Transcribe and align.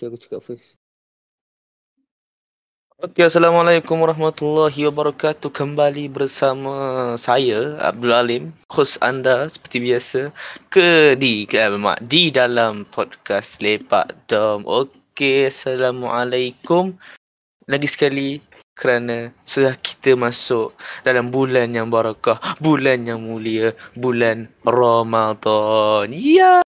kasi 0.00 0.08
aku 0.08 0.16
cakap 0.16 0.40
first. 0.40 0.80
Okey, 3.04 3.28
Assalamualaikum 3.28 4.00
warahmatullahi 4.00 4.88
wabarakatuh. 4.88 5.52
Kembali 5.52 6.08
bersama 6.08 6.72
saya, 7.20 7.76
Abdul 7.84 8.16
Alim, 8.16 8.44
host 8.72 8.96
anda 9.04 9.44
seperti 9.44 9.84
biasa 9.84 10.20
ke 10.72 11.20
di 11.20 11.44
ke, 11.44 11.60
mak, 11.76 12.00
di 12.08 12.32
dalam 12.32 12.88
podcast 12.88 13.60
Lepak 13.60 14.16
Dom. 14.24 14.64
Okey, 14.64 15.52
Assalamualaikum. 15.52 16.96
Lagi 17.68 17.88
sekali 17.92 18.40
kerana 18.72 19.28
sudah 19.44 19.76
kita 19.76 20.16
masuk 20.16 20.72
dalam 21.04 21.28
bulan 21.28 21.76
yang 21.76 21.92
barakah, 21.92 22.40
bulan 22.56 23.04
yang 23.04 23.20
mulia, 23.20 23.76
bulan 24.00 24.48
Ramadan. 24.64 26.08
Ya. 26.08 26.64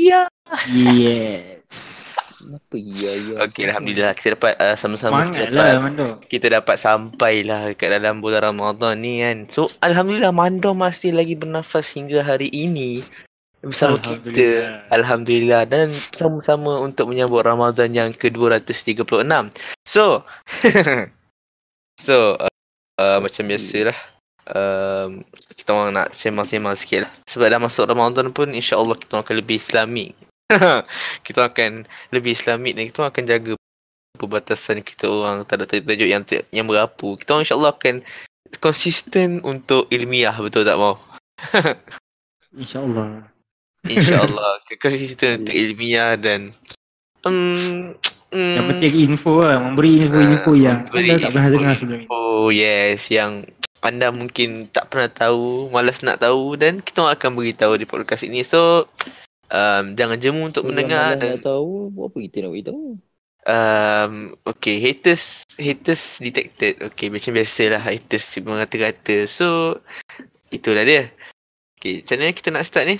Ya. 0.00 0.24
Yes. 0.72 2.21
Kenapa 2.42 2.74
ya 2.74 3.12
ya? 3.22 3.34
Okey, 3.46 3.62
alhamdulillah 3.70 4.12
kita 4.18 4.34
dapat 4.34 4.58
uh, 4.58 4.74
sama-sama 4.74 5.30
kita 5.30 5.30
Semangat 5.30 5.46
dapat 5.46 5.54
lah 5.54 5.72
Mando. 5.78 6.06
kita 6.26 6.46
dapat 6.50 6.76
sampailah 6.76 7.60
kat 7.78 7.88
dalam 7.94 8.18
bulan 8.18 8.42
Ramadan 8.50 8.98
ni 8.98 9.22
kan. 9.22 9.46
So 9.46 9.70
alhamdulillah 9.86 10.34
Mando 10.34 10.74
masih 10.74 11.14
lagi 11.14 11.38
bernafas 11.38 11.94
hingga 11.94 12.26
hari 12.26 12.50
ini 12.50 12.98
bersama 13.62 13.94
kita. 14.02 14.82
Alhamdulillah 14.90 15.70
dan 15.70 15.86
sama-sama 15.88 16.82
untuk 16.82 17.14
menyambut 17.14 17.46
Ramadan 17.46 17.94
yang 17.94 18.10
ke-236. 18.10 19.06
So 19.86 20.26
so 22.06 22.34
uh, 22.42 22.50
uh, 22.98 23.18
macam 23.22 23.46
biasalah 23.46 23.94
um, 24.50 25.22
kita 25.54 25.70
orang 25.70 25.94
nak 25.94 26.08
sembang-sembang 26.10 26.74
sikit 26.74 27.06
lah. 27.06 27.12
Sebab 27.30 27.46
dah 27.52 27.60
masuk 27.62 27.86
Ramadan 27.86 28.34
pun 28.34 28.50
insya-Allah 28.50 28.98
kita 28.98 29.18
orang 29.18 29.24
akan 29.30 29.36
lebih 29.38 29.56
islamik. 29.62 30.10
kita 31.26 31.40
akan 31.52 31.86
lebih 32.12 32.36
islamik 32.36 32.76
dan 32.76 32.84
kita 32.88 33.00
akan 33.08 33.24
jaga 33.24 33.52
perbatasan 34.16 34.84
kita 34.84 35.08
orang 35.08 35.42
tak 35.48 35.64
ada 35.64 35.66
tajuk 35.66 36.08
yang 36.08 36.22
yang 36.52 36.66
berapu. 36.68 37.16
Kita 37.16 37.34
orang 37.36 37.44
insya-Allah 37.48 37.72
akan 37.74 37.94
konsisten 38.60 39.40
untuk 39.42 39.88
ilmiah 39.88 40.36
betul 40.36 40.62
tak 40.62 40.76
mau? 40.76 41.00
InsyaAllah. 42.52 43.24
InsyaAllah 43.88 44.52
konsisten 44.84 45.42
untuk 45.42 45.56
ilmiah 45.56 46.14
dan 46.20 46.52
um, 47.24 47.96
um, 48.30 48.36
Yang 48.36 48.66
penting 48.68 48.94
info 49.08 49.32
lah. 49.40 49.58
Memberi 49.58 50.04
info-info 50.06 50.52
Ah, 50.52 50.58
yang 50.60 50.78
memberi 50.86 51.08
anda 51.08 51.14
tak 51.18 51.30
pernah 51.32 51.46
info- 51.48 51.56
dengar 51.56 51.74
sebelum 51.74 51.98
ini. 52.04 52.06
Oh 52.12 52.48
yes, 52.52 53.08
yang 53.08 53.32
anda 53.82 54.14
mungkin 54.14 54.70
tak 54.70 54.94
pernah 54.94 55.10
tahu, 55.10 55.66
malas 55.74 56.06
nak 56.06 56.22
tahu 56.22 56.54
dan 56.54 56.78
kita 56.78 57.02
akan 57.02 57.34
beritahu 57.34 57.74
di 57.74 57.88
podcast 57.88 58.22
ini. 58.22 58.46
So 58.46 58.86
um, 59.52 59.84
jangan 59.94 60.16
jemu 60.16 60.42
untuk 60.48 60.64
Kalau 60.64 60.70
mendengar 60.72 61.20
dan 61.20 61.36
nak 61.36 61.44
tahu, 61.44 61.92
buat 61.92 62.08
apa 62.10 62.18
kita 62.24 62.36
nak 62.42 62.50
beritahu? 62.56 62.84
um, 63.42 64.12
okay 64.46 64.78
haters 64.78 65.42
haters 65.58 66.18
detected. 66.18 66.78
Okay 66.90 67.10
macam 67.10 67.36
biasalah 67.36 67.82
haters 67.82 68.26
mengata-kata. 68.40 69.28
So 69.28 69.78
itulah 70.48 70.82
dia. 70.82 71.10
Okay, 71.76 72.00
macam 72.06 72.16
mana 72.22 72.30
kita 72.32 72.48
nak 72.54 72.64
start 72.64 72.84
ni? 72.86 72.96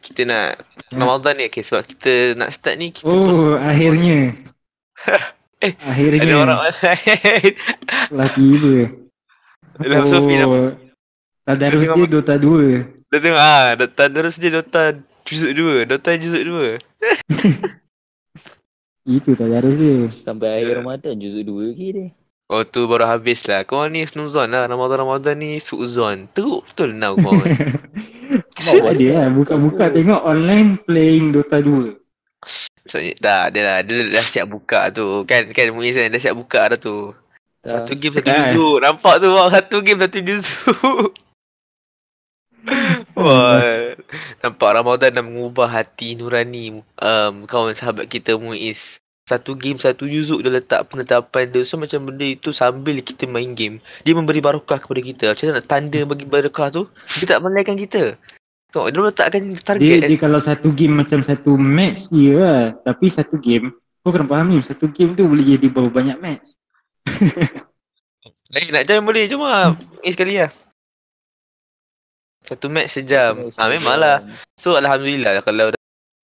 Kita 0.00 0.22
nak 0.24 0.48
Hmm. 0.90 1.06
Ramadan 1.06 1.38
ni 1.38 1.46
okay 1.46 1.62
sebab 1.62 1.86
kita 1.86 2.34
nak 2.34 2.50
start 2.50 2.74
ni 2.74 2.90
kita 2.90 3.06
pun 3.06 3.14
Oh, 3.14 3.54
akhirnya. 3.54 4.34
Eh, 5.60 5.76
akhirnya. 5.76 6.24
ada 6.24 6.36
orang 6.40 6.58
lain. 6.64 7.52
Telah 8.08 8.28
tiba. 8.40 8.74
Dalam 9.76 10.02
Sofi 10.08 10.34
nama. 10.40 10.72
Tadarus 11.44 11.84
Dia 11.84 12.06
Dota 12.08 12.34
2. 12.40 13.12
Dah 13.12 13.18
tengok 13.20 13.42
ah, 13.44 13.68
Dota 13.76 14.04
terus 14.08 14.34
dia 14.40 14.50
Dota 14.50 14.96
juzuk 15.30 15.50
2, 15.54 15.86
Dota 15.86 16.10
juzuk 16.18 16.42
2. 16.42 16.82
Itu 19.08 19.32
tadarus 19.32 19.80
dia. 19.80 20.06
Sampai 20.12 20.48
Ya. 20.50 20.54
akhir 20.60 20.74
Ramadan 20.84 21.14
juzuk 21.16 21.42
dua 21.48 21.62
lagi 21.72 21.88
dia. 21.96 22.08
Oh 22.50 22.66
tu 22.66 22.84
baru 22.90 23.06
habis 23.06 23.46
lah. 23.46 23.62
Kau 23.62 23.86
ni 23.86 24.02
snuzon 24.04 24.50
lah. 24.50 24.66
Ramadan-Ramadan 24.66 25.38
ni 25.38 25.62
suuzon. 25.62 26.26
Teruk 26.34 26.66
betul 26.66 26.98
now 26.98 27.14
kau. 27.14 27.32
Tak 28.60 28.76
ada 28.94 29.06
lah. 29.16 29.26
Buka-buka 29.32 29.88
tengok 29.90 30.20
online 30.20 30.76
playing 30.84 31.32
Dota 31.32 31.58
2. 31.64 31.96
so, 32.86 32.98
dah, 33.18 33.48
dia 33.48 33.62
lah. 33.64 33.78
Dia 33.82 34.06
dah 34.10 34.22
siap 34.22 34.50
buka 34.52 34.92
tu. 34.92 35.24
Kan, 35.24 35.48
kan 35.50 35.72
Muiz 35.72 35.96
kan 35.96 36.12
dah 36.12 36.20
siap 36.20 36.36
buka 36.36 36.74
dah 36.74 36.78
tu. 36.78 37.14
Tak. 37.64 37.86
Satu 37.88 37.92
game 37.96 38.14
satu 38.14 38.30
juzuk. 38.30 38.76
Nampak 38.84 39.14
tu 39.18 39.28
bang. 39.32 39.48
Satu 39.48 39.76
game 39.80 40.00
satu 40.04 40.18
juzuk. 40.20 41.10
Wah, 43.20 43.60
nampak 44.42 44.70
Ramadan 44.72 45.20
dah 45.20 45.24
mengubah 45.24 45.68
hati 45.68 46.16
nurani 46.16 46.80
um, 46.80 47.34
kawan 47.44 47.76
sahabat 47.76 48.08
kita 48.08 48.40
Muiz. 48.40 49.04
Satu 49.28 49.54
game 49.54 49.78
satu 49.78 50.10
juzuk 50.10 50.42
dia 50.42 50.50
letak 50.50 50.90
penetapan 50.90 51.46
dia. 51.52 51.62
So 51.62 51.78
macam 51.78 52.08
benda 52.08 52.26
itu 52.26 52.50
sambil 52.50 52.98
kita 53.04 53.30
main 53.30 53.54
game, 53.54 53.78
dia 54.02 54.16
memberi 54.16 54.42
barakah 54.42 54.80
kepada 54.80 55.00
kita. 55.04 55.24
Macam 55.30 55.44
mana 55.46 55.56
nak 55.60 55.66
tanda 55.70 56.00
bagi 56.02 56.26
barakah 56.26 56.68
tu? 56.72 56.82
Dia 57.22 57.36
tak 57.36 57.40
melaikan 57.44 57.78
kita. 57.78 58.18
Tengok, 58.70 58.86
dia 58.90 59.00
letakkan 59.02 59.42
Dia, 59.50 59.62
target. 59.62 59.98
dia 60.06 60.18
kalau 60.18 60.38
satu 60.38 60.70
game 60.70 60.98
macam 60.98 61.20
satu 61.22 61.58
match 61.58 62.10
dia 62.10 62.34
lah. 62.38 62.64
Tapi 62.86 63.06
satu 63.10 63.38
game, 63.38 63.74
kau 64.02 64.10
kena 64.14 64.26
fahami 64.26 64.62
satu 64.62 64.90
game 64.90 65.14
tu 65.18 65.26
boleh 65.26 65.42
jadi 65.42 65.66
berapa 65.70 65.90
banyak 65.90 66.16
match. 66.18 66.46
Eh, 68.50 68.66
nak 68.74 68.82
join 68.82 69.06
boleh. 69.06 69.30
Jom 69.30 69.46
lah. 69.46 69.78
Muiz 69.78 70.18
sekali 70.18 70.34
lah. 70.34 70.50
Satu 72.40 72.72
match 72.72 72.96
sejam. 72.96 73.52
Ah 73.60 73.68
memanglah. 73.68 74.24
So 74.56 74.74
Alhamdulillah 74.74 75.44
kalau 75.44 75.70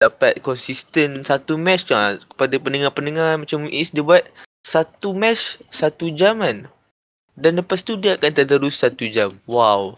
dapat 0.02 0.42
konsisten 0.42 1.22
satu 1.22 1.54
match 1.54 1.86
tu 1.86 1.94
ah, 1.94 2.18
kepada 2.18 2.58
pendengar-pendengar 2.58 3.38
macam 3.38 3.64
Muiz 3.64 3.94
dia 3.94 4.02
buat 4.02 4.26
satu 4.66 5.14
match 5.14 5.62
satu 5.70 6.10
jam 6.12 6.42
kan. 6.42 6.66
Dan 7.38 7.56
lepas 7.56 7.80
tu 7.80 7.96
dia 7.96 8.18
akan 8.20 8.32
terus 8.34 8.82
satu 8.82 9.08
jam. 9.08 9.32
Wow. 9.48 9.96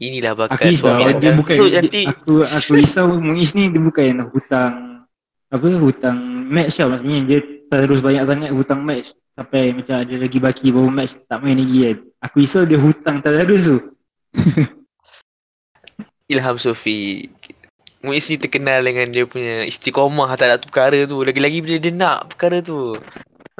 Inilah 0.00 0.32
Aku 0.32 0.56
bakat 0.56 0.72
risau 0.72 0.96
suami 0.96 1.12
dia 1.20 1.32
bukan 1.36 1.54
So 1.60 1.66
dia, 1.68 1.76
nanti 1.82 2.00
aku 2.08 2.34
aku 2.40 2.70
risau 2.78 3.06
Muiz 3.26 3.52
ni 3.52 3.68
dia 3.68 3.82
bukan 3.82 4.04
yang 4.06 4.20
hutang 4.32 5.04
apa 5.50 5.66
hutang 5.66 6.46
match 6.46 6.78
lah 6.78 6.94
maksudnya 6.94 7.26
dia 7.26 7.38
terus 7.68 8.00
banyak 8.00 8.22
sangat 8.22 8.50
hutang 8.54 8.86
match 8.86 9.12
sampai 9.34 9.74
macam 9.74 9.98
ada 9.98 10.14
lagi 10.14 10.38
baki 10.38 10.70
baru 10.70 10.88
match 10.88 11.18
tak 11.26 11.42
main 11.42 11.58
lagi 11.58 11.78
kan. 11.90 11.96
Aku 12.28 12.34
risau 12.40 12.62
dia 12.64 12.78
hutang 12.80 13.20
tadarus 13.20 13.66
tu. 13.66 13.78
Ilham 16.30 16.56
Sofi. 16.56 17.26
Muiz 18.00 18.30
ni 18.32 18.40
terkenal 18.40 18.80
dengan 18.80 19.06
dia 19.12 19.28
punya 19.28 19.66
istiqomah 19.68 20.32
tak 20.38 20.46
nak 20.48 20.58
tu 20.64 20.66
perkara 20.72 20.98
tu. 21.04 21.20
Lagi-lagi 21.20 21.58
bila 21.60 21.76
dia 21.76 21.92
nak 21.92 22.32
perkara 22.32 22.64
tu. 22.64 22.96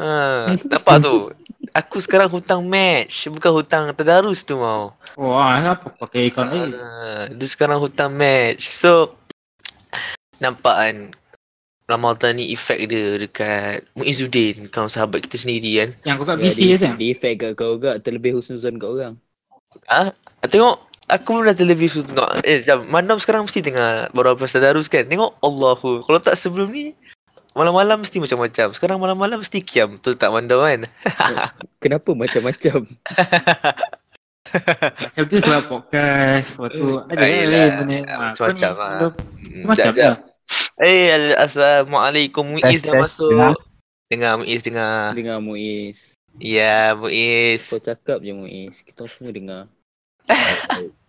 Ha, 0.01 0.09
nampak 0.71 0.97
tu. 1.05 1.17
Aku 1.71 2.01
sekarang 2.03 2.27
hutang 2.33 2.67
match, 2.67 3.29
bukan 3.31 3.53
hutang 3.53 3.85
tadarus 3.95 4.43
tu 4.43 4.57
mau. 4.57 4.97
Wah, 5.15 5.61
apa 5.61 5.87
pakai 5.93 6.31
akaun 6.33 6.49
lain? 6.51 6.71
Ah, 6.75 7.29
dia 7.29 7.47
sekarang 7.47 7.79
hutang 7.79 8.17
match. 8.17 8.65
So 8.71 9.15
nampak 10.41 10.75
kan 10.81 10.97
Ramadan 11.91 12.39
ni 12.39 12.55
efek 12.55 12.87
dia 12.87 13.19
dekat 13.19 13.83
Muizuddin, 13.99 14.71
kawan 14.71 14.89
sahabat 14.89 15.27
kita 15.27 15.37
sendiri 15.37 15.71
kan. 15.85 15.91
Yang 16.07 16.17
kau 16.23 16.27
kat 16.31 16.39
Ya, 16.39 16.43
PC 16.49 16.59
dia, 16.63 16.77
kan? 16.79 16.95
dia 16.97 17.09
effect 17.11 17.37
kat 17.43 17.53
kau 17.59 17.77
juga 17.77 17.99
terlebih 17.99 18.39
husnuzon 18.39 18.79
kat 18.79 18.89
orang. 18.89 19.15
Ah, 19.87 20.11
tengok 20.47 20.79
aku 21.11 21.29
pun 21.35 21.45
dah 21.45 21.53
terlebih 21.53 21.87
tu 21.87 22.01
tengok. 22.01 22.41
Eh, 22.43 22.63
jam 22.63 22.87
Mandam 22.87 23.19
sekarang 23.19 23.45
mesti 23.45 23.61
tengah 23.61 24.09
baru 24.11 24.33
habis 24.33 24.51
tadarus 24.51 24.87
kan. 24.87 25.05
Tengok 25.05 25.37
Allahu. 25.41 26.01
Kalau 26.01 26.19
tak 26.19 26.35
sebelum 26.35 26.71
ni 26.71 26.95
malam-malam 27.53 28.01
mesti 28.01 28.17
macam-macam. 28.17 28.71
Sekarang 28.71 28.99
malam-malam 28.99 29.43
mesti 29.43 29.59
kiam. 29.59 29.99
Betul 29.99 30.15
tak 30.15 30.31
Mandam 30.31 30.59
kan? 30.59 30.87
Kenapa 31.83 32.11
macam-macam? 32.13 32.87
Macam 34.51 35.25
tu 35.27 35.37
sebab 35.39 35.63
podcast 35.65 36.59
Waktu 36.59 36.83
ada 37.07 37.15
Ah, 37.15 37.19
lah 37.21 37.29
yelah. 37.29 37.51
lain 37.53 37.73
punya 37.77 37.99
Ah, 38.05 38.19
macam-macam 38.33 38.71
lah. 38.73 38.91
kalau- 38.91 39.15
Macam 39.63 39.85
jap, 39.85 39.95
jap. 39.95 40.17
lah 40.17 40.19
Eh, 40.81 41.07
al- 41.09 41.39
Assalamualaikum. 41.39 42.43
Muiz 42.43 42.83
dah 42.83 42.99
masuk. 42.99 43.31
dengar. 43.31 43.55
Dengar 44.11 44.33
Muiz 44.37 44.61
dengar. 44.65 45.15
Dengar 45.15 45.39
Muiz. 45.39 45.99
Ya, 46.37 46.95
Muiz. 46.95 47.69
Kau 47.69 47.79
cakap 47.79 48.19
je 48.21 48.33
Muiz. 48.33 48.75
Kita 48.83 49.07
semua 49.07 49.31
dengar. 49.31 49.63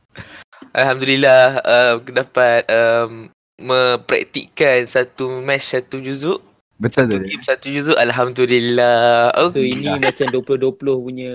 Alhamdulillah 0.71 1.59
uh, 1.59 1.95
dapat 2.05 2.63
um, 2.69 3.27
mempraktikkan 3.57 4.85
satu 4.85 5.41
match 5.41 5.71
satu 5.71 5.99
juzuk. 5.99 6.39
Betul 6.77 7.05
Satu 7.05 7.13
tu. 7.13 7.27
game 7.27 7.43
satu 7.43 7.67
juzuk. 7.67 7.97
Alhamdulillah. 7.97 9.29
So 9.31 9.53
Okay. 9.53 9.69
ini 9.69 9.91
macam 9.91 10.27
2020 10.27 10.79
punya 10.81 11.33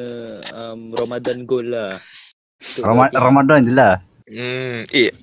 um, 0.51 0.91
Ramadan 0.91 1.47
goal 1.47 1.71
lah. 1.71 1.95
Untuk 2.59 2.83
Rama- 2.83 3.07
bagi- 3.07 3.19
Ramadan 3.21 3.59
je 3.61 3.73
lah. 3.73 3.95
Hmm, 4.27 4.83
eh, 4.91 5.15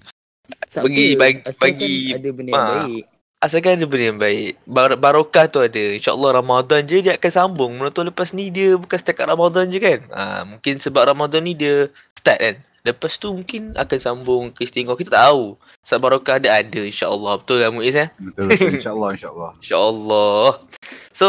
tak 0.72 0.88
bagi- 0.88 1.12
apa, 1.12 1.20
bagi- 1.20 1.44
asalkan 1.44 1.60
bagi- 1.76 2.14
ada 2.14 2.30
benda 2.32 2.50
yang 2.50 2.62
Ah. 2.62 2.72
baik. 2.88 3.04
asalkan 3.44 3.72
ada 3.76 3.86
benda 3.86 4.06
yang 4.06 4.22
baik. 4.22 4.52
Bar- 4.64 4.96
barokah 4.96 5.46
tu 5.48 5.60
ada. 5.60 5.84
InsyaAllah 5.92 6.32
Ramadan 6.40 6.82
je 6.86 7.04
dia 7.04 7.20
akan 7.20 7.32
sambung. 7.34 7.72
Menurut 7.76 7.92
lepas 8.00 8.32
ni 8.32 8.48
dia 8.48 8.80
bukan 8.80 8.96
setakat 8.96 9.28
Ramadan 9.28 9.68
je 9.68 9.80
kan. 9.82 10.00
Ha, 10.08 10.22
mungkin 10.48 10.80
sebab 10.80 11.04
Ramadan 11.04 11.44
ni 11.44 11.52
dia 11.52 11.92
start 12.16 12.40
kan. 12.40 12.56
Lepas 12.84 13.16
tu 13.16 13.32
mungkin 13.32 13.72
akan 13.80 14.00
sambung 14.00 14.52
ke 14.52 14.68
istimewa 14.68 15.00
kita 15.00 15.16
tak 15.16 15.32
tahu. 15.32 15.56
Sebab 15.88 16.00
barakah 16.04 16.36
ada 16.36 16.60
ada 16.60 16.82
insya-Allah. 16.84 17.40
Betul 17.40 17.64
lah 17.64 17.72
Muiz 17.72 17.96
eh? 17.96 18.12
Betul 18.20 18.52
betul 18.52 18.76
insya-Allah 18.76 19.10
insya-Allah. 19.16 19.50
InsyaAllah. 19.64 20.48
So, 21.16 21.28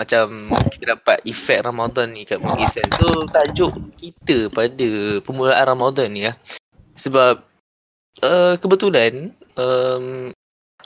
macam 0.00 0.26
kita 0.72 0.96
dapat 0.96 1.20
efek 1.28 1.60
Ramadan 1.60 2.16
ni 2.16 2.24
kat 2.24 2.40
Muiz 2.40 2.72
kan. 2.72 2.88
So, 2.96 3.28
tajuk 3.28 3.76
kita 4.00 4.48
pada 4.48 5.20
permulaan 5.20 5.68
Ramadan 5.68 6.08
ni 6.08 6.24
lah. 6.24 6.36
Sebab 6.96 7.44
uh, 8.24 8.56
kebetulan 8.56 9.28
um, 9.60 10.32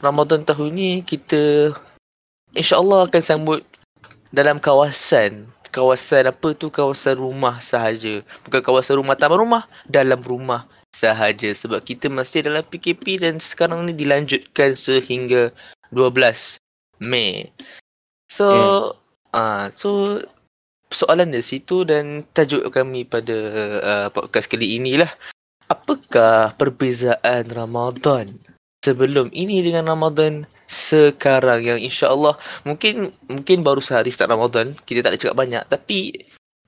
Ramadan 0.03 0.43
tahun 0.43 0.75
ni 0.75 0.91
kita 1.07 1.71
insyaAllah 2.59 3.07
akan 3.07 3.23
sambut 3.23 3.63
dalam 4.35 4.59
kawasan 4.59 5.47
kawasan 5.71 6.29
apa 6.29 6.55
tu? 6.57 6.73
Kawasan 6.73 7.21
rumah 7.21 7.63
sahaja. 7.63 8.25
Bukan 8.47 8.61
kawasan 8.61 9.01
rumah 9.01 9.15
taman 9.15 9.39
rumah 9.41 9.63
dalam 9.89 10.21
rumah 10.21 10.65
sahaja. 10.93 11.49
Sebab 11.53 11.85
kita 11.85 12.09
masih 12.09 12.47
dalam 12.47 12.65
PKP 12.65 13.23
dan 13.23 13.39
sekarang 13.39 13.87
ni 13.89 13.93
dilanjutkan 13.95 14.75
sehingga 14.75 15.53
12 15.95 16.61
Mei. 17.05 17.49
So 18.29 18.47
ah 19.33 19.37
uh, 19.37 19.65
so 19.69 20.21
soalan 20.89 21.33
dari 21.33 21.45
situ 21.45 21.85
dan 21.85 22.25
tajuk 22.33 22.65
kami 22.73 23.05
pada 23.05 23.37
uh, 23.85 24.07
podcast 24.09 24.49
kali 24.49 24.81
inilah 24.81 25.09
apakah 25.69 26.57
perbezaan 26.57 27.45
Ramadan 27.53 28.33
sebelum 28.85 29.33
ini 29.35 29.63
dengan 29.65 29.91
Ramadan 29.91 30.47
sekarang 30.71 31.67
yang 31.67 31.79
insya-Allah 31.83 32.39
mungkin 32.63 33.11
mungkin 33.27 33.67
baru 33.67 33.83
sehari 33.83 34.15
start 34.15 34.31
Ramadan 34.31 34.77
kita 34.87 35.03
tak 35.03 35.15
ada 35.15 35.19
cakap 35.19 35.37
banyak 35.37 35.63
tapi 35.67 36.15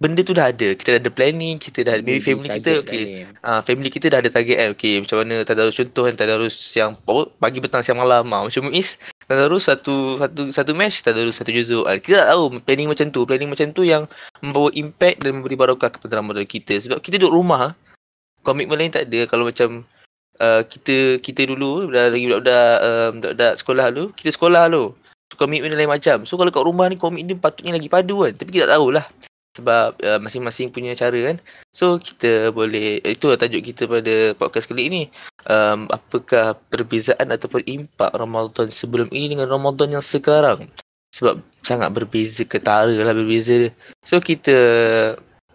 benda 0.01 0.25
tu 0.25 0.33
dah 0.33 0.49
ada. 0.49 0.73
Kita 0.73 0.97
dah 0.97 1.01
ada 1.05 1.13
planning 1.13 1.61
kita 1.61 1.85
dah 1.85 2.01
maybe 2.01 2.25
family 2.25 2.49
kita 2.49 2.81
okey 2.83 3.29
ah 3.45 3.61
uh, 3.61 3.61
family 3.61 3.93
kita 3.93 4.09
dah 4.09 4.25
ada 4.25 4.33
target 4.33 4.57
kan 4.57 4.69
okey 4.73 5.05
macam 5.05 5.17
mana 5.23 5.45
tadarus 5.45 5.77
contoh 5.77 6.09
kan 6.09 6.15
tadarus 6.17 6.57
siang 6.57 6.97
pagi 7.39 7.61
petang 7.61 7.85
siang 7.85 8.01
malam. 8.01 8.25
Ah 8.33 8.43
macam 8.43 8.73
Muiz 8.73 8.97
tadarus 9.29 9.69
satu 9.69 10.19
satu 10.19 10.49
satu 10.51 10.73
match 10.73 11.05
tadarus 11.05 11.37
satu 11.39 11.53
juzuk. 11.53 11.85
Ah, 11.85 12.01
kita 12.01 12.25
tak 12.25 12.29
tahu 12.33 12.45
planning 12.65 12.89
macam 12.89 13.07
tu. 13.13 13.29
Planning 13.29 13.53
macam 13.53 13.69
tu 13.77 13.85
yang 13.85 14.09
membawa 14.41 14.73
impact 14.73 15.21
dan 15.21 15.37
memberi 15.39 15.55
barakah 15.55 15.93
kepada 15.93 16.19
Ramadan 16.19 16.49
kita. 16.49 16.81
Sebab 16.81 17.05
kita 17.05 17.21
duduk 17.21 17.37
rumah 17.37 17.77
komitmen 18.41 18.81
lain 18.81 18.91
tak 18.91 19.13
ada. 19.13 19.29
Kalau 19.29 19.45
macam 19.45 19.85
uh, 20.41 20.63
kita 20.65 21.21
kita 21.21 21.47
dulu 21.47 21.93
dah 21.93 22.11
lagi 22.11 22.27
budak-budak 22.27 22.77
um, 22.83 23.11
budak-budak 23.21 23.53
sekolah 23.61 23.87
dulu 23.93 24.07
kita 24.17 24.31
sekolah 24.35 24.63
dulu 24.73 24.87
so, 25.31 25.35
komitmen 25.39 25.77
lain 25.77 25.89
macam. 25.89 26.27
So 26.27 26.35
kalau 26.35 26.51
kat 26.51 26.65
rumah 26.67 26.91
ni 26.91 26.99
komitmen 26.99 27.39
patutnya 27.39 27.79
lagi 27.79 27.87
padu 27.87 28.27
kan. 28.27 28.35
Tapi 28.35 28.51
kita 28.51 28.67
tak 28.67 28.83
tahulah. 28.83 29.07
Sebab 29.51 29.99
uh, 30.07 30.19
masing-masing 30.23 30.71
punya 30.71 30.95
cara 30.95 31.15
kan. 31.15 31.37
So 31.75 31.99
kita 32.03 32.51
boleh 32.55 33.03
itu 33.03 33.31
lah 33.31 33.39
tajuk 33.39 33.63
kita 33.63 33.87
pada 33.87 34.35
podcast 34.35 34.67
kali 34.67 34.91
ini. 34.91 35.03
Um, 35.47 35.87
apakah 35.91 36.59
perbezaan 36.71 37.31
ataupun 37.31 37.63
impak 37.67 38.15
Ramadan 38.15 38.69
sebelum 38.71 39.11
ini 39.11 39.39
dengan 39.39 39.51
Ramadan 39.51 39.95
yang 39.95 40.05
sekarang? 40.05 40.67
Sebab 41.11 41.43
sangat 41.71 41.91
berbeza 41.95 42.43
ketara 42.43 42.91
lah 42.91 43.15
berbeza 43.15 43.71
so 44.03 44.19
kita 44.19 44.59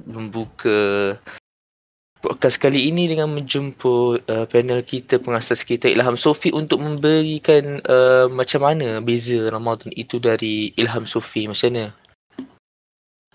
membuka 0.06 1.12
podcast 2.26 2.58
kali 2.58 2.90
ini 2.90 3.06
dengan 3.06 3.30
menjemput 3.30 4.26
uh, 4.26 4.50
panel 4.50 4.82
kita 4.82 5.22
pengasas 5.22 5.62
kita 5.62 5.86
Ilham 5.86 6.18
Sofi 6.18 6.50
untuk 6.50 6.82
memberikan 6.82 7.78
uh, 7.86 8.26
macam 8.34 8.66
mana 8.66 8.98
beza 8.98 9.46
Ramadan 9.54 9.94
itu 9.94 10.18
dari 10.18 10.74
Ilham 10.74 11.06
Sofi 11.06 11.46
macam 11.46 11.70
mana? 11.70 11.86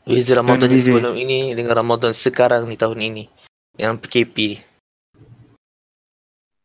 Beza 0.03 0.35
Ramadan 0.35 0.67
beza. 0.67 0.91
sebelum 0.91 1.15
ini 1.15 1.55
dengan 1.55 1.79
Ramadan 1.79 2.11
sekarang 2.11 2.67
ni 2.67 2.75
tahun 2.75 2.99
ini 2.99 3.25
yang 3.79 3.95
PKP 3.95 4.59
ni. 4.59 4.59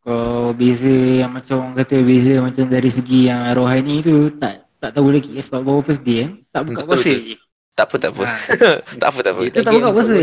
Kalau 0.02 0.54
beza 0.58 0.94
yang 1.22 1.30
macam 1.30 1.56
orang 1.62 1.76
kata 1.78 1.96
beza 2.02 2.34
macam 2.42 2.66
dari 2.66 2.90
segi 2.90 3.30
yang 3.30 3.46
rohani 3.54 4.02
tu 4.02 4.34
tak 4.42 4.66
tak 4.82 4.98
tahu 4.98 5.14
lagi 5.14 5.30
sebab 5.38 5.62
baru 5.62 5.82
first 5.86 6.02
day 6.02 6.26
eh. 6.26 6.30
Tak 6.50 6.66
buka 6.66 6.90
puasa. 6.90 7.14
Tak 7.78 7.86
apa 7.92 7.96
tak 8.02 8.12
apa. 8.18 8.24
Ha. 8.26 8.36
tak 9.02 9.08
apa 9.14 9.20
tak 9.22 9.32
apa. 9.38 9.42
Kita 9.50 9.60
tak 9.62 9.74
buka 9.78 9.90
puasa. 9.94 10.18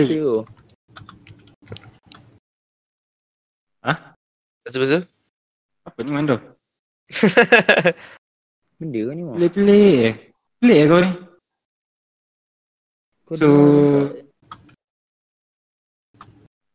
Betul-betul? 4.72 5.04
Apa 5.84 5.98
ni 6.00 6.10
Mando? 6.16 6.40
Benda 8.80 9.00
kan 9.04 9.14
ni 9.20 9.22
Pelik-pelik 9.36 10.32
Pelik 10.64 10.80
kau 10.88 11.00
ni 11.04 11.12
kau 13.28 13.34
So 13.36 13.48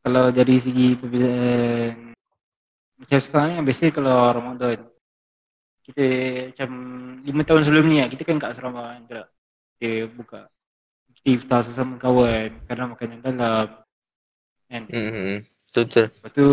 Kalau 0.06 0.30
dari 0.30 0.62
segi 0.62 0.94
perbezaan 0.94 2.14
Macam 3.02 3.18
sekarang 3.18 3.50
ni 3.58 3.66
biasa 3.66 3.90
kalau 3.90 4.30
Ramadan 4.30 4.78
Kita 5.82 6.06
macam 6.54 6.70
lima 7.26 7.42
tahun 7.50 7.66
sebelum 7.66 7.86
ni 7.90 7.98
lah 8.06 8.14
Kita 8.14 8.22
kan 8.30 8.38
kat 8.38 8.54
asrama 8.54 8.94
kan 8.94 9.26
Kita 9.74 10.06
buka 10.14 10.46
Kita 11.18 11.30
iftar 11.34 11.66
sesama 11.66 11.98
kawan 11.98 12.62
Kadang 12.70 12.94
makan 12.94 13.18
yang 13.18 13.22
dalam 13.26 13.68
Kan 14.70 14.86
mm-hmm. 14.86 15.57
Betul. 15.72 16.10
Lepas 16.10 16.32
tu 16.34 16.48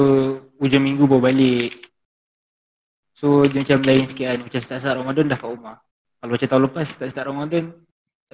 hujung 0.60 0.82
minggu 0.84 1.04
baru 1.06 1.22
balik. 1.30 1.72
So 3.14 3.46
dia 3.46 3.62
macam 3.62 3.78
lain 3.86 4.04
sikit 4.04 4.26
kan. 4.26 4.38
Macam 4.42 4.60
start-start 4.60 4.96
Ramadan 5.00 5.30
dah 5.30 5.38
kat 5.38 5.48
rumah. 5.48 5.76
Kalau 6.18 6.32
macam 6.34 6.48
tahun 6.50 6.62
lepas 6.68 6.86
start-start 6.88 7.26
Ramadan 7.30 7.64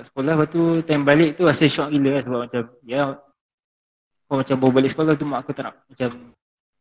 tak 0.00 0.06
sekolah 0.06 0.32
lepas 0.38 0.48
tu 0.48 0.62
time 0.86 1.02
balik 1.02 1.34
tu 1.34 1.42
rasa 1.44 1.66
shock 1.66 1.90
gila 1.90 2.16
kan 2.16 2.22
sebab 2.22 2.40
macam 2.46 2.62
ya 2.86 3.18
kau 4.30 4.38
macam 4.38 4.56
baru 4.62 4.72
balik 4.78 4.90
sekolah 4.94 5.12
tu 5.18 5.26
mak 5.26 5.42
aku 5.42 5.50
tak 5.50 5.66
nak 5.66 5.74
macam 5.90 6.10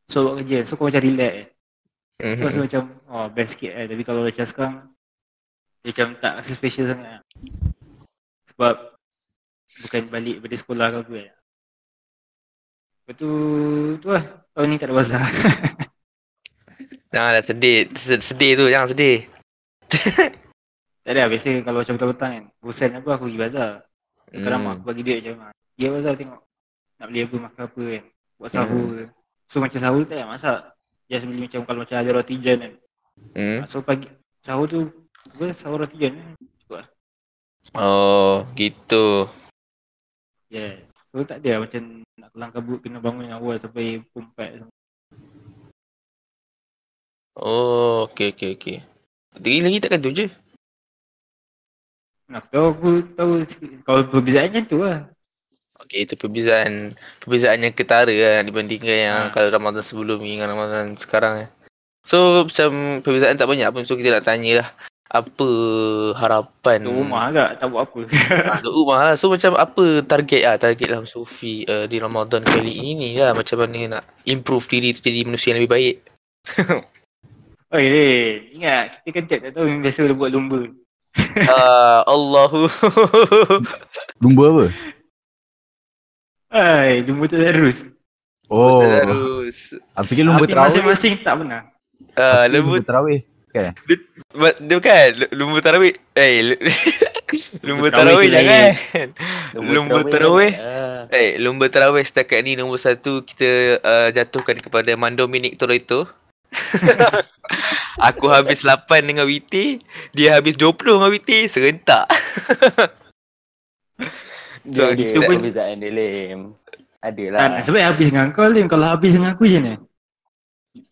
so 0.06 0.18
buat 0.22 0.36
kerja 0.46 0.58
so 0.62 0.78
kau 0.78 0.86
macam 0.86 1.02
relax 1.02 1.34
eh. 1.34 1.48
So 2.38 2.46
rasa 2.46 2.60
macam 2.62 2.82
oh 3.10 3.28
best 3.34 3.58
sikit 3.58 3.72
eh. 3.74 3.86
Tapi 3.90 4.02
kalau 4.06 4.22
macam 4.22 4.46
sekarang 4.46 4.76
dia 5.82 5.90
macam 5.96 6.08
tak 6.22 6.34
rasa 6.38 6.52
special 6.54 6.86
sangat 6.94 7.20
Sebab 8.54 8.76
bukan 9.88 10.02
balik 10.12 10.36
pada 10.46 10.56
sekolah 10.56 10.88
ke 10.94 10.98
apa 11.02 11.16
eh. 11.18 11.32
Lepas 13.10 13.26
tu, 13.26 13.34
tu 14.06 14.14
lah. 14.14 14.22
Tahun 14.54 14.70
ni 14.70 14.78
tak 14.78 14.94
ada 14.94 15.02
bazar. 15.02 15.26
Janganlah 17.10 17.42
sedih. 17.42 17.90
Sedih 18.22 18.54
tu, 18.54 18.70
jangan 18.70 18.94
sedih. 18.94 19.26
tak 21.02 21.12
ada, 21.18 21.26
biasa 21.26 21.66
kalau 21.66 21.82
macam 21.82 21.98
petang-petang 21.98 22.32
kan. 22.38 22.46
Bosan 22.62 23.02
apa 23.02 23.10
aku 23.18 23.26
pergi 23.26 23.42
bazar. 23.42 23.82
Sekarang 24.30 24.62
hmm. 24.62 24.70
mak 24.70 24.74
aku 24.78 24.84
bagi 24.94 25.02
duit 25.02 25.26
macam 25.26 25.50
Ya 25.74 25.90
bazar 25.90 26.14
tengok. 26.22 26.38
Nak 27.02 27.08
beli 27.10 27.20
apa, 27.26 27.36
makan 27.50 27.62
apa 27.66 27.82
kan. 27.82 28.04
Buat 28.38 28.52
sahur 28.54 28.90
hmm. 28.94 29.10
So 29.50 29.58
macam 29.58 29.80
sahur 29.82 30.02
tak 30.06 30.14
payah 30.14 30.30
masak. 30.30 30.60
Just 31.10 31.26
beli 31.26 31.42
macam 31.50 31.62
kalau 31.66 31.80
macam 31.82 31.98
ada 31.98 32.10
roti 32.14 32.36
jan 32.38 32.58
kan. 32.62 32.74
Hmm. 33.34 33.60
So 33.66 33.82
pagi, 33.82 34.06
sahur 34.46 34.70
tu, 34.70 34.86
apa 35.34 35.50
sahur 35.58 35.82
roti 35.82 35.98
jan 35.98 36.14
kan. 36.14 36.38
Cukup 36.62 36.86
lah. 36.86 36.88
Oh, 37.74 38.46
gitu. 38.54 39.26
Yes. 40.54 40.89
So 41.10 41.26
tak 41.26 41.42
ada 41.42 41.66
macam 41.66 42.06
nak 42.22 42.30
kelang 42.38 42.52
kabut 42.54 42.86
kena 42.86 43.02
bangun 43.02 43.26
yang 43.26 43.42
awal 43.42 43.58
sampai 43.58 44.06
pumpat 44.14 44.62
Oh, 47.34 48.06
okey 48.14 48.30
okey 48.38 48.54
okey. 48.54 48.78
Tadi 49.34 49.64
lagi 49.66 49.82
takkan 49.82 50.06
tu 50.06 50.14
je. 50.14 50.30
Nak 52.30 52.46
tahu 52.54 52.66
aku 52.78 52.90
tahu 53.18 53.42
kalau 53.82 54.06
perbezaan 54.06 54.54
macam 54.54 54.66
tu 54.70 54.78
lah. 54.86 55.10
Okey, 55.82 56.06
itu 56.06 56.14
perbezaan 56.14 56.94
perbezaan 57.24 57.64
yang 57.66 57.74
ketara 57.74 58.12
lah 58.14 58.46
dibandingkan 58.46 58.98
yang 59.10 59.20
ha. 59.26 59.32
kalau 59.34 59.50
Ramadan 59.50 59.82
sebelum 59.82 60.22
ni 60.22 60.38
dengan 60.38 60.54
Ramadan 60.54 60.94
sekarang 60.94 61.48
eh. 61.48 61.50
So 62.06 62.46
macam 62.46 63.02
perbezaan 63.02 63.40
tak 63.40 63.50
banyak 63.50 63.66
pun 63.74 63.82
so 63.82 63.98
kita 63.98 64.14
nak 64.14 64.30
tanya 64.30 64.62
lah 64.62 64.70
apa 65.10 65.50
harapan? 66.14 66.86
Duduk 66.86 67.10
rumah 67.10 67.34
agak 67.34 67.50
tak 67.58 67.68
buat 67.74 67.82
apa. 67.90 68.00
Ha, 68.06 68.62
Duduk 68.62 68.76
rumah 68.86 69.00
lah. 69.10 69.16
So 69.18 69.34
macam 69.34 69.58
apa 69.58 70.06
target 70.06 70.42
lah? 70.46 70.56
Target 70.62 70.88
dalam 70.94 71.10
Sufi 71.10 71.66
uh, 71.66 71.90
di 71.90 71.98
Ramadan 71.98 72.46
kali 72.46 72.94
ini 72.94 73.18
lah. 73.18 73.34
Macam 73.34 73.58
mana 73.58 73.98
nak 73.98 74.04
improve 74.30 74.70
diri 74.70 74.94
tu 74.94 75.02
jadi 75.02 75.26
manusia 75.26 75.54
yang 75.54 75.66
lebih 75.66 75.74
baik. 75.74 75.96
Oh 77.70 77.78
yeah, 77.78 78.42
ingat 78.50 79.06
kita 79.06 79.14
kan 79.14 79.26
tak 79.30 79.54
tahu 79.54 79.70
yang 79.70 79.86
biasa 79.86 80.02
boleh 80.02 80.18
buat 80.18 80.34
lumba. 80.34 80.74
Uh, 81.22 82.02
Allahu. 82.18 82.66
Lumba 84.26 84.44
apa? 84.50 84.66
Hai, 86.50 87.06
lumba 87.06 87.30
tadarus 87.30 87.94
Oh, 88.50 88.82
tadarus. 88.82 89.78
Aku 89.94 90.10
fikir 90.10 90.26
lumba 90.26 90.50
terawih. 90.50 90.82
Masing-masing 90.82 91.22
tak 91.22 91.46
pernah. 91.46 91.70
Uh, 92.18 92.50
Lumba 92.50 92.82
terawih 92.82 93.29
Okay. 93.50 93.74
Dia, 93.90 93.98
dia 94.62 94.76
bukan 94.78 95.06
lumba 95.34 95.58
tarawih. 95.58 95.98
Eh, 96.14 96.54
lumba 97.68 97.90
tarawih 97.90 98.30
jangan. 98.30 99.10
Lumba 99.58 100.06
tarawih. 100.06 100.54
Eh, 101.10 101.42
lumba 101.42 101.66
tarawih 101.66 102.06
setakat 102.06 102.46
ni 102.46 102.54
nombor 102.54 102.78
satu 102.78 103.26
kita 103.26 103.82
uh, 103.82 104.10
jatuhkan 104.14 104.62
kepada 104.62 104.94
Man 104.94 105.18
Dominic 105.18 105.58
Toroito. 105.58 106.06
Aku 108.10 108.30
habis 108.30 108.62
8 108.62 108.86
dengan 109.02 109.26
WT, 109.26 109.82
dia 110.14 110.38
habis 110.38 110.54
20 110.54 110.78
dengan 110.78 111.10
WT, 111.10 111.50
serentak. 111.50 112.06
so, 114.78 114.94
dia, 114.94 115.10
dia 115.10 115.22
pun 115.26 115.42
perbezaan 115.42 115.82
dia 115.82 115.92
lem. 115.92 116.42
Ada 117.00 117.24
Tak, 117.32 117.32
lah. 117.32 117.64
sebab 117.64 117.82
habis 117.82 118.08
dengan 118.12 118.30
kau 118.36 118.46
Lim. 118.46 118.68
Kalau 118.68 118.88
habis 118.92 119.16
dengan 119.16 119.32
aku 119.32 119.48
je 119.48 119.60
ni. 119.64 119.74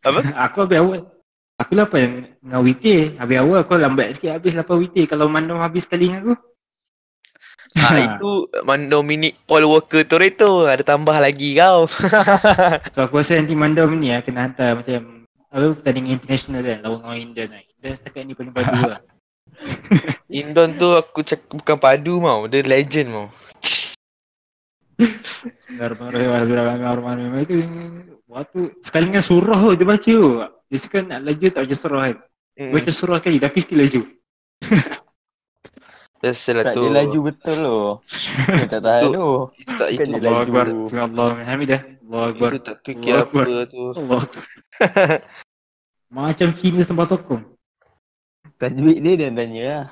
Apa? 0.07 0.23
aku 0.39 0.57
habis 0.63 0.79
awal. 0.79 1.16
Aku 1.57 1.73
8 1.73 2.45
dengan 2.45 2.61
WT. 2.61 3.17
Habis 3.17 3.37
awal 3.41 3.65
kau 3.65 3.81
lambat 3.81 4.13
sikit 4.13 4.37
habis 4.37 4.53
8 4.53 4.69
WT. 4.69 5.09
Kalau 5.09 5.25
Mandom 5.25 5.57
habis 5.57 5.89
sekali 5.89 6.13
dengan 6.13 6.21
aku. 6.21 6.37
Ha, 7.77 7.93
itu 7.97 8.49
Mando 8.61 9.01
minit 9.01 9.33
Paul 9.49 9.65
Walker 9.65 10.05
Toretto. 10.05 10.69
Ada 10.69 10.85
tambah 10.85 11.17
lagi 11.17 11.57
kau. 11.57 11.89
So 12.93 13.09
aku 13.09 13.25
rasa 13.25 13.41
nanti 13.41 13.57
Mandom 13.57 13.89
ni 13.97 14.13
lah 14.13 14.21
kena 14.21 14.45
hantar 14.45 14.77
macam 14.77 15.25
apa 15.49 15.73
pertandingan 15.81 16.21
international 16.21 16.61
kan 16.61 16.77
lawan 16.85 17.01
orang 17.01 17.25
Indian 17.25 17.49
lah. 17.49 17.65
Indian 17.65 17.93
setakat 17.97 18.29
ni 18.29 18.37
paling 18.37 18.53
padu 18.53 18.93
lah. 18.93 19.01
Indon 20.29 20.77
tu 20.77 20.93
aku 20.93 21.25
cakap 21.25 21.57
bukan 21.57 21.81
padu 21.81 22.21
mau. 22.21 22.45
Dia 22.45 22.61
legend 22.61 23.09
mau. 23.09 23.33
Bismillahirrahmanirrahim. 25.01 27.33
Itu 27.41 27.65
waktu 28.29 28.77
sekali 28.85 29.09
dengan 29.09 29.25
surah 29.25 29.57
tu 29.57 29.73
dia 29.73 29.89
baca 29.89 30.05
tu. 30.05 30.56
Dia 30.67 30.77
suka 30.77 30.99
nak 30.99 31.23
laju 31.23 31.45
tak 31.47 31.61
baca 31.63 31.75
surah 31.75 32.01
kan. 32.11 32.17
Mm. 32.57 32.71
Baca 32.73 32.91
surah 32.91 33.19
kali 33.19 33.37
tapi 33.39 33.57
still 33.59 33.79
laju. 33.79 34.01
Biasalah 36.17 36.63
Tak 36.65 36.73
tu. 36.73 36.81
dia 36.81 36.91
laju 36.97 37.19
betul 37.29 37.57
lo. 37.61 37.79
Tak 38.67 38.81
tahan 38.81 39.01
Tu- 39.05 39.13
tu. 39.13 39.29
Itu 39.61 39.73
tak 39.77 39.89
itu. 39.93 39.99
Kan 40.01 40.07
Allah 40.09 40.21
laju. 40.25 40.41
Akbar. 40.43 40.65
Subhanallah. 40.89 41.29
Hamidah. 41.45 41.81
Allah 41.85 42.23
Akbar. 42.33 42.49
Itu 42.49 42.61
tak 42.65 42.77
fikir 42.81 43.11
Allah 43.13 43.21
apa 43.21 43.37
Akbar. 43.37 43.45
tu. 43.69 43.81
Allah 43.93 44.19
Akbar. 44.25 44.45
Macam 46.17 46.47
Cina 46.57 46.81
tempat 46.81 47.05
tokong. 47.07 47.43
Tajwid 48.57 48.97
dia 48.97 49.13
dia 49.13 49.29
tanya 49.29 49.63
lah. 49.69 49.85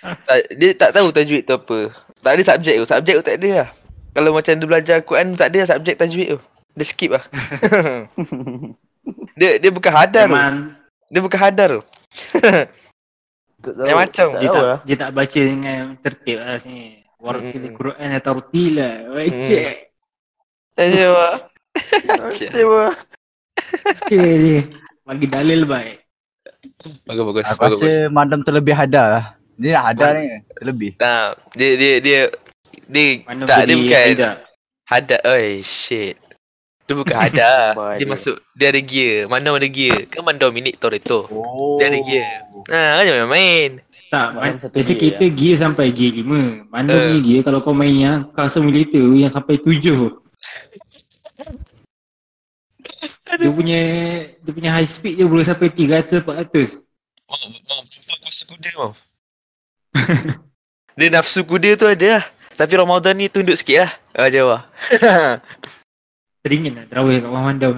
Tak, 0.00 0.38
dia 0.56 0.70
tak 0.74 0.90
tahu 0.96 1.12
tajwid 1.12 1.44
tu 1.46 1.54
apa. 1.54 1.78
Tak 2.18 2.32
ada 2.34 2.42
subjek 2.42 2.74
tu. 2.82 2.86
Subjek 2.88 3.14
tu 3.20 3.24
tak 3.24 3.36
ada 3.38 3.50
lah. 3.62 3.68
Kalau 4.10 4.34
macam 4.34 4.52
dia 4.58 4.66
belajar 4.66 4.96
Quran 5.06 5.38
tak 5.38 5.54
ada 5.54 5.62
lah 5.62 5.68
subjek 5.70 5.94
tajwid 5.94 6.28
tu. 6.34 6.38
Dia 6.74 6.84
skip 6.84 7.14
lah. 7.14 7.22
dia 9.38 9.50
dia 9.58 9.70
bukan 9.72 9.92
hadar 9.92 10.24
tu. 10.28 10.34
Memang 10.34 10.56
Dia 11.10 11.20
bukan 11.20 11.38
hadar 11.40 11.68
tu. 11.78 11.82
Tak 13.60 13.76
Lain 13.76 13.92
macam. 13.92 14.28
Dia 14.40 14.48
tak, 14.48 14.64
lah. 14.64 14.78
dia 14.88 14.96
tak 14.96 15.10
baca 15.12 15.40
dengan 15.44 15.80
tertib 16.00 16.40
lah 16.40 16.56
sini. 16.56 17.04
Wartil 17.20 17.60
Mm-mm. 17.60 17.76
Quran 17.76 18.10
atau 18.16 18.40
rutila. 18.40 18.90
Baca. 19.12 19.60
Tanya. 20.72 20.96
Cewa. 20.96 21.28
Baca 22.08 22.46
je. 24.08 24.60
Bagi 25.04 25.26
dalil 25.28 25.68
baik. 25.68 25.98
Bagus 27.04 27.24
bagus. 27.28 27.44
Aku 27.52 27.60
bagus, 27.60 27.80
rasa 27.84 28.08
Mandam 28.08 28.40
terlebih 28.40 28.72
hadar 28.72 29.06
lah. 29.12 29.24
Dia 29.60 29.76
nak 29.76 29.84
hadar 29.92 30.10
ni 30.16 30.24
terlebih. 30.56 30.92
Nah, 30.96 31.36
dia 31.52 31.70
dia 31.76 31.92
dia 32.00 32.20
dia 32.88 33.06
tak 33.44 33.68
dia 33.68 33.76
bukan 33.76 34.36
hadar. 34.88 35.20
Oi 35.28 35.60
shit. 35.60 36.16
Dia 36.90 36.98
bukan. 36.98 37.14
Sabar 37.22 37.94
dia 37.94 38.06
masuk 38.10 38.42
dia 38.58 38.74
ada 38.74 38.82
gear. 38.82 39.30
Mana 39.30 39.54
ada 39.54 39.68
gear? 39.70 40.10
Kan 40.10 40.26
Manda 40.26 40.50
minit 40.50 40.74
Toretto. 40.82 41.30
Oh. 41.30 41.78
Dia 41.78 41.86
ada 41.86 42.02
gear. 42.02 42.26
Ha, 42.66 43.06
jangan 43.06 43.30
main. 43.30 43.70
Tak, 44.10 44.34
satu 44.34 44.74
biasa 44.74 44.92
kita 44.98 45.24
gear 45.30 45.54
sampai 45.54 45.94
gear 45.94 46.18
5. 46.18 46.66
Mana 46.66 46.90
Eh. 46.90 46.98
punya 47.14 47.18
gear 47.22 47.40
kalau 47.46 47.62
kau 47.62 47.70
main 47.70 47.94
yang 47.94 48.26
car 48.34 48.50
simulator 48.50 49.06
yang 49.14 49.30
sampai 49.30 49.54
7. 49.54 50.18
Dia 53.38 53.50
punya 53.54 53.80
dia 54.42 54.50
punya 54.50 54.74
high 54.74 54.90
speed 54.90 55.22
dia 55.22 55.30
boleh 55.30 55.46
sampai 55.46 55.70
300 55.70 56.26
400. 56.26 56.82
Mau 57.30 57.38
mau 57.70 57.86
jumpa 57.86 58.14
kuasa 58.18 58.42
kuda 58.50 58.70
mau. 58.74 58.90
dia 60.98 61.08
nafsu 61.14 61.46
kuda 61.46 61.78
tu 61.78 61.86
ada 61.86 62.18
lah. 62.18 62.24
Tapi 62.58 62.72
Ramadan 62.74 63.14
ni 63.14 63.30
tunduk 63.30 63.54
sikit 63.54 63.86
lah. 63.86 63.92
Ah, 64.18 64.26
Jawa. 64.26 64.66
Teringin 66.40 66.72
lah 66.72 66.84
terawih 66.88 67.20
kat 67.20 67.28
bawah 67.28 67.44
mandam. 67.44 67.72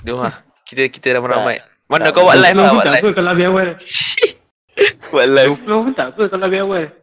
Dia 0.00 0.12
mah. 0.16 0.34
Kita 0.64 0.88
kita 0.88 1.06
ramai-ramai. 1.20 1.60
Mana 1.90 2.08
Tak, 2.08 2.12
kau 2.16 2.24
buat 2.24 2.38
live 2.38 2.56
20 2.56 2.62
lah, 2.62 2.72
buat 2.72 2.84
tak 2.86 2.92
live. 2.94 3.02
apa 3.02 3.10
kalau 3.12 3.30
habis 3.34 3.46
awal. 3.50 3.68
Buat 5.10 5.26
live. 5.26 5.54
20 5.66 5.84
pun 5.84 5.92
tak 5.92 6.08
apa 6.14 6.22
kalau 6.30 6.44
habis 6.46 6.60
awal. 6.62 6.84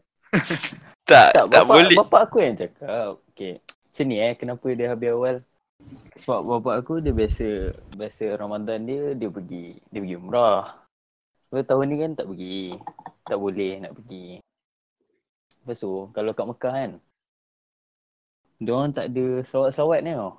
Tak, 1.08 1.40
Tak, 1.40 1.46
tak 1.48 1.64
bapak, 1.64 1.76
boleh. 1.88 1.96
bapak 1.96 2.22
aku 2.28 2.38
yang 2.44 2.56
cakap. 2.60 3.16
Okay. 3.32 3.64
Macam 3.64 4.06
ni 4.12 4.16
eh, 4.20 4.34
kenapa 4.36 4.68
dia 4.76 4.88
habis 4.92 5.10
awal. 5.16 5.36
Sebab 6.20 6.40
bapak 6.44 6.76
aku 6.84 6.94
dia 7.00 7.16
biasa, 7.16 7.48
biasa 7.96 8.24
Ramadan 8.36 8.84
dia, 8.84 9.16
dia 9.16 9.30
pergi, 9.32 9.80
dia 9.88 10.00
pergi 10.04 10.18
umrah. 10.20 10.68
Lepas 11.48 11.64
tahun 11.64 11.86
ni 11.88 11.96
kan 12.04 12.12
tak 12.12 12.28
pergi. 12.28 12.76
Tak 13.24 13.38
boleh 13.40 13.72
nak 13.80 13.94
pergi. 13.96 14.44
Lepas 15.64 15.78
tu, 15.80 15.92
kalau 16.12 16.32
kat 16.36 16.46
Mekah 16.48 16.74
kan, 16.76 16.92
Diorang 18.58 18.90
tak 18.90 19.14
ada 19.14 19.46
selawat-selawat 19.46 20.00
ni 20.02 20.12
tau. 20.18 20.34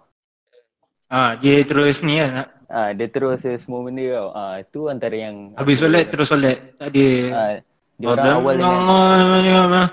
Ah, 1.09 1.41
dia 1.41 1.65
terus 1.65 2.05
ni 2.05 2.21
lah. 2.21 2.53
Ah, 2.69 2.93
dia 2.93 3.09
terus 3.09 3.41
semua 3.41 3.81
benda 3.81 4.05
tau. 4.12 4.29
Ah, 4.37 4.61
itu 4.61 4.93
antara 4.93 5.17
yang 5.17 5.57
Habis 5.57 5.81
solat 5.81 6.12
terus 6.12 6.29
solat. 6.29 6.69
Tak 6.77 6.93
ada. 6.93 7.09
Ah, 7.33 7.53
diorang 7.97 8.45
awal 8.45 8.55
dengan 8.61 8.77
Allah. 8.85 9.88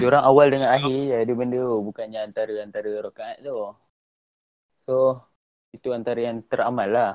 diorang 0.00 0.24
awal 0.24 0.46
dengan 0.48 0.72
akhir 0.72 0.96
je 0.96 1.16
ada 1.20 1.32
benda 1.36 1.60
tu, 1.60 1.76
bukannya 1.84 2.20
antara 2.24 2.54
antara 2.64 2.90
rakaat 3.04 3.44
tu. 3.44 3.76
So, 4.88 5.20
itu 5.76 5.92
antara 5.92 6.24
yang 6.24 6.40
teramal 6.48 6.88
lah. 6.88 7.12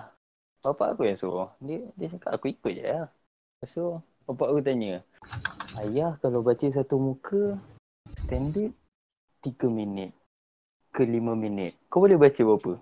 Bapak 0.61 0.93
aku 0.93 1.09
yang 1.09 1.17
suruh. 1.17 1.49
Dia 1.57 1.89
dia 1.97 2.13
cakap 2.13 2.37
aku 2.37 2.53
ikut 2.53 2.71
je 2.77 2.85
lah. 2.85 3.09
Tu, 3.65 3.97
bapak 4.29 4.47
aku 4.53 4.61
tanya, 4.61 5.01
Ayah 5.81 6.21
kalau 6.21 6.45
baca 6.45 6.69
satu 6.69 7.01
muka, 7.01 7.57
standard 8.25 8.77
3 9.41 9.65
minit 9.73 10.13
ke 10.93 11.01
5 11.01 11.33
minit. 11.33 11.73
Kau 11.89 12.05
boleh 12.05 12.17
baca 12.17 12.41
berapa? 12.41 12.73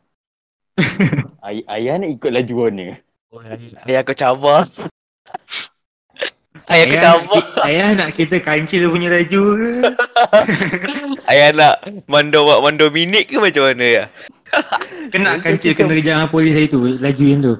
Ay- 1.47 1.65
ayah 1.67 1.95
nak 1.97 2.09
ikut 2.11 2.31
laju 2.31 2.53
mana? 2.69 2.87
Ayah 3.85 3.99
aku 4.05 4.13
cabar. 4.13 4.65
Ayah 6.67 6.83
Ayah 6.83 6.87
nak, 6.87 7.01
cabar. 7.01 7.33
ki- 7.33 7.55
ayah 7.63 7.87
nak 7.95 8.09
kita 8.11 8.35
kancil 8.43 8.91
punya 8.91 9.07
laju 9.13 9.41
ke? 9.55 9.71
Ayah 11.31 11.49
nak 11.55 11.75
mando 12.11 12.43
buat 12.43 12.59
mando 12.59 12.91
minit 12.91 13.27
ke 13.31 13.39
macam 13.39 13.71
mana 13.71 13.85
ya? 13.85 14.03
Kena 15.13 15.39
kancil 15.39 15.71
kena 15.75 15.95
kejar 15.95 16.19
dengan 16.19 16.31
polis 16.31 16.55
hari 16.55 16.67
tu. 16.67 16.83
Laju 16.83 17.23
yang 17.23 17.41
tu. 17.43 17.55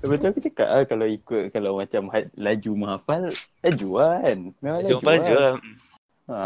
Lepas 0.00 0.16
tu 0.22 0.26
aku 0.30 0.40
cakap 0.42 0.68
ah, 0.70 0.84
kalau 0.86 1.06
ikut 1.06 1.42
kalau 1.50 1.70
macam 1.78 2.08
ha- 2.14 2.30
laju 2.38 2.70
menghafal, 2.78 3.22
laju 3.62 3.88
kan. 3.98 4.38
Memang 4.62 4.80
Macam 4.80 4.96
apa 5.02 5.12
je 5.18 5.32
lah. 5.34 5.54
Ha. 6.30 6.38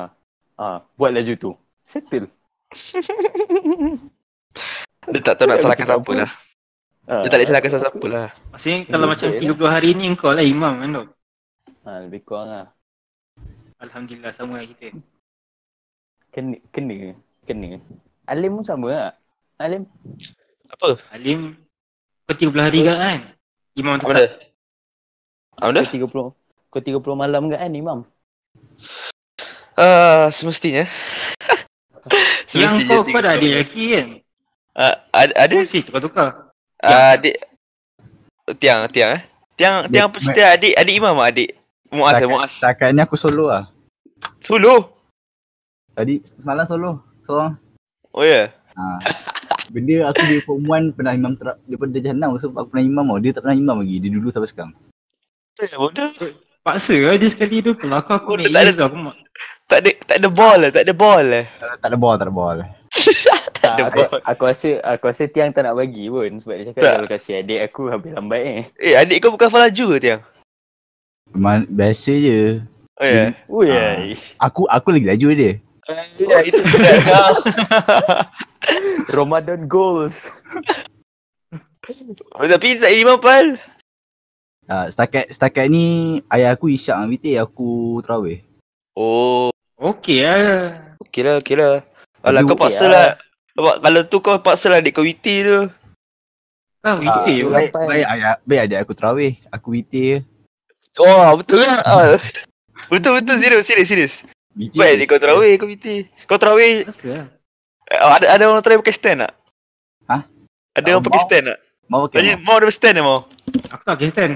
Ha, 0.55 0.67
buat 0.97 1.11
laju 1.13 1.33
tu. 1.37 1.51
Settle. 1.93 2.29
Dia 5.11 5.21
tak 5.21 5.35
tahu 5.37 5.47
nak 5.51 5.61
salahkan 5.61 5.87
siapa 5.87 6.13
lah. 6.17 6.31
Ha, 7.05 7.15
Dia 7.21 7.29
tak 7.29 7.37
boleh 7.37 7.49
salahkan 7.49 7.71
siapa 7.71 8.07
lah. 8.09 8.29
Maksudnya 8.57 8.79
kalau 8.89 9.07
macam 9.09 9.29
betul 9.29 9.57
30 9.61 9.75
hari 9.75 9.89
ni 9.93 10.05
kau 10.17 10.33
lah 10.33 10.45
imam 10.45 10.73
kan 10.81 10.89
tu. 10.89 11.05
Ha, 11.85 11.91
lebih 12.09 12.21
kurang 12.25 12.49
lah. 12.49 12.67
Alhamdulillah 13.85 14.33
sama 14.33 14.57
lah 14.57 14.65
kita. 14.65 14.97
Kena, 16.33 16.57
kena, 16.73 17.13
kena. 17.45 17.79
Alim 18.25 18.57
pun 18.57 18.65
sama 18.65 18.89
tak? 18.89 19.13
Alim? 19.61 19.85
Apa? 20.73 20.97
Alim 21.13 21.61
kau 22.25 22.33
30 22.33 22.57
hari 22.57 22.81
ke 22.89 22.95
kan? 22.97 23.21
Imam 23.77 24.01
benda? 24.01 24.25
tetap. 24.25 24.41
Apa 25.61 25.69
benda? 25.69 25.83
Kau 26.73 26.81
30, 26.81 27.05
kau 27.05 27.13
30 27.13 27.21
malam 27.21 27.43
ke 27.53 27.57
kan 27.61 27.73
imam? 27.77 27.99
Ah, 29.77 30.33
semestinya. 30.33 30.89
Yang 32.55 32.89
kau 32.89 33.05
kau 33.05 33.21
dah 33.21 33.37
ada 33.37 33.45
lelaki 33.45 33.85
kan? 33.93 34.24
Ah, 34.75 34.99
ada 35.15 35.57
Si 35.71 35.87
tukar-tukar. 35.87 36.51
Ah, 36.83 37.15
adik 37.15 37.39
Tiang, 38.59 38.91
Tiang 38.91 39.17
eh. 39.17 39.23
Tiang, 39.55 39.87
Tiang 39.89 40.11
apa 40.11 40.19
cerita 40.21 40.43
adik, 40.53 40.75
adik 40.75 40.95
imam 40.99 41.17
ah, 41.17 41.31
adik. 41.31 41.55
Muaz 41.95 42.19
eh, 42.19 42.27
Muaz. 42.27 42.51
Setakat 42.59 42.91
ni 42.91 43.01
aku 43.01 43.15
solo 43.15 43.49
lah. 43.49 43.71
Solo. 44.43 44.91
Tadi 45.95 46.19
semalam 46.27 46.67
solo. 46.67 46.91
Seorang. 47.23 47.55
Oh 48.11 48.27
ya. 48.27 48.51
Ha. 48.75 48.99
Benda 49.71 50.11
aku 50.11 50.21
di 50.27 50.43
form 50.43 50.67
1 50.67 50.99
pernah 50.99 51.15
imam 51.15 51.39
ter- 51.39 51.57
daripada 51.71 51.97
jahanam 52.03 52.35
sebab 52.37 52.67
aku 52.67 52.69
pernah 52.75 52.85
imam 52.85 53.05
tau. 53.15 53.21
Dia 53.23 53.31
tak 53.33 53.43
pernah 53.47 53.57
imam 53.57 53.77
lagi. 53.81 53.97
Dia 54.03 54.11
dulu 54.11 54.29
sampai 54.35 54.51
sekarang. 54.51 54.75
Yeah. 55.63 55.79
Bodoh. 55.79 56.11
Paksa 56.67 56.97
lah 56.99 57.15
dia 57.15 57.31
sekali 57.31 57.63
tu. 57.63 57.79
Kalau 57.79 58.03
aku 58.03 58.11
aku 58.11 58.31
naik 58.43 58.51
tak 58.51 58.63
ada- 58.67 58.75
tau. 58.75 58.89
Aku 58.91 58.99
Tak 59.65 59.79
ada 59.81 59.91
tak 60.05 60.17
ada 60.21 60.29
ball 60.29 60.59
lah, 60.61 60.71
tak 60.75 60.85
ada 60.85 60.93
ball 60.93 61.25
lah. 61.25 61.45
Tak, 61.57 61.67
tak 61.81 61.89
ada 61.89 61.97
ball, 61.97 62.17
tak 62.21 62.27
ada 62.29 62.35
ball. 62.35 62.59
Tak, 63.67 63.87
aku, 63.89 64.03
aku 64.21 64.43
rasa 64.45 64.69
aku 64.83 65.05
rasa 65.07 65.25
Tiang 65.27 65.51
tak 65.51 65.65
nak 65.65 65.75
bagi 65.75 66.07
pun 66.07 66.31
sebab 66.39 66.55
dia 66.55 66.65
cakap 66.69 66.83
Tak. 66.83 66.93
kalau 66.95 67.09
kasih 67.09 67.35
adik 67.39 67.61
aku 67.65 67.83
habis 67.89 68.11
lambat 68.13 68.43
eh. 68.43 68.63
Eh, 68.79 68.95
adik 68.95 69.19
kau 69.21 69.33
bukan 69.33 69.49
falaju 69.49 69.85
ke 69.91 69.99
Tiang? 69.99 70.23
Memang 71.31 71.65
biasa 71.67 72.13
je. 72.13 72.41
Oh 72.95 73.07
ya. 73.07 73.25
Ui, 73.47 73.67
Ah. 73.69 73.99
aish. 73.99 74.39
Aku 74.39 74.65
aku 74.67 74.89
lagi 74.91 75.09
laju 75.09 75.29
dia. 75.35 75.53
Ya, 76.17 76.39
itu 76.41 76.61
kau. 76.63 77.35
Ramadan 79.17 79.67
goals. 79.67 80.23
Oh, 82.33 82.49
Tapi 82.49 82.81
tak 82.81 82.97
imam 82.97 83.21
pal. 83.21 83.61
Ha, 84.65 84.89
setakat 84.89 85.29
setakat 85.29 85.69
ni 85.69 86.17
ayah 86.33 86.57
aku 86.57 86.73
isyak 86.73 86.97
dengan 86.97 87.13
witir 87.13 87.37
aku 87.37 88.01
terawih. 88.01 88.41
Oh, 88.97 89.53
Okey 89.77 90.25
lah. 90.25 90.97
okey 91.05 91.21
lah, 91.21 91.35
okey 91.45 91.61
lah. 91.61 91.85
Alah 92.25 92.41
kau 92.49 92.57
paksa 92.57 92.89
lah. 92.89 93.21
Awak 93.55 93.77
kalau 93.87 94.03
tu 94.11 94.19
kau 94.19 94.43
paksa 94.43 94.67
lah 94.67 94.83
adik 94.83 94.99
kau 94.99 95.07
witi 95.07 95.47
tu. 95.47 95.71
Ah, 96.85 96.99
itu 97.01 97.49
lah. 97.49 97.65
baik, 97.65 97.71
baik, 97.73 98.07
ayah, 98.13 98.35
baik 98.45 98.61
adik 98.67 98.79
aku 98.83 98.93
terawih. 98.93 99.33
Aku 99.55 99.73
witir 99.73 100.05
je. 100.05 100.19
Oh 101.01 101.39
betul 101.39 101.63
lah. 101.63 101.81
Ah. 101.87 102.19
betul 102.93 103.17
betul 103.17 103.39
serius 103.39 103.65
serius 103.65 103.89
serius. 103.89 104.15
Baik 104.55 104.99
adik 104.99 105.07
kau 105.15 105.23
terawih 105.23 105.55
kau 105.57 105.71
witi. 105.71 106.11
Kau 106.27 106.37
terawih 106.37 106.83
eh, 106.85 107.25
ada 107.95 108.27
ada 108.27 108.43
orang 108.51 108.61
terawih 108.61 108.83
pakai 108.83 108.95
stand 108.95 109.23
tak? 109.23 109.33
Hah? 110.11 110.23
Ada 110.75 110.83
Tak 110.83 110.91
orang 110.91 111.07
pakai 111.07 111.23
stand 111.23 111.45
tak? 111.49 111.59
Mau 111.87 112.01
pakai 112.11 112.17
Tanya 112.21 112.35
mau? 112.37 112.45
mau 112.45 112.57
ada 112.59 112.69
stand 112.75 112.95
tak 112.99 113.05
mau? 113.07 113.19
Aku 113.71 113.83
tak 113.87 113.95
pakai 113.97 114.11
stand. 114.11 114.35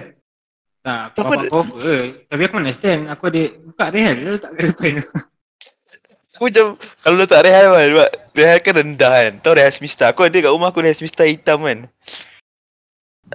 Tak, 0.78 1.00
aku 1.10 1.18
Apa 1.20 1.30
bapak 1.34 1.52
offer. 1.52 2.00
Tapi 2.30 2.42
aku 2.46 2.54
mana 2.54 2.70
stand? 2.70 3.02
Aku 3.10 3.22
ada 3.28 3.42
buka 3.66 3.84
rehat. 3.90 4.14
Dia 4.14 4.30
letak 4.30 4.50
ke 4.54 4.60
depan. 4.70 4.92
Aku 6.38 6.46
macam 6.46 6.78
kalau 7.02 7.18
letak 7.18 7.42
rehat 7.50 7.66
kan 7.66 7.86
sebab 7.90 8.08
rehat 8.38 8.58
kan 8.62 8.74
rendah 8.78 9.10
kan. 9.10 9.32
Tahu 9.42 9.58
rehat 9.58 9.74
semesta. 9.74 10.06
Aku 10.14 10.22
ada 10.22 10.38
kat 10.38 10.54
rumah 10.54 10.70
aku 10.70 10.86
rehat 10.86 10.94
semesta 10.94 11.26
hitam 11.26 11.66
kan. 11.66 11.90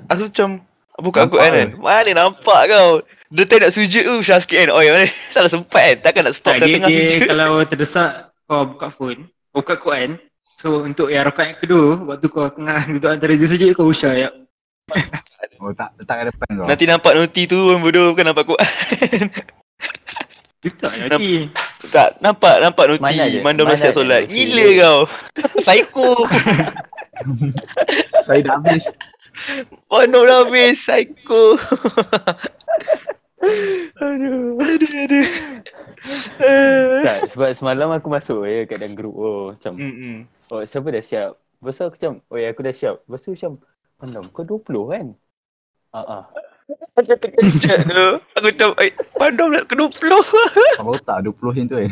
Aku 0.08 0.32
macam 0.32 0.64
buka 1.04 1.28
aku 1.28 1.36
Nampak 1.36 1.52
kan. 1.52 1.68
Mana 1.84 2.12
nampak 2.16 2.62
kau? 2.72 3.04
Dia 3.28 3.44
tak 3.44 3.68
nak 3.68 3.76
sujud 3.76 4.04
tu 4.08 4.16
Syah 4.24 4.40
sikit 4.40 4.56
kan. 4.56 4.70
Oh 4.72 4.80
mana 4.80 5.04
tak 5.36 5.42
nak 5.44 5.52
sempat 5.52 5.84
kan. 5.84 5.98
Takkan 6.00 6.22
nak 6.32 6.36
stop 6.40 6.56
Tak, 6.56 6.64
dia, 6.64 6.80
tengah 6.80 6.88
dia 6.88 7.00
sujud. 7.04 7.22
kalau 7.28 7.52
terdesak 7.68 8.12
kau 8.48 8.64
buka 8.72 8.88
phone, 8.88 9.20
kau 9.52 9.60
buka 9.60 9.76
Quran. 9.76 10.12
So 10.64 10.88
untuk 10.88 11.12
yang 11.12 11.28
rakaat 11.28 11.48
yang 11.52 11.60
kedua, 11.60 12.08
waktu 12.08 12.28
kau 12.32 12.48
tengah 12.48 12.88
duduk 12.96 13.12
antara 13.20 13.36
je 13.36 13.52
sujud 13.52 13.76
kau 13.76 13.92
usah 13.92 14.16
ya. 14.16 14.32
Oh 15.60 15.76
tak, 15.76 15.92
letak 16.00 16.16
kat 16.24 16.26
depan 16.32 16.48
kau. 16.56 16.68
Nanti 16.72 16.88
nampak 16.88 17.20
noti 17.20 17.52
tu 17.52 17.68
pun 17.68 17.84
bodoh 17.84 18.16
bukan 18.16 18.32
nampak 18.32 18.48
Quran. 18.48 18.72
Nanti. 20.64 21.52
tak 21.92 22.16
nampak 22.24 22.64
nampak 22.64 22.86
noti 22.88 23.04
Mana 23.04 23.24
mandam 23.44 23.68
Mana 23.68 23.76
nasihat 23.76 23.94
solat. 24.00 24.32
Gila 24.32 24.66
dia? 24.72 24.80
kau. 24.80 25.00
Psycho. 25.64 26.10
Saya 28.26 28.40
dah 28.48 28.56
habis. 28.64 28.88
Mandam 29.92 30.24
dah 30.24 30.38
habis. 30.48 30.80
Psycho. 30.80 31.60
aduh, 34.04 34.56
aduh, 34.56 34.92
aduh. 35.04 35.28
Tak, 37.04 37.18
sebab 37.36 37.50
semalam 37.60 37.92
aku 37.92 38.08
masuk 38.08 38.48
je 38.48 38.64
kat 38.68 38.80
dalam 38.80 38.96
grup 38.96 39.16
oh 39.16 39.44
macam 39.56 39.76
Hmm. 39.76 40.28
oh 40.52 40.64
siapa 40.64 40.88
dah 40.92 41.04
siap. 41.04 41.32
Lepas 41.60 41.80
aku 41.84 41.96
macam 42.00 42.14
oh 42.32 42.38
ya 42.40 42.48
aku 42.56 42.62
dah 42.64 42.76
siap. 42.76 42.96
Lepas 43.08 43.22
tu 43.24 43.36
macam 43.36 43.52
Pandam 44.00 44.24
kau 44.36 44.44
20 44.44 44.92
kan? 44.92 45.08
Ah 45.96 46.04
ah. 46.20 46.24
Aku 46.94 47.10
terkejut 47.10 47.78
tu. 47.90 48.10
Aku 48.38 48.48
macam, 48.54 48.70
eh, 48.82 48.92
pandam 49.18 49.48
nak 49.54 49.66
ke 49.66 49.74
20. 49.74 50.14
Kalau 50.80 50.96
tak 51.02 51.26
20 51.26 51.34
macam 51.42 51.66
tu 51.66 51.76
kan. 51.82 51.92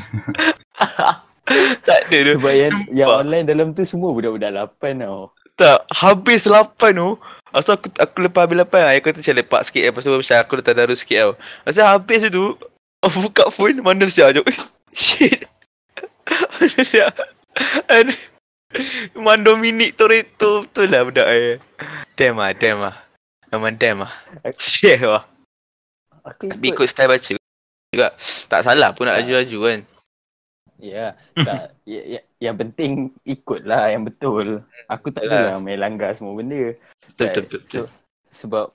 tak 1.88 2.00
ada 2.08 2.18
tu. 2.22 2.34
Sebab 2.38 2.54
yang, 2.54 2.76
yang 2.94 3.10
online 3.10 3.46
dalam 3.50 3.74
tu 3.74 3.84
semua 3.84 4.14
budak-budak 4.14 4.54
8 4.78 5.02
tau. 5.02 5.34
Tak, 5.58 5.80
habis 5.94 6.46
8 6.46 6.78
tu. 6.94 7.18
Asal 7.52 7.76
aku 7.76 7.92
aku 8.00 8.18
lepas 8.24 8.48
habis 8.48 8.64
8, 8.64 8.90
ayah 8.94 9.02
kata 9.04 9.20
macam 9.20 9.36
lepak 9.42 9.62
sikit. 9.68 9.84
Lepas 9.90 10.02
tu 10.06 10.12
macam 10.14 10.38
aku 10.40 10.54
letak 10.62 10.76
darus 10.78 11.00
sikit 11.04 11.18
tau. 11.20 11.34
Asal 11.68 11.86
habis 11.90 12.22
tu, 12.30 12.46
aku 13.04 13.18
buka 13.30 13.50
phone, 13.50 13.82
mana 13.82 14.06
siap 14.08 14.38
je. 14.38 14.42
Eh, 14.46 14.58
Shit. 14.92 15.48
Mana 16.28 16.82
siap. 16.82 17.14
Aduh. 17.90 18.20
Mando 19.20 19.60
minit 19.60 20.00
Toretto 20.00 20.64
betul 20.64 20.88
lah 20.88 21.04
budak 21.04 21.28
eh. 21.28 21.60
Damn 22.16 22.40
lah, 22.40 22.56
damn 22.56 22.80
lah. 22.80 22.96
Memang 23.52 23.76
damn 23.76 24.08
lah. 24.08 24.14
Shit 24.56 25.04
lah. 25.06 25.28
Aku 26.24 26.48
Tapi 26.48 26.72
ikut. 26.72 26.86
ikut 26.86 26.88
style 26.88 27.12
baca 27.12 27.34
juga. 27.92 28.08
Tak 28.48 28.62
salah 28.64 28.90
pun 28.94 29.10
nak 29.10 29.20
laju-laju 29.20 29.58
kan. 29.68 29.80
Ya, 30.82 31.14
tak. 31.38 31.76
ya, 31.92 32.02
ya, 32.18 32.20
yang 32.40 32.56
penting 32.58 32.92
ikut 33.22 33.62
lah 33.66 33.92
yang 33.92 34.02
betul. 34.02 34.64
Aku 34.88 35.12
tak 35.12 35.28
Yalah. 35.28 35.54
adalah 35.54 35.62
main 35.62 35.78
langgar 35.78 36.16
semua 36.16 36.34
benda. 36.34 36.74
Betul, 37.06 37.18
Tak, 37.18 37.28
betul, 37.28 37.44
betul, 37.44 37.60
betul. 37.62 37.86
so- 37.86 37.94
Sebab 38.42 38.66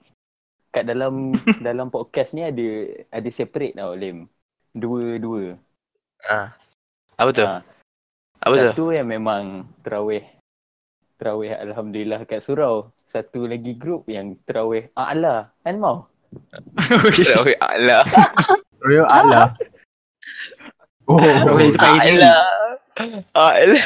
kat 0.70 0.84
dalam 0.84 1.32
dalam 1.66 1.88
podcast 1.88 2.36
ni 2.36 2.44
ada 2.44 2.68
ada 3.10 3.28
separate 3.32 3.74
tau 3.74 3.96
Lim. 3.96 4.28
Dua-dua. 4.70 5.56
Ah. 6.22 6.52
Apa 7.16 7.30
tu? 7.32 7.42
Ah, 7.42 7.64
Apa 8.44 8.52
tu? 8.54 8.68
Satu 8.76 8.84
yang 8.92 9.08
memang 9.08 9.64
terawih 9.80 10.20
terawih 11.16 11.56
alhamdulillah 11.56 12.28
kat 12.28 12.44
surau. 12.44 12.92
Satu 13.06 13.46
lagi 13.46 13.72
grup 13.78 14.10
yang 14.10 14.34
terawih 14.44 14.90
a'la. 14.92 15.50
Kan 15.62 15.78
mau? 15.78 16.10
Terawih 17.16 17.56
Allah. 17.62 18.02
Royal 18.84 19.06
Allah. 19.08 19.46
Oh, 21.06 21.18
Terawih 21.22 21.70
tu 21.72 21.78
pagi. 21.78 21.98
Allah. 22.18 22.38
Allah. 23.36 23.84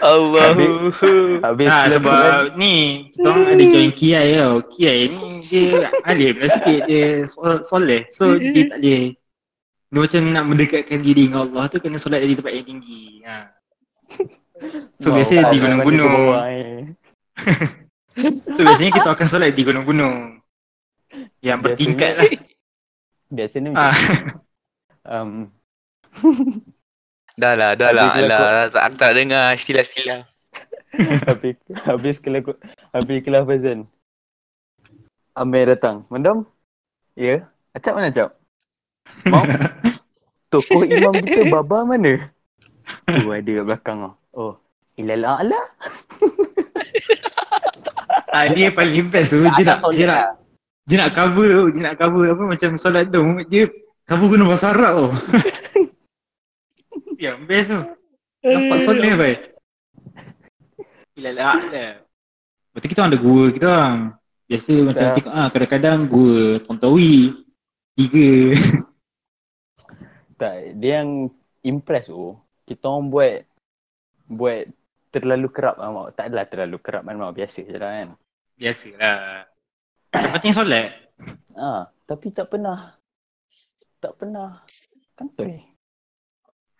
Allahu. 0.00 0.92
Habis 1.40 1.66
kan, 1.68 1.88
sebab 1.92 2.20
ni 2.56 3.08
kita 3.12 3.28
ada 3.32 3.64
join 3.64 3.90
Kiai 3.92 4.30
tau. 4.40 4.56
Kiai 4.68 5.08
ni 5.08 5.40
dia 5.44 5.88
alim 6.04 6.36
lah 6.40 6.48
sikit 6.48 6.80
dia 6.86 7.24
sol- 7.24 7.64
soleh. 7.64 8.04
So 8.12 8.36
dia 8.36 8.68
tak 8.68 8.80
boleh 8.80 9.16
dia 9.90 9.98
macam 9.98 10.20
nak 10.30 10.44
mendekatkan 10.46 11.02
diri 11.02 11.26
dengan 11.26 11.50
Allah 11.50 11.66
tu 11.66 11.82
kena 11.82 11.98
solat 11.98 12.22
dari 12.22 12.38
tempat 12.38 12.52
yang 12.54 12.66
tinggi. 12.68 13.26
Ha. 13.26 13.36
So 15.02 15.10
mau 15.10 15.18
biasanya 15.18 15.50
di 15.50 15.58
gunung-gunung. 15.58 16.14
eh. 16.46 16.94
So 18.56 18.60
biasanya 18.66 18.92
kita 19.00 19.10
akan 19.16 19.26
solat 19.30 19.54
di 19.54 19.62
gunung-gunung. 19.64 20.42
Yang 21.40 21.58
bertingkat 21.62 22.12
lah. 22.18 22.26
Biasanya 23.36 23.70
Ah. 23.72 23.94
macam 23.94 24.04
um, 25.14 25.30
Dah 27.38 27.54
lah, 27.54 27.78
dah 27.78 27.94
lah. 27.94 28.10
Alah, 28.12 28.68
tak, 28.68 28.82
aku 28.90 28.96
tak 28.98 29.10
dengar 29.14 29.54
istilah-istilah. 29.54 30.26
habis 31.30 31.54
habis 31.86 32.16
kelas 32.18 32.42
habis 32.90 33.18
kelas 33.22 33.46
Fazan. 33.46 33.86
Amir 35.38 35.70
datang. 35.70 36.02
Mendam? 36.10 36.44
Ya. 37.14 37.46
Acap 37.72 37.94
mana 37.94 38.10
Acap? 38.10 38.34
Mau? 39.30 39.46
Tokoh 40.50 40.82
imam 40.82 41.14
kita 41.14 41.46
Baba 41.48 41.86
mana? 41.86 42.18
Oh 43.06 43.30
ada 43.30 43.46
kat 43.54 43.64
belakang 43.64 43.98
oh. 44.02 44.14
Oh. 44.34 44.54
Ilal 44.98 45.22
a'la? 45.22 45.60
Ah, 48.30 48.46
dia 48.46 48.70
paling 48.70 49.10
best 49.10 49.34
tu. 49.34 49.42
Dia 49.42 49.50
nak, 49.66 49.78
dia 49.90 50.06
nak, 50.06 50.24
dia 50.86 50.96
nak 51.02 51.10
cover 51.14 51.50
tu. 51.50 51.64
Dia 51.74 51.82
nak 51.90 51.94
cover 51.98 52.24
apa 52.30 52.42
macam 52.46 52.70
solat 52.78 53.10
tu. 53.10 53.22
Dia 53.50 53.66
cover 54.06 54.26
guna 54.30 54.44
bahasa 54.46 54.70
Arab 54.70 54.94
tu. 54.94 55.10
Yang 57.24 57.38
best 57.44 57.68
tu. 57.74 57.82
Nampak 58.40 58.78
soleh 58.80 59.12
baik. 59.18 59.38
Bila 61.12 61.30
lah 61.36 61.58
lah. 61.68 61.92
Lepas 62.00 62.78
tu 62.80 62.88
kita 62.88 62.98
orang 63.02 63.12
ada 63.12 63.20
gua 63.20 63.42
kita 63.52 63.66
orang. 63.66 63.98
Biasa 64.46 64.72
macam 64.82 65.04
Ya. 65.04 65.14
tengok 65.14 65.34
ah 65.34 65.48
kadang-kadang 65.50 65.98
gua 66.08 66.58
Tontowi. 66.64 67.34
Tiga. 67.98 68.30
Tak, 70.40 70.80
dia 70.80 71.04
yang 71.04 71.28
impress 71.60 72.08
tu. 72.08 72.32
Kita 72.64 72.88
orang 72.88 73.12
buat 73.12 73.34
buat 74.24 74.62
terlalu 75.10 75.48
kerap 75.50 75.76
ah, 75.78 75.90
Mak. 75.90 76.16
Tak 76.16 76.24
adalah 76.30 76.46
terlalu 76.46 76.78
kerap 76.80 77.02
kan 77.04 77.16
Mak. 77.18 77.34
Biasa 77.34 77.60
je 77.66 77.76
lah 77.76 77.90
kan. 77.90 78.08
Biasalah. 78.56 79.20
Yang 80.10 80.32
penting 80.38 80.54
solat. 80.54 80.88
Ah, 81.54 81.82
tapi 82.06 82.26
tak 82.32 82.46
pernah 82.50 82.94
tak 84.00 84.16
pernah 84.16 84.64
kantoi. 85.14 85.60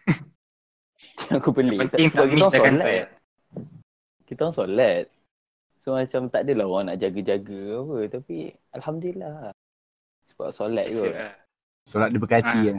Aku 1.37 1.53
pelik. 1.53 1.77
Yang 1.79 1.91
penting 1.93 2.09
tak 2.09 2.15
sebab 2.17 2.27
miss 2.27 2.41
kita 2.41 2.51
dah 2.51 2.59
orang 2.59 2.67
kantoi. 2.67 2.87
solat. 2.89 3.07
Kita 4.25 4.41
orang 4.41 4.57
solat. 4.57 5.05
So 5.81 5.97
macam 5.97 6.23
tak 6.29 6.41
adalah 6.45 6.67
orang 6.69 6.85
nak 6.93 6.99
jaga-jaga 7.01 7.63
apa. 7.83 7.99
Tapi 8.09 8.37
Alhamdulillah. 8.75 9.37
Sebab 10.33 10.49
solat 10.55 10.87
kot. 10.91 11.11
Biasalah. 11.11 11.33
Solat 11.89 12.09
dia 12.13 12.21
berkati 12.21 12.59
Ah. 12.61 12.65
kan. 12.71 12.79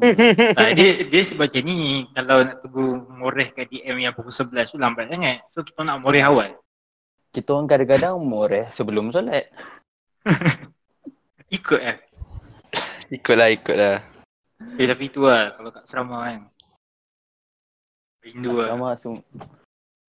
Tak, 0.00 0.70
dia, 0.74 0.88
dia 1.04 1.22
sebab 1.22 1.52
macam 1.52 1.62
ni. 1.68 2.08
Kalau 2.16 2.36
nak 2.42 2.56
tunggu 2.64 2.86
moreh 3.12 3.48
kat 3.52 3.68
DM 3.68 4.00
yang 4.00 4.16
pukul 4.16 4.32
11 4.32 4.72
tu 4.72 4.80
lambat 4.80 5.12
sangat. 5.12 5.44
So 5.52 5.60
kita 5.60 5.84
nak 5.84 6.00
moreh 6.00 6.24
awal. 6.24 6.56
Kita 7.30 7.54
orang 7.54 7.68
kadang-kadang 7.70 8.18
moreh 8.18 8.66
sebelum 8.72 9.12
solat. 9.12 9.46
Ikut 11.56 11.80
lah. 11.82 11.98
Ikutlah, 13.10 13.48
ikutlah. 13.50 13.98
Eh, 14.78 14.86
tapi 14.86 15.10
tu 15.10 15.26
lah 15.26 15.50
kalau 15.58 15.70
kat 15.74 15.84
serama 15.90 16.30
kan. 16.30 16.46
Rindu 18.22 18.62
lah. 18.62 18.70
Sama 18.70 18.88
semua, 18.94 19.20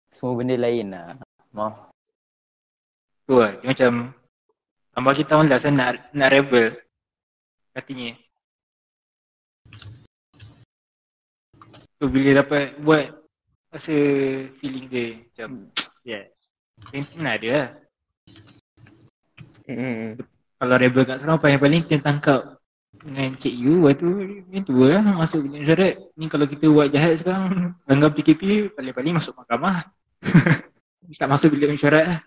semua 0.09 0.33
benda 0.33 0.55
lain 0.57 0.87
lah. 0.89 1.13
Mau. 1.53 1.73
Tu 3.29 3.37
lah. 3.37 3.53
Dia 3.61 3.67
macam 3.69 3.91
tambah 4.97 5.13
kita 5.13 5.31
orang 5.37 5.49
lah 5.53 5.59
nak, 5.69 5.89
nak 6.09 6.29
rebel. 6.33 6.67
Katanya. 7.77 8.17
So 11.97 12.09
bila 12.13 12.45
dapat 12.45 12.77
buat 12.77 13.09
rasa 13.73 13.95
feeling 14.53 14.85
dia 14.89 15.17
macam 15.21 15.49
ya. 16.05 16.21
Yeah. 16.93 17.03
Mana 17.19 17.35
ada 17.35 17.47
lah. 17.51 17.67
Hmm. 19.67 20.15
Kalau 20.57 20.75
rebel 20.79 21.03
kat 21.03 21.19
serama 21.19 21.41
paling-paling 21.41 21.83
kita 21.83 21.99
tangkap 21.99 22.57
dengan 23.03 23.29
Cik 23.37 23.55
Yu 23.55 23.85
Lepas 23.85 23.93
tu 24.01 24.09
Ni 24.49 24.59
tu 24.65 24.73
lah 24.81 25.03
Masuk 25.03 25.45
bilik 25.45 25.69
syarat 25.69 25.93
Ni 26.17 26.25
kalau 26.31 26.49
kita 26.49 26.65
buat 26.71 26.89
jahat 26.89 27.19
sekarang 27.19 27.73
Langgar 27.89 28.09
PKP 28.15 28.73
Paling-paling 28.73 29.21
masuk 29.21 29.37
mahkamah 29.37 29.85
Tak 31.21 31.29
masuk 31.29 31.53
bilik 31.53 31.77
syarat 31.77 32.05
lah 32.09 32.19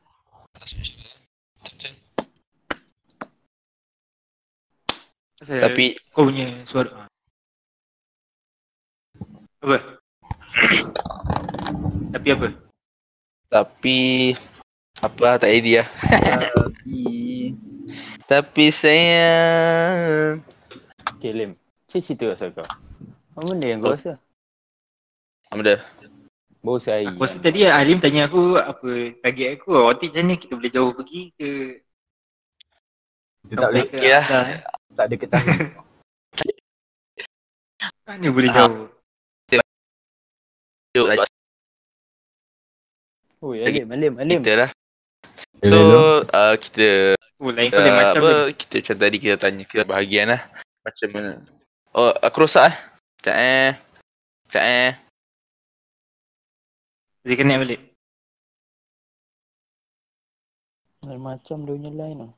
Tapi 5.43 5.99
Kau 6.15 6.31
punya 6.31 6.63
suara 6.63 7.10
Apa? 9.61 9.77
Tapi 12.11 12.29
apa? 12.33 12.49
tapi 13.51 13.99
apa 14.97 15.21
lah, 15.21 15.37
tak 15.37 15.51
idea. 15.51 15.83
Tapi 15.83 17.03
Tapi 18.31 18.65
saya 18.71 19.27
Okay, 21.19 21.35
Lim. 21.35 21.59
Cik 21.91 22.01
cerita 22.01 22.25
pasal 22.31 22.55
kau. 22.55 22.63
Apa 22.63 23.41
benda 23.45 23.67
yang 23.67 23.81
kau 23.81 23.91
Oh. 23.91 23.93
rasa? 23.93 24.17
apa 25.45 25.55
benda? 25.57 25.77
Bau 26.63 26.79
sehari. 26.79 27.11
Aku 27.11 27.21
rasa 27.21 27.37
tadi 27.41 27.65
Alim 27.65 27.99
tanya 27.99 28.29
aku 28.29 28.55
Apa 28.55 29.17
target 29.19 29.49
aku 29.57 29.73
Waktu 29.83 30.13
macam 30.13 30.23
ni 30.23 30.35
kita 30.37 30.53
boleh 30.55 30.71
jauh 30.71 30.93
pergi 30.93 31.23
ke 31.35 31.51
kita 33.41 33.57
tak 33.57 33.69
boleh 33.73 33.85
ke 33.89 33.97
lah. 33.99 34.45
eh? 34.47 34.61
tak 34.95 35.05
ada 35.09 35.15
ketahuan. 35.17 35.59
Mana 38.07 38.29
boleh 38.31 38.51
jauh 38.53 38.90
Oh, 43.41 43.57
ya, 43.57 43.65
Alim, 43.65 43.89
Alim, 43.89 44.15
Alim. 44.21 44.41
kita 44.45 44.69
lah. 44.69 44.71
So, 45.65 45.77
uh, 46.29 46.55
kita 46.61 47.17
Oh 47.41 47.49
lain 47.49 47.73
kau 47.73 47.81
lain 47.81 47.97
uh, 47.97 48.01
macam 48.05 48.21
apa, 48.21 48.53
ni 48.53 48.53
kita 48.53 48.75
macam 48.85 48.97
tadi 49.01 49.17
kita 49.17 49.37
tanya 49.41 49.65
ke 49.65 49.81
bahagian 49.89 50.29
lah. 50.29 50.45
Macam 50.85 51.09
mana? 51.09 51.33
Oh, 51.97 52.13
aku 52.21 52.45
rosak 52.45 52.69
eh. 52.69 52.77
Sekejap 53.17 53.37
eh. 53.41 53.71
Sekejap 54.45 54.65
eh. 54.69 54.93
Dia 57.25 57.37
connect 57.37 57.61
balik 57.65 57.81
Lain 61.09 61.21
macam 61.25 61.57
dia 61.65 61.73
punya 61.73 61.91
line 61.97 62.17
tu. 62.21 62.29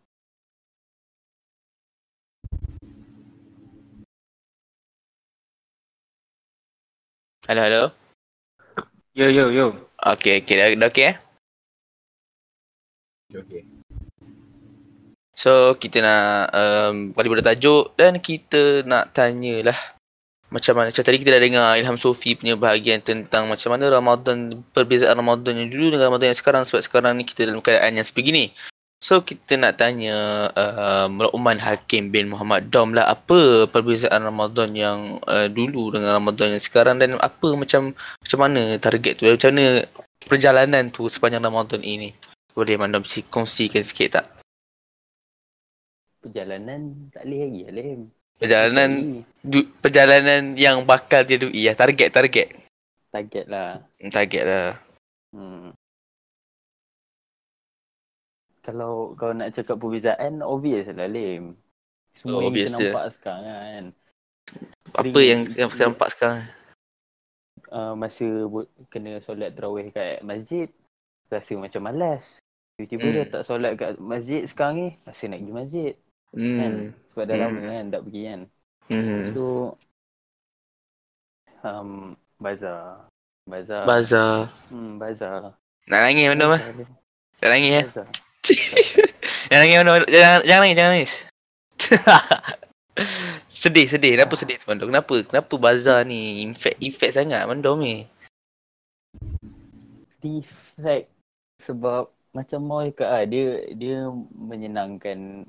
Hello, 7.50 7.62
hello. 7.66 8.01
Yo 9.12 9.28
yo 9.28 9.52
yo 9.52 9.66
Okay, 10.02 10.40
okay. 10.40 10.56
Dah, 10.56 10.66
dah 10.72 10.88
okay 10.88 11.04
eh? 11.12 11.16
Okay. 13.28 13.62
So, 15.36 15.76
kita 15.76 16.00
nak 16.00 16.50
um, 16.52 16.94
balik 17.12 17.38
pada 17.38 17.52
tajuk 17.52 17.92
dan 17.94 18.18
kita 18.18 18.82
nak 18.88 19.12
tanyalah 19.14 19.76
macam 20.52 20.76
mana, 20.76 20.92
macam 20.92 21.04
tadi 21.04 21.16
kita 21.16 21.32
dah 21.32 21.40
dengar 21.40 21.68
Ilham 21.80 21.96
Sofi 21.96 22.36
punya 22.36 22.60
bahagian 22.60 23.00
tentang 23.00 23.48
macam 23.48 23.72
mana 23.72 23.88
Ramadan, 23.88 24.60
perbezaan 24.76 25.16
Ramadan 25.16 25.60
yang 25.60 25.68
dulu 25.72 25.96
dengan 25.96 26.12
Ramadan 26.12 26.32
yang 26.32 26.40
sekarang 26.40 26.68
sebab 26.68 26.80
sekarang 26.84 27.12
ni 27.16 27.24
kita 27.24 27.48
dalam 27.48 27.64
keadaan 27.64 27.96
yang 27.96 28.04
sebegini. 28.04 28.52
So, 29.02 29.18
kita 29.18 29.58
nak 29.58 29.82
tanya 29.82 30.46
um, 30.54 31.18
Luqman 31.18 31.58
Hakim 31.58 32.14
bin 32.14 32.30
Muhammad 32.30 32.70
Dom 32.70 32.94
lah 32.94 33.10
apa 33.10 33.66
perbezaan 33.66 34.22
Ramadan 34.22 34.78
yang 34.78 35.18
uh, 35.26 35.50
dulu 35.50 35.90
dengan 35.90 36.22
Ramadan 36.22 36.54
yang 36.54 36.62
sekarang 36.62 37.02
dan 37.02 37.18
apa 37.18 37.48
macam 37.58 37.98
macam 37.98 38.38
mana 38.38 38.78
target 38.78 39.18
tu, 39.18 39.26
macam 39.26 39.58
mana 39.58 39.82
perjalanan 40.22 40.94
tu 40.94 41.10
sepanjang 41.10 41.42
Ramadan 41.42 41.82
ini. 41.82 42.14
Boleh 42.54 42.78
Mandom 42.78 43.02
si 43.02 43.26
kongsikan 43.26 43.82
sikit 43.82 44.22
tak? 44.22 44.26
Perjalanan 46.22 47.10
tak 47.10 47.26
boleh 47.26 47.40
lagi, 47.42 47.60
Alim. 47.74 48.00
Perjalanan 48.38 48.90
du, 49.42 49.66
perjalanan 49.82 50.54
yang 50.54 50.86
bakal 50.86 51.26
dia 51.26 51.42
dui 51.42 51.58
ya 51.58 51.74
target 51.74 52.14
target 52.14 52.54
Target 53.10 53.50
lah. 53.50 53.82
Hmm, 53.98 54.14
target 54.14 54.44
lah 54.46 54.78
Hmm. 55.34 55.74
Kalau 58.62 59.18
kau 59.18 59.34
nak 59.34 59.52
cakap 59.52 59.76
perbezaan, 59.76 60.38
obvious 60.38 60.86
lah, 60.88 61.10
Lim. 61.10 61.58
Semua 62.14 62.38
Oh, 62.38 62.40
yang 62.40 62.48
obvious 62.48 62.68
kita 62.68 62.78
dia. 62.78 62.84
nampak 62.88 63.06
sekarang 63.16 63.44
kan. 63.44 63.84
apa 64.92 65.08
Sering- 65.08 65.24
yang 65.24 65.40
yang 65.56 65.68
saya 65.72 65.86
nampak 65.88 66.08
sekarang 66.12 66.40
uh, 67.72 67.94
masa 67.96 68.26
bu- 68.44 68.68
kena 68.86 69.16
solat 69.24 69.56
tarawih 69.56 69.88
kat 69.88 70.20
masjid 70.20 70.68
rasa 71.26 71.56
macam 71.56 71.80
malas. 71.82 72.36
Tiba-tiba 72.76 73.00
Hmm. 73.02 73.16
dah 73.16 73.26
tak 73.30 73.42
solat 73.48 73.72
kat 73.74 73.96
masjid 73.96 74.44
sekarang 74.44 74.74
ni, 74.76 74.88
rasa 75.02 75.24
nak 75.26 75.40
pergi 75.40 75.54
masjid 75.56 75.92
kan. 76.30 76.72
hmm 76.76 76.92
Sebab 77.10 77.24
dah 77.24 77.36
Hmm. 77.36 77.44
lama 77.48 77.60
kan 77.64 77.84
tak 77.88 78.02
pergi 78.04 78.22
kan. 78.28 78.40
hmm 78.92 79.22
So 79.32 79.44
um, 81.64 81.90
bazar. 82.36 83.08
Bazar. 83.42 83.84
bazar 83.88 84.52
Hmm, 84.68 85.00
bazar. 85.00 85.56
nak 85.88 86.00
nangis 86.04 86.26
mana 86.28 86.44
mah 86.46 86.60
nak 87.40 87.48
nangis 87.48 87.70
ya 87.72 87.82
Bazar. 87.88 88.06
Jangan 89.50 89.84
nangis 89.86 90.06
jangan 90.10 90.40
jangan 90.42 90.60
nangis 90.60 90.76
jangan 90.76 90.92
nangis 90.92 91.12
sedih 93.62 93.86
sedih 93.88 94.12
kenapa 94.18 94.34
sedih 94.36 94.56
tu 94.60 94.66
Mandom 94.68 94.90
kenapa 94.90 95.14
kenapa 95.24 95.54
bazar 95.56 96.04
ni 96.04 96.44
infect 96.44 96.78
infect 96.82 97.16
sangat 97.16 97.46
Mandom 97.46 97.80
ni 97.80 98.04
Defect 100.22 101.10
sebab 101.58 102.06
macam 102.32 102.60
mall 102.64 102.88
kat 102.94 103.08
ah 103.10 103.24
dia 103.26 103.66
dia 103.74 104.06
menyenangkan 104.32 105.44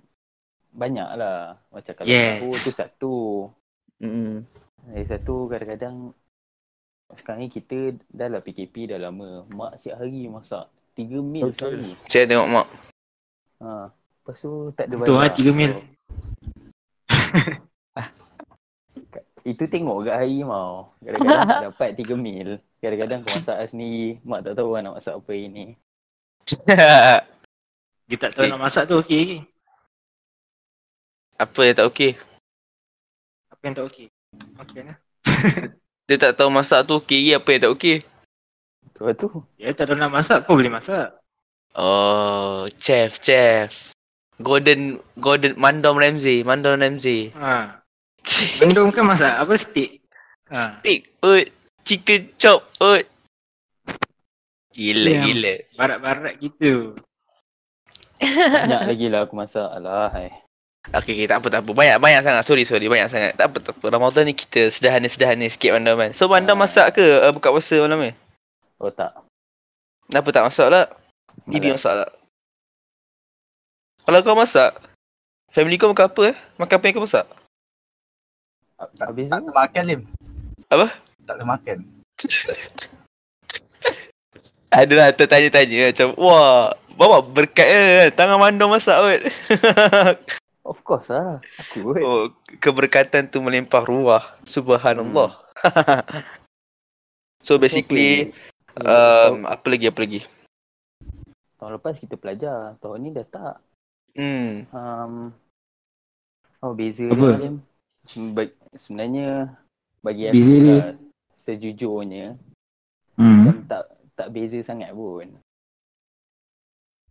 banyak 0.74 1.10
lah. 1.16 1.62
Macam 1.70 1.94
kalau 1.94 2.10
Yes. 2.10 2.42
sahur 2.42 2.56
tu 2.58 2.72
satu. 2.74 3.16
Hmm. 4.02 4.44
Eh, 4.92 5.06
satu 5.06 5.48
kadang-kadang 5.48 6.12
sekarang 7.14 7.46
ni 7.46 7.50
kita 7.54 7.94
dah 8.10 8.28
lah 8.28 8.42
PKP 8.42 8.90
dah 8.90 9.00
lama. 9.00 9.46
Mak 9.48 9.80
siap 9.80 10.02
hari 10.02 10.28
masak. 10.28 10.68
Tiga 10.94 11.18
mil 11.20 11.50
Betul. 11.50 11.82
sehari. 11.82 11.92
saya 12.06 12.24
tengok 12.26 12.48
mak 12.50 12.68
Ha. 13.64 13.88
Lepas 13.90 14.36
tu 14.38 14.52
tak 14.76 14.86
ada 14.88 14.96
Betul 14.98 15.16
bazar. 15.16 15.24
lah, 15.24 15.32
tiga 15.32 15.52
mil. 15.52 15.72
So, 15.72 15.80
Itu 19.44 19.64
tengok 19.68 20.04
kat 20.04 20.16
hari 20.16 20.40
mau. 20.40 20.96
Kadang-kadang 21.00 21.44
tak 21.46 21.68
dapat 21.68 21.90
3 21.96 22.16
mil. 22.16 22.50
Kadang-kadang 22.80 23.20
kau 23.24 23.32
masak 23.34 23.58
sendiri. 23.68 24.24
Mak 24.24 24.40
tak 24.42 24.54
tahu 24.56 24.72
lah 24.72 24.80
nak 24.80 24.96
masak 24.96 25.20
apa 25.20 25.32
ini. 25.36 25.76
Dia 28.08 28.18
tak 28.20 28.32
tahu 28.36 28.44
Okay. 28.44 28.52
nak 28.52 28.62
masak 28.62 28.84
tu 28.86 28.96
okey 29.00 29.22
ke? 29.24 29.38
apa 31.34 31.60
yang 31.60 31.76
tak 31.76 31.88
okey 31.90 32.12
Apa 33.50 33.62
yang 33.64 33.76
tak 33.76 33.86
okey? 33.90 34.08
Okey 34.60 34.82
lah 34.84 34.98
dia 36.04 36.16
tak 36.20 36.36
tahu 36.36 36.52
masak 36.52 36.84
tu 36.84 37.00
okey 37.00 37.20
ke 37.26 37.32
apa 37.34 37.48
yang 37.50 37.62
tak 37.64 37.72
okey 37.74 37.96
Sebab 38.94 39.14
tu. 39.16 39.28
Dia 39.56 39.72
tak 39.72 39.90
tahu 39.90 39.98
nak 39.98 40.12
masak 40.12 40.46
kau 40.46 40.56
boleh 40.56 40.70
masak 40.70 41.16
Oh, 41.74 42.70
chef, 42.78 43.18
chef. 43.18 43.92
Gordon, 44.38 45.02
Gordon, 45.18 45.58
Mandom 45.58 45.98
Ramsay, 45.98 46.42
Mandom 46.42 46.78
Ramsay. 46.78 47.34
Ha 47.34 47.82
Mendung 48.62 48.90
kan 48.90 49.04
masak 49.04 49.34
apa 49.34 49.54
steak 49.58 50.02
Ha 50.54 50.80
Steak, 50.82 51.10
oi. 51.22 51.50
Chicken 51.82 52.30
chop, 52.38 52.70
oi. 52.80 53.02
Gila, 54.72 55.12
Ya. 55.12 55.22
gila. 55.24 55.54
Barat-barat 55.76 56.34
gitu 56.40 56.94
Banyak 58.18 58.88
lagi 58.88 59.06
lah 59.12 59.28
aku 59.28 59.36
masak. 59.36 59.68
Alah, 59.68 60.10
hai. 60.10 60.32
Okay, 60.96 61.14
okay, 61.14 61.28
tak 61.28 61.44
apa, 61.44 61.48
tak 61.50 61.62
apa. 61.64 61.72
Banyak, 61.72 61.98
banyak 62.00 62.22
sangat. 62.22 62.44
Sorry, 62.44 62.64
sorry. 62.64 62.88
Banyak 62.88 63.08
sangat. 63.08 63.36
Tak 63.36 63.52
apa, 63.52 63.58
tak 63.60 63.74
apa. 63.76 63.86
Ramadan 63.90 64.24
ni 64.26 64.34
kita 64.34 64.68
sederhana-sederhana 64.68 65.44
sikit 65.46 65.76
Mandom 65.76 66.00
kan. 66.00 66.12
So, 66.12 66.28
Mandom 66.28 66.56
Ah. 66.56 66.64
masak 66.64 66.96
ke 66.96 67.04
uh, 67.04 67.32
buka 67.32 67.52
puasa 67.52 67.78
malam 67.80 68.00
ni? 68.00 68.12
Oh 68.84 68.92
tak. 68.92 69.16
Kenapa 70.12 70.28
tak 70.36 70.52
masak 70.52 70.68
lah? 70.68 70.92
Bibi 71.48 71.72
masak 71.72 72.04
lah. 72.04 72.12
Kalau 74.04 74.20
kau 74.20 74.36
masak, 74.36 74.76
family 75.56 75.80
kau 75.80 75.96
makan 75.96 76.12
apa 76.12 76.36
eh? 76.36 76.38
Makan 76.60 76.76
apa 76.76 76.84
yang 76.84 76.96
kau 77.00 77.08
masak? 77.08 77.24
Tak, 78.76 79.08
Habis 79.08 79.32
tak 79.32 79.40
tu? 79.40 79.48
termakan 79.48 79.84
Lim. 79.88 80.02
Apa? 80.68 80.92
Tak 81.24 81.36
termakan. 81.40 81.78
Adalah 84.84 85.16
tertanya-tanya 85.16 85.96
macam, 85.96 86.08
wah, 86.20 86.76
bawa 87.00 87.24
berkat 87.24 87.64
eh. 87.64 88.12
Tangan 88.12 88.36
Mandom 88.36 88.76
masak 88.76 89.00
kot. 89.00 89.22
Of 90.68 90.84
course 90.84 91.08
lah. 91.08 91.40
Aku 91.64 91.96
kot. 91.96 92.04
Oh, 92.04 92.28
keberkatan 92.60 93.32
tu 93.32 93.40
melimpah 93.40 93.88
ruah. 93.88 94.36
Subhanallah. 94.44 95.32
so 97.48 97.56
basically 97.56 98.36
um, 98.82 99.46
apa 99.46 99.66
lagi 99.70 99.86
apa 99.90 100.00
lagi? 100.02 100.22
Tahun 101.62 101.78
lepas 101.78 101.96
kita 102.02 102.18
pelajar. 102.18 102.76
Tahun 102.82 102.98
ni 102.98 103.10
dah 103.14 103.28
tak. 103.28 103.56
Hmm. 104.14 104.70
Um, 104.70 105.14
oh 106.62 106.74
beza 106.78 107.06
Apa? 107.10 107.18
dia 107.18 107.38
Alim. 107.38 107.56
Ba- 108.34 108.58
sebenarnya 108.78 109.58
bagi 110.04 110.28
aku 110.30 110.36
Beza 110.38 110.56
dia? 110.60 110.70
lah, 110.70 110.92
sejujurnya 111.48 112.26
Hmm 113.16 113.48
macam 113.48 113.58
tak 113.70 113.84
tak 114.14 114.28
beza 114.30 114.60
sangat 114.62 114.94
pun. 114.94 115.34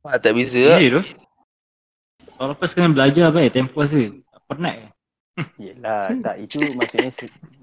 Ah, 0.06 0.18
tak 0.18 0.34
beza 0.34 0.62
lah. 0.66 0.78
Beza 0.78 0.98
tu 0.98 1.02
Tahun 2.38 2.48
lepas 2.54 2.70
kena 2.74 2.90
belajar 2.90 3.30
apa 3.30 3.38
eh 3.42 3.50
Tempoh 3.50 3.82
rasa 3.82 4.10
Tak 4.10 4.42
penat 4.50 4.74
ke 4.78 4.88
Yelah, 5.56 6.12
tak 6.20 6.36
itu 6.44 6.60
maksudnya 6.76 7.10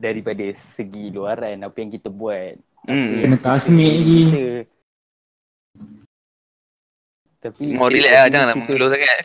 daripada 0.01 0.41
segi 0.73 1.13
luaran 1.13 1.61
apa 1.61 1.77
yang 1.77 1.93
kita 1.93 2.09
buat. 2.09 2.57
Hmm. 2.87 3.07
yang 3.19 3.35
Kena 3.35 3.37
tasmik 3.41 3.91
lagi. 3.91 4.21
Tapi 7.39 7.63
Mau 7.79 7.87
relax 7.87 8.11
lah, 8.11 8.25
janganlah 8.27 8.55
mengeluh 8.59 8.89
sangat. 8.91 9.17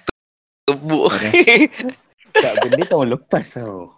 Tebuk. 0.64 1.10
Tak 2.34 2.66
benda 2.66 2.82
tahun 2.90 3.14
lepas 3.14 3.46
tau. 3.46 3.94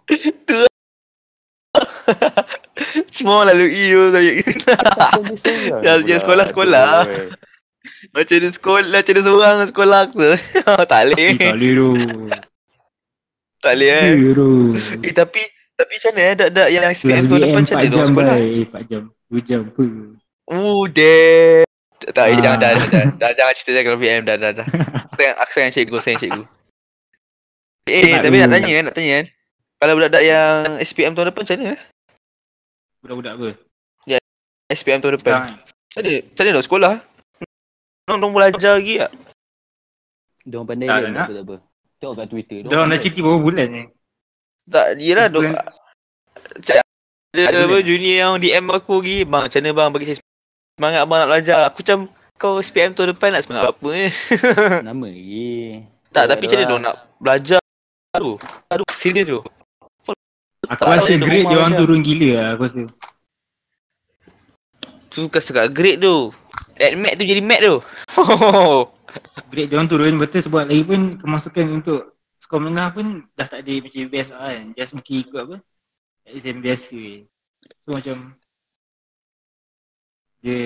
Semua 3.09 3.49
lalui 3.49 3.89
tu 3.89 4.13
tapi 4.13 4.45
Tak 4.45 5.09
ada 5.17 5.33
seorang 5.41 5.81
Ya, 5.81 5.93
pula. 5.97 6.05
ya, 6.05 6.15
sekolah-sekolah. 6.21 6.89
Aduh. 7.01 7.33
macam 8.13 8.35
ada 8.37 8.49
sekolah, 8.53 8.85
macam 8.93 9.13
ada 9.17 9.21
seorang 9.25 9.57
sekolah 9.73 10.01
tu. 10.13 10.29
tak 10.91 11.01
boleh. 11.09 11.17
Eh, 11.17 11.37
tak 11.41 11.57
boleh 11.57 11.71
tu. 11.73 11.89
Tak 13.57 13.73
boleh 13.73 13.89
Tak 13.89 14.05
eh. 14.05 14.13
boleh 14.13 14.33
tu. 14.37 14.51
Eh 15.01 15.13
tapi 15.17 15.41
tapi 15.77 15.91
macam 15.97 16.11
mana 16.13 16.21
eh 16.21 16.35
dak-dak 16.37 16.67
yang 16.73 16.83
Kelas 16.85 16.97
SPM 17.01 17.21
tu 17.25 17.35
depan 17.37 17.61
macam 17.65 17.75
4 17.77 17.81
mana 17.81 18.05
sekolah? 18.05 18.37
Eh, 18.37 18.65
4 18.69 18.81
jam. 18.85 19.03
2 19.29 19.41
jam 19.41 19.61
apa. 19.65 19.83
Oh 20.47 20.87
damn. 20.87 21.65
Tak, 21.97 22.25
eh, 22.25 22.33
Ah. 22.33 22.39
jangan 22.39 22.57
dah, 22.57 22.71
dah, 22.71 22.85
dah, 22.87 23.05
dah, 23.11 23.31
jangan 23.33 23.53
cerita 23.53 23.71
jangan 23.73 23.85
kalau 23.85 23.99
BM 23.99 24.21
dah, 24.23 24.35
dah, 24.37 24.51
dah. 24.53 24.67
Sayang, 25.11 25.35
aku 25.35 25.51
sayang 25.51 25.73
cikgu, 25.73 25.97
sayang 25.99 26.19
cikgu. 26.19 26.43
Eh, 27.85 28.13
Tak 28.13 28.21
tapi 28.23 28.35
nak 28.37 28.47
ada. 28.47 28.53
tanya 28.53 28.71
kan, 28.71 28.83
nak 28.85 28.95
tanya 28.95 29.11
kan. 29.13 29.25
Kalau 29.77 29.93
budak-budak 29.93 30.23
yang 30.23 30.55
SPM 30.79 31.13
tahun 31.13 31.27
depan 31.27 31.41
macam 31.43 31.57
mana 31.57 31.67
eh? 31.67 31.79
Budak-budak 32.99 33.33
apa? 33.33 33.49
SPM 34.67 34.99
tahun 34.99 35.13
depan. 35.15 35.31
Kan? 35.33 35.43
Macam 35.55 35.97
mana? 35.97 36.11
Macam 36.21 36.43
mana 36.43 36.51
nak 36.51 36.65
sekolah? 36.65 36.93
Orang 38.03 38.17
orang 38.17 38.33
belajar 38.33 38.73
lagi 38.75 38.93
tak? 38.97 39.11
Diorang 40.43 40.67
pandai 40.67 40.87
Tak 40.87 40.97
dia 40.97 41.09
nak. 41.09 41.27
tak 41.27 41.33
apa-apa. 41.33 41.55
Tengok 41.97 42.13
kat 42.13 42.27
Twitter. 42.27 42.57
Dah 42.61 42.75
orang 42.77 42.89
dah 42.89 42.99
cuti 42.99 43.19
berapa 43.19 43.39
bulan 43.41 43.67
ni? 43.69 43.83
Tak, 44.65 44.85
yelah 44.97 45.27
dok. 45.27 45.43
Ada, 47.45 47.69
apa 47.69 47.77
kan? 47.77 47.85
junior 47.85 48.15
yang 48.17 48.33
DM 48.41 48.65
aku 48.73 48.97
lagi, 48.97 49.17
bang 49.21 49.43
macam 49.45 49.59
mana 49.61 49.71
bang 49.77 49.89
bagi 49.93 50.05
saya 50.09 50.17
semangat 50.77 50.99
abang 51.05 51.17
nak 51.21 51.29
belajar. 51.29 51.57
Aku 51.69 51.77
macam 51.85 51.99
kau 52.37 52.53
SPM 52.57 52.97
tahun 52.97 53.13
depan 53.13 53.29
nak 53.33 53.45
semangat 53.45 53.69
apa 53.69 53.87
ni? 53.93 54.07
Nama 54.89 55.05
lagi. 55.05 55.53
Tak, 56.09 56.25
tapi 56.33 56.43
macam 56.49 56.57
mana 56.57 56.75
nak 56.81 56.95
belajar 57.21 57.59
tu? 58.17 58.41
Aduh, 58.73 58.89
serius 58.97 59.25
tu. 59.29 59.39
Aku 60.67 60.81
Tak 60.83 60.99
rasa 60.99 61.13
grade 61.15 61.47
dia 61.47 61.57
orang 61.61 61.79
turun 61.79 62.01
gila 62.03 62.29
lah 62.35 62.47
aku 62.57 62.63
rasa. 62.67 62.83
Tu 65.07 65.19
bukan 65.23 65.41
sekat 65.41 65.71
grade 65.71 66.01
tu. 66.03 66.33
Admit 66.77 67.15
tu 67.17 67.23
jadi 67.25 67.41
mat 67.41 67.61
tu. 67.63 67.81
Grade 69.49 69.69
dia 69.71 69.77
orang 69.79 69.89
turun 69.89 70.19
betul 70.19 70.41
sebab 70.45 70.69
lagi 70.69 70.83
pun 70.85 71.17
kemasukan 71.17 71.81
untuk 71.81 72.13
sekolah 72.37 72.69
menengah 72.69 72.87
pun 72.93 73.05
dah 73.33 73.47
tak 73.49 73.65
ada 73.65 73.73
macam 73.81 74.11
biasa 74.11 74.33
kan. 74.35 74.61
Just 74.77 74.93
mungkin 74.93 75.15
ikut 75.25 75.41
apa? 75.41 75.57
Exam 76.27 76.59
biasa 76.59 76.95
je. 76.95 77.23
So 77.87 77.95
macam 77.95 78.35
dia 80.43 80.61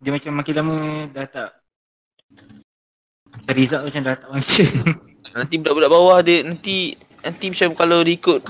dia 0.00 0.10
macam 0.10 0.32
makin 0.32 0.54
lama 0.56 0.76
dah 1.12 1.26
tak 1.28 1.50
result 3.52 3.84
macam 3.84 4.00
dah 4.06 4.16
tak 4.16 4.30
macam 4.34 4.66
nanti 5.36 5.54
budak-budak 5.60 5.92
bawah 5.92 6.18
dia 6.24 6.42
nanti 6.42 6.96
nanti 7.20 7.52
macam 7.52 7.76
kalau 7.76 8.00
dia 8.00 8.16
ikut 8.16 8.40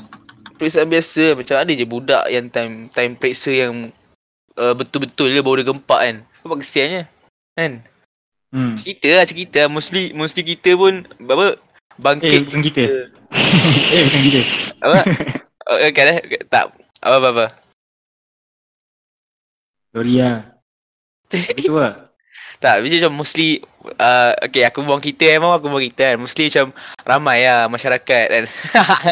periksaan 0.57 0.93
biasa 0.93 1.35
macam 1.35 1.57
ada 1.59 1.73
je 1.73 1.87
budak 1.89 2.25
yang 2.31 2.47
time 2.53 2.87
time 2.95 3.19
periksa 3.19 3.51
yang 3.51 3.91
uh, 4.61 4.75
betul-betul 4.77 5.33
dia 5.33 5.43
baru 5.43 5.65
dia 5.65 5.69
gempak 5.73 6.01
kan. 6.01 6.17
Apa 6.45 6.55
kesiannya? 6.61 7.03
Kan? 7.57 7.73
hmm. 8.55 8.75
Kita 8.79 9.09
lah 9.17 9.23
macam 9.27 9.39
kita 9.41 9.61
mostly 9.73 10.03
mostly 10.13 10.43
kita 10.45 10.77
pun 10.77 11.09
apa 11.29 11.57
Eh 11.57 12.01
bangkit 12.01 12.49
bukan 12.49 12.63
kita 12.65 12.85
Eh 13.97 14.01
bukan 14.09 14.21
kita 14.29 14.41
apa? 14.81 15.01
Oh, 15.69 15.77
okay, 15.77 15.93
dah. 15.93 16.17
tak 16.49 16.65
apa 17.05 17.17
apa 17.21 17.29
apa. 17.33 17.47
Sorry 19.91 20.23
Itu 21.59 21.77
lah 21.77 22.09
Tak, 22.61 22.85
macam 22.85 22.97
macam 23.01 23.13
mostly 23.17 23.65
uh, 23.97 24.37
okay 24.45 24.69
aku 24.69 24.85
buang 24.85 25.01
kita 25.01 25.41
emang 25.41 25.57
aku 25.57 25.73
buang 25.73 25.83
kita 25.83 26.15
kan. 26.15 26.21
Mostly 26.21 26.53
macam 26.53 26.77
ramai 27.03 27.45
lah 27.49 27.67
masyarakat 27.73 28.25
kan. 28.29 28.45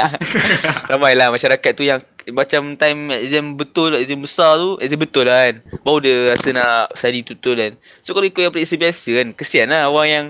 ramai 0.93 1.17
lah 1.17 1.33
masyarakat 1.33 1.73
tu 1.73 1.85
yang 1.89 2.05
macam 2.29 2.77
time 2.77 3.09
exam 3.09 3.57
betul, 3.57 3.97
exam 3.97 4.21
besar 4.21 4.61
tu, 4.61 4.77
exam 4.85 5.01
betul 5.01 5.25
lah 5.27 5.49
kan. 5.49 5.57
Baru 5.81 6.05
dia 6.05 6.37
rasa 6.37 6.49
nak 6.53 6.93
study 6.93 7.25
betul 7.25 7.57
kan. 7.57 7.73
So 8.05 8.13
kalau 8.13 8.29
ikut 8.29 8.43
yang 8.45 8.53
periksa 8.53 8.77
biasa 8.77 9.09
kan, 9.17 9.29
kesian 9.33 9.73
lah 9.73 9.89
orang 9.89 10.09
yang 10.09 10.27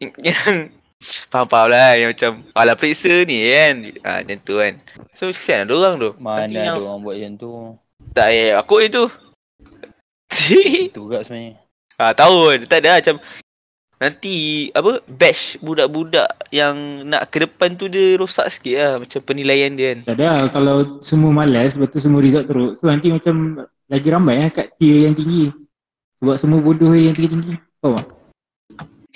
yang 0.32 0.72
faham-faham 1.00 1.72
lah 1.72 1.96
yang 1.96 2.12
macam 2.12 2.32
alah 2.52 2.76
periksa 2.76 3.24
ni 3.24 3.40
kan. 3.48 3.74
Ha, 4.04 4.10
macam 4.22 4.38
tu 4.44 4.54
kan. 4.56 4.72
So 5.16 5.32
kesian 5.32 5.64
lah 5.66 5.74
orang 5.74 5.94
tu. 5.96 6.10
Nanti 6.14 6.22
Mana 6.22 6.52
yang- 6.52 6.76
ada 6.76 6.82
orang 6.84 7.00
buat 7.00 7.16
macam 7.16 7.32
tu. 7.34 7.50
Tak, 8.12 8.28
eh, 8.30 8.50
aku 8.52 8.74
itu. 8.80 9.04
Itu 10.30 11.08
juga 11.08 11.24
sebenarnya. 11.24 11.56
Ha, 12.00 12.16
tahun. 12.16 12.64
Tak 12.64 12.80
ada 12.80 12.96
lah, 12.96 12.98
macam 13.04 13.16
nanti 14.00 14.36
apa 14.72 15.04
batch 15.04 15.60
budak-budak 15.60 16.24
yang 16.48 17.04
nak 17.04 17.28
ke 17.28 17.44
depan 17.44 17.76
tu 17.76 17.92
dia 17.92 18.16
rosak 18.16 18.48
sikit 18.48 18.76
lah 18.80 18.92
macam 19.04 19.20
penilaian 19.20 19.76
dia 19.76 19.92
kan. 19.92 20.08
Tak 20.08 20.16
ada 20.16 20.48
kalau 20.48 20.76
semua 21.04 21.36
malas 21.36 21.76
Lepas 21.76 21.92
tu 21.92 22.00
semua 22.00 22.24
result 22.24 22.48
teruk 22.48 22.80
So 22.80 22.88
nanti 22.88 23.12
macam 23.12 23.68
Lagi 23.92 24.08
ramai 24.08 24.40
lah 24.40 24.48
kat 24.48 24.72
tier 24.80 25.04
yang 25.04 25.12
tinggi 25.12 25.52
Sebab 26.24 26.40
semua 26.40 26.64
bodoh 26.64 26.96
yang 26.96 27.12
tinggi-tinggi 27.12 27.60
Faham 27.84 28.00
tak? 28.00 28.08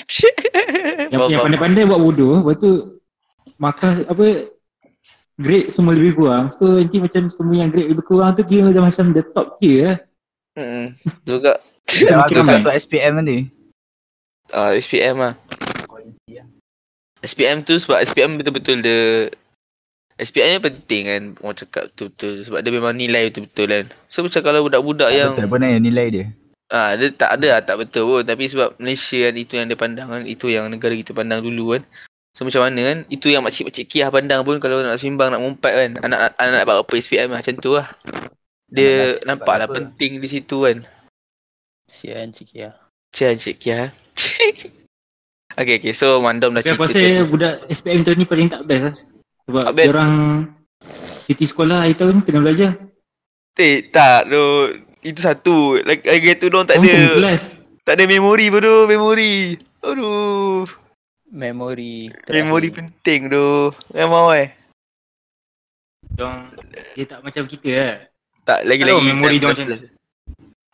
Yang, 1.11 1.21
Faham, 1.21 1.31
yang 1.33 1.45
pandai-pandai 1.45 1.83
buat 1.89 2.01
bodoh 2.01 2.35
Lepas 2.41 2.57
tu 2.61 2.71
Markas 3.61 4.03
apa 4.09 4.49
Grade 5.37 5.69
semua 5.69 5.93
lebih 5.93 6.17
kurang 6.17 6.49
So 6.49 6.79
nanti 6.79 7.03
macam 7.03 7.29
semua 7.29 7.61
yang 7.61 7.69
grade 7.69 7.91
lebih 7.93 8.07
kurang 8.07 8.39
tu 8.39 8.43
Kira 8.47 8.71
macam, 8.71 8.89
macam 8.89 9.13
the 9.13 9.23
top 9.35 9.59
tier 9.61 9.93
lah 9.93 9.99
Hmm, 10.55 10.95
juga. 11.27 11.59
Ramai 12.07 12.63
satu 12.63 12.71
SPM 12.71 13.19
nanti. 13.19 13.51
Ah, 14.55 14.71
SPM 14.79 15.19
lah. 15.19 15.35
SPM 17.27 17.67
tu 17.67 17.75
sebab 17.81 18.05
SPM 18.05 18.39
betul-betul 18.39 18.85
dia 18.85 19.33
SPM 20.21 20.61
ni 20.61 20.61
penting 20.63 21.03
kan 21.11 21.23
orang 21.43 21.59
cakap 21.59 21.91
betul-betul 21.91 22.47
sebab 22.47 22.59
dia 22.63 22.71
memang 22.71 22.95
nilai 22.95 23.33
betul-betul 23.33 23.67
kan. 23.67 23.85
So 24.07 24.23
macam 24.23 24.41
kalau 24.47 24.63
budak-budak 24.63 25.11
yang 25.11 25.35
Betul 25.35 25.51
apa 25.51 25.67
yang 25.67 25.83
nilai 25.83 26.07
dia. 26.13 26.27
Ah, 26.73 26.97
dia 26.97 27.13
tak 27.13 27.41
ada 27.41 27.59
lah, 27.59 27.61
tak 27.61 27.77
betul 27.81 28.09
pun. 28.09 28.23
Tapi 28.25 28.49
sebab 28.49 28.81
Malaysia 28.81 29.29
kan, 29.29 29.35
itu 29.37 29.53
yang 29.61 29.67
dia 29.69 29.79
pandang 29.79 30.09
kan. 30.09 30.23
Itu 30.25 30.49
yang 30.49 30.73
negara 30.73 30.97
kita 30.97 31.13
pandang 31.13 31.45
dulu 31.45 31.77
kan. 31.77 31.83
So 32.35 32.43
macam 32.43 32.67
mana 32.67 32.81
kan, 32.83 32.99
itu 33.13 33.31
yang 33.31 33.47
makcik-makcik 33.47 33.87
kiah 33.87 34.11
pandang 34.11 34.43
pun 34.43 34.59
kalau 34.59 34.83
nak 34.83 34.99
simbang, 34.99 35.31
nak 35.31 35.45
mumpat 35.45 35.73
kan. 35.77 35.91
Anak 36.03 36.35
anak 36.41 36.53
nak 36.61 36.65
buat 36.67 36.79
apa 36.83 36.93
SPM 36.99 37.31
lah, 37.31 37.39
macam 37.45 37.55
tu 37.61 37.79
lah. 37.79 37.87
Dia 38.73 39.21
Anak 39.21 39.23
nak 39.23 39.27
nampak 39.45 39.55
lah 39.61 39.69
penting 39.71 40.19
di 40.19 40.29
situ 40.31 40.67
kan. 40.67 40.83
Sian 41.87 42.33
Cik 42.33 42.49
Kia. 42.51 42.71
Cian 43.15 43.37
Cik 43.39 43.57
Kiah. 43.61 43.93
okay, 45.61 45.79
okay. 45.79 45.93
So 45.95 46.19
Mandam 46.19 46.57
dah 46.57 46.65
cerita. 46.65 46.91
tadi. 46.91 47.23
budak 47.29 47.55
SPM 47.71 48.03
tahun 48.03 48.25
ni 48.25 48.27
paling 48.27 48.49
tak 48.51 48.63
best 48.67 48.83
lah 48.91 48.97
Sebab 49.47 49.65
Tak 49.75 49.87
orang 49.91 50.15
Cuti 51.29 51.45
sekolah 51.45 51.85
hari 51.85 51.95
tahun 51.95 52.25
kena 52.25 52.41
belajar 52.41 52.73
Eh, 53.55 53.87
tak 53.87 54.27
tu. 54.27 54.47
Itu 55.05 55.21
satu. 55.21 55.79
Lagi, 55.79 56.03
lagi 56.03 56.35
tu 56.35 56.49
diorang 56.49 56.65
tak 56.65 56.81
Confirm 56.81 56.97
ada. 56.99 57.15
kelas 57.15 57.43
Tak 57.85 58.01
ada 58.01 58.05
memori 58.09 58.49
pun 58.49 58.61
tu. 58.61 58.77
Memori. 58.89 59.35
Aduh. 59.85 60.65
Memori. 61.29 62.09
Memori 62.27 62.69
penting 62.73 63.29
tu. 63.29 63.69
Memang 63.93 64.33
eh. 64.33 64.49
Diorang 66.09 66.49
Dia 66.95 67.05
tak 67.05 67.21
macam 67.21 67.43
kita 67.45 67.71
lah 67.75 67.95
Tak, 68.47 68.63
lagi-lagi 68.63 68.95
Tahu 68.95 69.03
memori 69.03 69.37
dia 69.37 69.51
macam 69.51 69.67
kelas- 69.67 69.93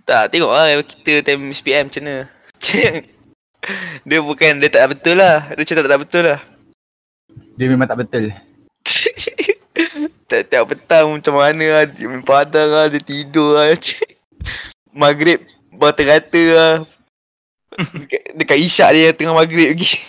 Tak, 0.04 0.22
tengok 0.28 0.52
lah 0.52 0.66
kita 0.84 1.12
time 1.24 1.48
SPM 1.50 1.88
macam 1.88 2.02
mana 2.04 2.16
Dia 4.08 4.18
bukan, 4.20 4.60
dia 4.60 4.68
tak 4.68 4.92
betul 4.92 5.16
lah 5.16 5.48
Dia 5.48 5.64
macam 5.64 5.74
tak, 5.80 5.88
tak 5.88 6.00
betul 6.04 6.22
lah 6.28 6.38
Dia 7.56 7.66
memang 7.72 7.88
tak 7.88 7.98
betul. 8.04 8.24
Tiap-tiap 10.28 10.64
petang 10.68 11.06
macam 11.08 11.34
mana 11.34 11.66
lah 11.72 11.84
Dia 11.88 12.06
padang 12.20 12.70
lah, 12.70 12.86
dia 12.92 13.00
tidur 13.00 13.56
lah 13.56 13.72
Maghrib 14.90 15.40
Bata-rata 15.70 16.42
lah. 16.50 16.74
Dekat, 17.78 18.22
dekat 18.34 18.58
isyak 18.58 18.90
dia 18.92 19.08
tengah 19.14 19.32
maghrib 19.32 19.72
lagi 19.72 20.02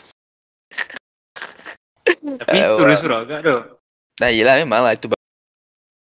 Tapi 2.21 2.57
Ah, 2.59 2.75
turun 2.75 2.89
orang. 2.91 2.99
surau 2.99 3.19
agak 3.23 3.39
tu. 3.45 3.57
Nah 4.19 4.29
yelah 4.33 4.59
memang 4.59 4.81
lah 4.83 4.93
itu 4.97 5.07
bag- 5.07 5.29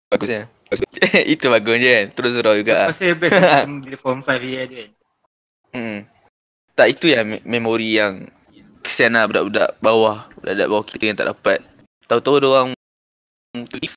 bagusnya. 0.09 0.47
Itu 1.35 1.49
bagus 1.49 1.81
je 1.81 1.91
kan, 1.91 2.07
terus 2.13 2.33
surau 2.37 2.55
juga 2.57 2.73
lah. 2.77 2.89
Pasal 2.93 3.17
best 3.17 3.35
macam 3.41 3.81
bila 3.83 3.97
form 3.97 4.21
5 4.21 4.37
dia 4.41 4.59
ada 4.65 4.75
kan? 4.79 4.91
Hmm. 5.75 5.99
Tak 6.73 6.87
itu 6.95 7.07
yang 7.11 7.27
me- 7.27 7.45
memori 7.45 7.99
yang 7.99 8.25
kesian 8.85 9.19
lah 9.19 9.27
budak-budak 9.27 9.75
bawah, 9.83 10.29
budak-budak 10.39 10.69
bawah 10.71 10.85
kita 10.87 11.05
yang 11.11 11.19
tak 11.19 11.29
dapat. 11.35 11.59
Tahu-tahu 12.07 12.37
dia 12.41 12.49
orang 12.49 12.69
cuti, 13.69 13.89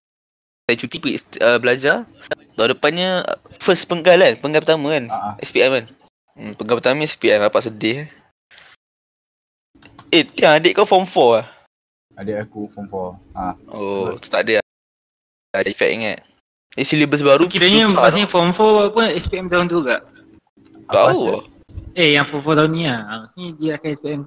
saya 0.72 0.80
cuti 0.80 1.04
pergi 1.04 1.20
uh, 1.44 1.60
belajar. 1.60 2.08
Tahun 2.56 2.72
depannya 2.72 3.28
first 3.60 3.92
penggal 3.92 4.24
kan, 4.24 4.40
penggal 4.40 4.64
pertama 4.64 4.96
kan, 4.96 5.12
Ah, 5.12 5.20
ah. 5.20 5.34
SPM 5.44 5.72
kan. 5.76 5.86
Hmm, 6.40 6.56
penggal 6.56 6.80
pertama 6.80 7.04
SPM 7.04 7.44
dapat 7.44 7.68
sedih. 7.68 8.08
Eh, 10.16 10.24
tiang 10.24 10.56
adik 10.56 10.80
kau 10.80 10.88
form 10.88 11.04
4 11.04 11.44
lah. 11.44 11.48
Adik 12.16 12.48
aku 12.48 12.72
form 12.72 12.88
4. 12.88 13.36
Ha. 13.36 13.44
Oh, 13.68 14.16
tu 14.16 14.32
tak 14.32 14.48
ada. 14.48 14.64
Ada 15.52 15.68
efek 15.68 15.92
ingat. 15.92 16.24
Ni 16.80 16.88
silibus 16.88 17.20
baru 17.20 17.52
Kiranya 17.52 17.92
maksudnya 17.92 18.32
form 18.32 18.56
4 18.56 18.96
pun 18.96 19.04
SPM 19.12 19.52
tahun 19.52 19.68
tu 19.68 19.84
juga. 19.84 20.08
tau. 20.88 21.12
Tahu. 21.12 21.44
Eh 22.00 22.16
yang 22.16 22.24
form 22.24 22.48
4 22.48 22.60
tahun 22.64 22.72
ni 22.72 22.84
lah. 22.88 23.28
Maksudnya 23.28 23.50
dia 23.60 23.72
akan 23.76 23.90
SPM. 23.92 24.22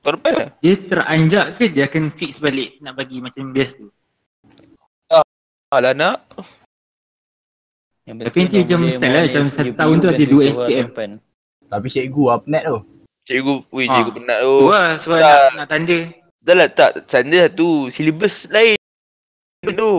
Tahun 0.00 0.14
depan 0.16 0.32
lah. 0.32 0.48
Dia 0.64 0.74
teranjak 0.80 1.46
ke 1.60 1.64
dia 1.68 1.84
akan 1.84 2.04
fix 2.16 2.40
balik 2.40 2.80
nak 2.80 2.96
bagi 2.96 3.20
macam 3.20 3.52
biasa. 3.52 3.84
Alah 3.84 4.01
nak. 5.80 6.18
Yang 8.02 8.16
Tapi 8.28 8.38
nanti 8.42 8.56
macam 8.66 8.80
style 8.90 9.14
lah, 9.14 9.22
macam 9.30 9.44
satu 9.46 9.72
tahun 9.72 9.94
tu 10.02 10.08
ada 10.10 10.24
dua 10.26 10.42
SPM. 10.50 10.86
Tapi 11.70 11.86
cikgu 11.88 12.24
lah 12.28 12.38
penat 12.42 12.62
tu. 12.68 12.78
Cikgu, 13.22 13.54
weh 13.70 13.86
Ah. 13.86 13.94
cikgu 14.02 14.12
penat 14.18 14.38
Tu 14.42 14.50
tu. 14.50 14.66
lah 14.68 14.88
sebab 14.98 15.16
tak. 15.22 15.30
nak, 15.30 15.50
nak 15.54 15.66
tanda. 15.70 15.98
Dah 16.42 16.54
lah 16.58 16.68
tak, 16.68 16.90
tanda 17.06 17.38
lah 17.46 17.50
tu. 17.54 17.88
Silibus 17.88 18.50
lain. 18.50 18.74
Tu. 19.62 19.94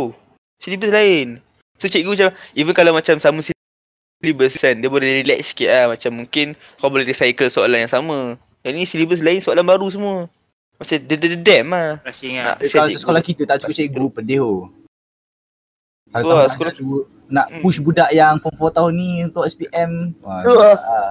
Silibus 0.60 0.92
lain. 0.92 1.40
So 1.80 1.88
cikgu 1.88 2.12
macam, 2.14 2.30
even 2.54 2.76
kalau 2.76 2.92
macam 2.92 3.16
sama 3.24 3.40
silibus 3.40 4.60
kan, 4.60 4.76
dia 4.78 4.92
boleh 4.92 5.24
relax 5.24 5.56
sikit 5.56 5.72
lah. 5.72 5.86
Macam 5.96 6.12
mungkin 6.14 6.54
kau 6.78 6.92
boleh 6.92 7.08
recycle 7.08 7.48
soalan 7.48 7.88
yang 7.88 7.94
sama. 7.94 8.36
Yang 8.68 8.74
ni 8.76 8.84
silibus 8.84 9.24
lain, 9.24 9.40
soalan 9.40 9.64
baru 9.64 9.88
semua. 9.88 10.28
Macam 10.76 11.00
dia 11.00 11.16
dia 11.16 11.40
damn 11.40 11.72
lah. 11.72 12.04
Rushing 12.04 12.44
lah. 12.44 12.60
Eh, 12.60 12.68
kalau 12.68 12.92
sekolah 12.92 13.24
kita 13.24 13.48
tak 13.48 13.64
cukup 13.64 13.76
cikgu, 13.80 14.06
pedih 14.12 14.44
tu. 14.44 14.83
Kalau 16.14 16.22
Tu 16.24 16.30
lah, 16.30 16.38
tak 16.40 16.52
sekolah- 16.54 16.76
sekolah 16.76 17.04
nak 17.28 17.48
Hmm. 17.50 17.62
push 17.62 17.80
budak 17.80 18.10
yang 18.12 18.38
form 18.38 18.54
4 18.56 18.72
tahun 18.72 18.92
ni 18.94 19.10
untuk 19.24 19.44
SPM. 19.44 20.14
Wah, 20.22 20.40
Tu 20.40 20.52
lah. 20.52 20.78
ah. 20.78 21.10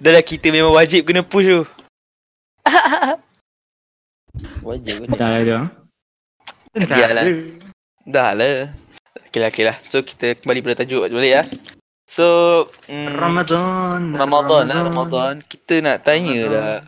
Dah 0.00 0.10
lah 0.10 0.24
kita 0.24 0.48
memang 0.48 0.72
wajib 0.72 1.04
kena 1.04 1.20
push 1.20 1.44
tu. 1.46 1.60
Wajib 4.62 4.94
ke 5.02 5.14
Dah 5.14 5.28
lah 5.28 5.40
dia. 5.42 5.60
Biarlah. 6.74 7.24
Dah 8.06 8.30
lah. 8.32 8.70
Okay 9.26 9.38
lah, 9.38 9.48
okay 9.50 9.64
lah. 9.66 9.76
So 9.82 10.00
kita 10.00 10.32
kembali 10.36 10.62
pada 10.62 10.80
tajuk 10.80 11.04
balik 11.04 11.34
lah. 11.34 11.46
So, 12.08 12.24
mm, 12.88 13.12
Ramadan. 13.14 14.16
Ramadan 14.16 14.62
lah, 14.64 14.88
Ramadan. 14.88 15.32
Kita 15.42 15.84
nak 15.84 16.00
tanya 16.00 16.32
Ramadan. 16.38 16.52
lah. 16.54 16.78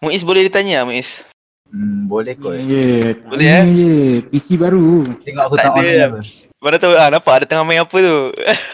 Muiz 0.00 0.24
boleh 0.24 0.40
ditanya 0.42 0.88
Muiz? 0.88 1.20
Hmm, 1.68 2.06
boleh 2.06 2.32
kot. 2.34 2.56
Ya, 2.56 3.12
Boleh, 3.20 3.44
tanya 3.44 3.68
je. 3.68 3.92
PC 4.24 4.56
baru. 4.56 5.04
Tengok 5.20 5.44
aku 5.44 5.54
Tak 5.54 5.64
tak 5.66 5.68
ada. 5.68 5.76
online 5.76 6.00
apa. 6.00 6.18
Mana 6.64 6.80
tahu 6.80 6.96
ah 6.96 7.12
nampak 7.12 7.44
dia 7.44 7.48
tengah 7.52 7.68
main 7.68 7.84
apa 7.84 7.92
tu. 7.92 8.18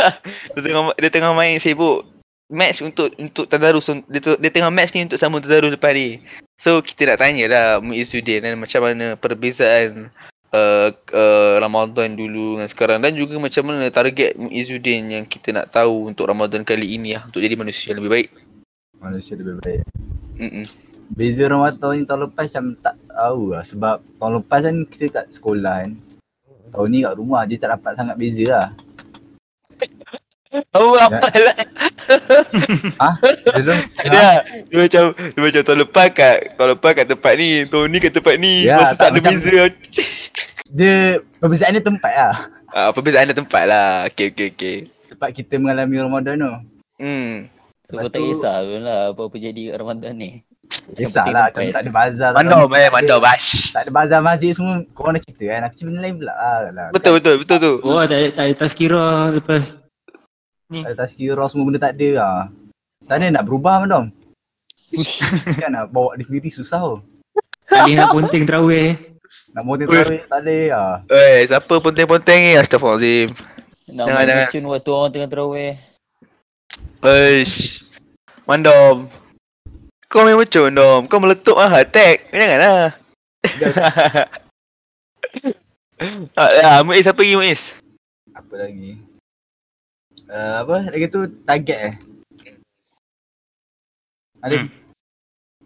dia 0.55 0.61
tengah 0.63 0.95
dia 0.95 1.11
tengah 1.11 1.35
main 1.35 1.59
sibuk 1.59 2.07
match 2.47 2.83
untuk 2.87 3.11
untuk 3.19 3.51
tadarus 3.51 3.91
dia, 4.07 4.23
tu- 4.23 4.39
dia 4.39 4.51
tengah 4.51 4.71
match 4.71 4.95
ni 4.95 5.07
untuk 5.07 5.19
sambung 5.19 5.43
tadarus 5.43 5.75
depan 5.75 5.99
ni. 5.99 6.23
So 6.55 6.79
kita 6.79 7.11
nak 7.11 7.19
tanya 7.19 7.51
lah 7.51 7.67
Muizuddin 7.83 8.47
kan 8.47 8.55
macam 8.55 8.81
mana 8.87 9.19
perbezaan 9.19 10.07
uh, 10.55 10.89
uh, 10.95 11.55
Ramadan 11.59 12.15
dulu 12.15 12.59
dengan 12.59 12.69
sekarang 12.71 12.99
dan 13.03 13.19
juga 13.19 13.43
macam 13.43 13.67
mana 13.71 13.91
target 13.91 14.39
Muizuddin 14.39 15.11
yang 15.11 15.25
kita 15.27 15.51
nak 15.51 15.75
tahu 15.75 16.11
untuk 16.11 16.31
Ramadan 16.31 16.63
kali 16.63 16.95
ini 16.95 17.19
lah 17.19 17.27
untuk 17.27 17.43
jadi 17.43 17.59
manusia 17.59 17.91
yang 17.91 18.07
lebih 18.07 18.13
baik. 18.13 18.29
Manusia 19.03 19.35
lebih 19.35 19.59
baik. 19.63 19.83
Mm-mm. 20.39 20.67
Beza 21.11 21.51
Ramadan 21.51 21.99
ni 21.99 22.07
tahun 22.07 22.31
lepas 22.31 22.47
macam 22.55 22.67
tak 22.79 22.95
tahu 23.11 23.43
lah 23.51 23.67
sebab 23.67 23.97
tahun 24.23 24.33
lepas 24.43 24.61
kan 24.63 24.77
kita 24.87 25.07
kat 25.11 25.27
sekolah 25.35 25.75
kan. 25.87 25.93
Tahun 26.71 26.87
ni 26.87 26.99
kat 27.01 27.15
rumah 27.15 27.43
dia 27.45 27.57
tak 27.57 27.71
dapat 27.75 27.93
sangat 27.95 28.17
beza 28.17 28.45
lah. 28.49 28.69
Oh 30.75 30.99
apa 30.99 31.31
lah 31.31 31.55
Dia 33.55 33.63
tu, 33.63 33.75
dia, 34.03 34.27
dia 34.67 34.79
macam 34.81 35.05
dia 35.15 35.41
macam 35.41 35.63
tahun 35.63 35.79
lepas 35.81 36.07
kat 36.11 36.37
tahun 36.59 36.75
lepas 36.75 36.91
kat 36.93 37.07
tempat 37.07 37.33
ni, 37.39 37.49
tahun 37.65 37.87
ni 37.87 37.99
kat 37.99 38.13
tempat 38.13 38.35
ni. 38.35 38.67
Ya, 38.67 38.83
Masa 38.83 38.99
tak, 38.99 38.99
tak 38.99 39.09
ada 39.09 39.19
macam- 39.23 39.39
beza. 39.39 39.63
dia 40.67 40.95
perbezaan 41.39 41.71
dia 41.71 41.85
tempat 41.85 42.13
lah. 42.13 42.35
Ah, 42.67 42.91
perbezaan 42.91 43.27
ada 43.27 43.37
tempat 43.37 43.63
lah. 43.65 44.11
Okey 44.11 44.27
okey 44.29 44.47
okey. 44.51 44.77
Tempat 45.07 45.31
kita 45.33 45.55
mengalami 45.55 45.95
Ramadan 45.97 46.35
tu. 46.37 46.53
Hmm. 46.99 47.47
Lepas 47.87 48.03
kau 48.03 48.11
tak 48.11 48.19
tu- 48.19 48.27
kisah 48.29 48.57
pun 48.61 48.81
lah 48.83 49.01
apa-apa 49.11 49.37
jadi 49.39 49.63
kat 49.65 49.77
Ramadan 49.79 50.13
ni. 50.15 50.31
Kisahlah 50.71 51.51
macam 51.51 51.63
tak 51.67 51.83
ada 51.83 51.91
bazar. 51.91 52.31
Mandor, 52.31 52.71
tak 52.71 52.79
eh, 52.79 52.87
ada- 52.87 52.95
mandor 52.95 53.19
bash. 53.19 53.75
Tak 53.75 53.81
ada 53.87 53.91
bazar 53.91 54.21
masjid 54.23 54.51
semua 54.55 54.87
korang 54.95 55.19
dah 55.19 55.23
cerita 55.23 55.45
kan. 55.51 55.61
Aku 55.67 55.75
cerita 55.75 55.91
benda 55.91 56.01
lain 56.07 56.15
pula 56.19 56.33
lah. 56.35 56.59
lah. 56.71 56.89
Betul 56.95 57.13
betul 57.19 57.35
betul 57.43 57.59
tu. 57.59 57.73
Oh, 57.83 58.03
tak 58.07 58.19
ada, 58.19 58.29
tak 58.31 58.45
ada 58.47 58.55
tazkirah 58.55 59.15
lepas. 59.35 59.65
Ni. 60.71 60.81
Ada 60.87 60.95
tazkirah 61.03 61.47
semua 61.51 61.65
benda 61.67 61.81
tak 61.83 61.99
ada 61.99 62.09
lah. 62.23 62.39
Sana 63.03 63.27
nak 63.33 63.45
berubah 63.47 63.83
Mandom. 63.83 64.15
kan 65.63 65.71
nak 65.71 65.91
bawa 65.95 66.19
dia 66.19 66.27
sendiri 66.27 66.51
susah 66.51 66.83
tu. 66.83 66.97
Kali 67.71 67.95
nak 67.95 68.11
ponting 68.11 68.43
terawih. 68.47 68.99
Nak 69.55 69.63
dia 69.79 69.87
tarik 69.87 70.23
tak 70.27 70.41
boleh 70.43 70.67
lah. 70.71 70.95
Eh, 71.07 71.47
siapa 71.47 71.75
ponteng-ponteng 71.79 72.39
ni? 72.39 72.53
Astagfirullahalazim. 72.59 73.29
Nak 73.91 74.07
Jangan, 74.07 74.23
main 74.23 74.27
jangan. 74.27 74.71
waktu 74.71 74.91
orang 74.91 75.11
tengah 75.11 75.31
terawih. 75.31 75.73
Eish. 77.03 77.87
Mandom. 78.47 79.20
Kau 80.11 80.27
main 80.27 80.35
macam 80.35 80.67
Mandom. 80.67 81.07
Kau 81.07 81.23
meletup 81.23 81.55
ah 81.55 81.71
attack. 81.79 82.27
Janganlah. 82.35 82.99
Ah, 86.33 86.49
ya, 86.57 86.71
Muiz 86.81 87.05
apa 87.05 87.21
lagi 87.21 87.37
Muiz? 87.37 87.77
Apa 88.33 88.57
lagi? 88.57 88.97
Uh, 90.33 90.65
apa 90.65 90.89
lagi 90.89 91.07
tu 91.13 91.29
target 91.45 91.79
eh? 91.93 91.95
Ada 94.41 94.65
Hmm. 94.65 94.69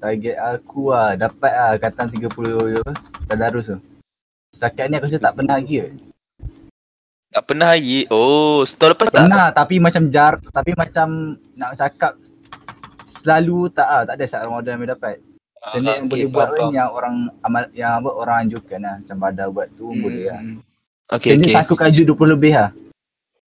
target 0.02 0.34
aku 0.34 0.90
lah 0.90 1.14
dapat 1.14 1.52
lah 1.54 1.72
katan 1.78 2.10
30 2.10 2.82
apa? 2.82 2.92
Tadarus 3.30 3.70
tu. 3.70 3.78
Setakat 4.50 4.90
ni 4.90 4.98
aku 4.98 5.06
rasa 5.06 5.22
tak 5.22 5.38
pernah 5.38 5.54
lagi 5.54 5.86
ke? 5.86 5.88
Tak 7.30 7.42
pernah 7.46 7.68
lagi. 7.78 7.98
Oh, 8.10 8.66
setahun 8.66 8.98
lepas 8.98 9.06
tak? 9.14 9.22
Pernah 9.22 9.54
tapi 9.54 9.78
macam 9.78 10.02
jar 10.10 10.42
tapi 10.50 10.74
macam 10.74 11.38
nak 11.54 11.78
cakap 11.78 12.18
selalu 13.24 13.72
tak 13.72 13.88
ah 13.88 14.02
tak 14.04 14.20
ada 14.20 14.24
saat 14.28 14.44
Ramadan 14.44 14.76
yang 14.76 14.92
dapat. 14.92 15.24
Senin 15.72 16.04
yang 16.04 16.08
boleh 16.12 16.28
buat 16.28 16.48
kan 16.52 16.68
yang 16.76 16.88
orang 16.92 17.14
amal 17.40 17.64
yang 17.72 18.04
apa 18.04 18.10
orang 18.12 18.36
anjurkan 18.44 18.84
lah 18.84 19.00
macam 19.00 19.16
badar 19.16 19.48
buat 19.48 19.72
tu 19.72 19.88
Hmm, 19.88 20.04
boleh 20.04 20.24
lah. 20.28 20.40
Okay, 21.16 21.32
Senin 21.32 21.48
okay. 21.48 21.56
sangkut 21.56 21.80
kajut 21.80 22.04
20 22.04 22.36
lebih 22.36 22.52
lah. 22.52 22.70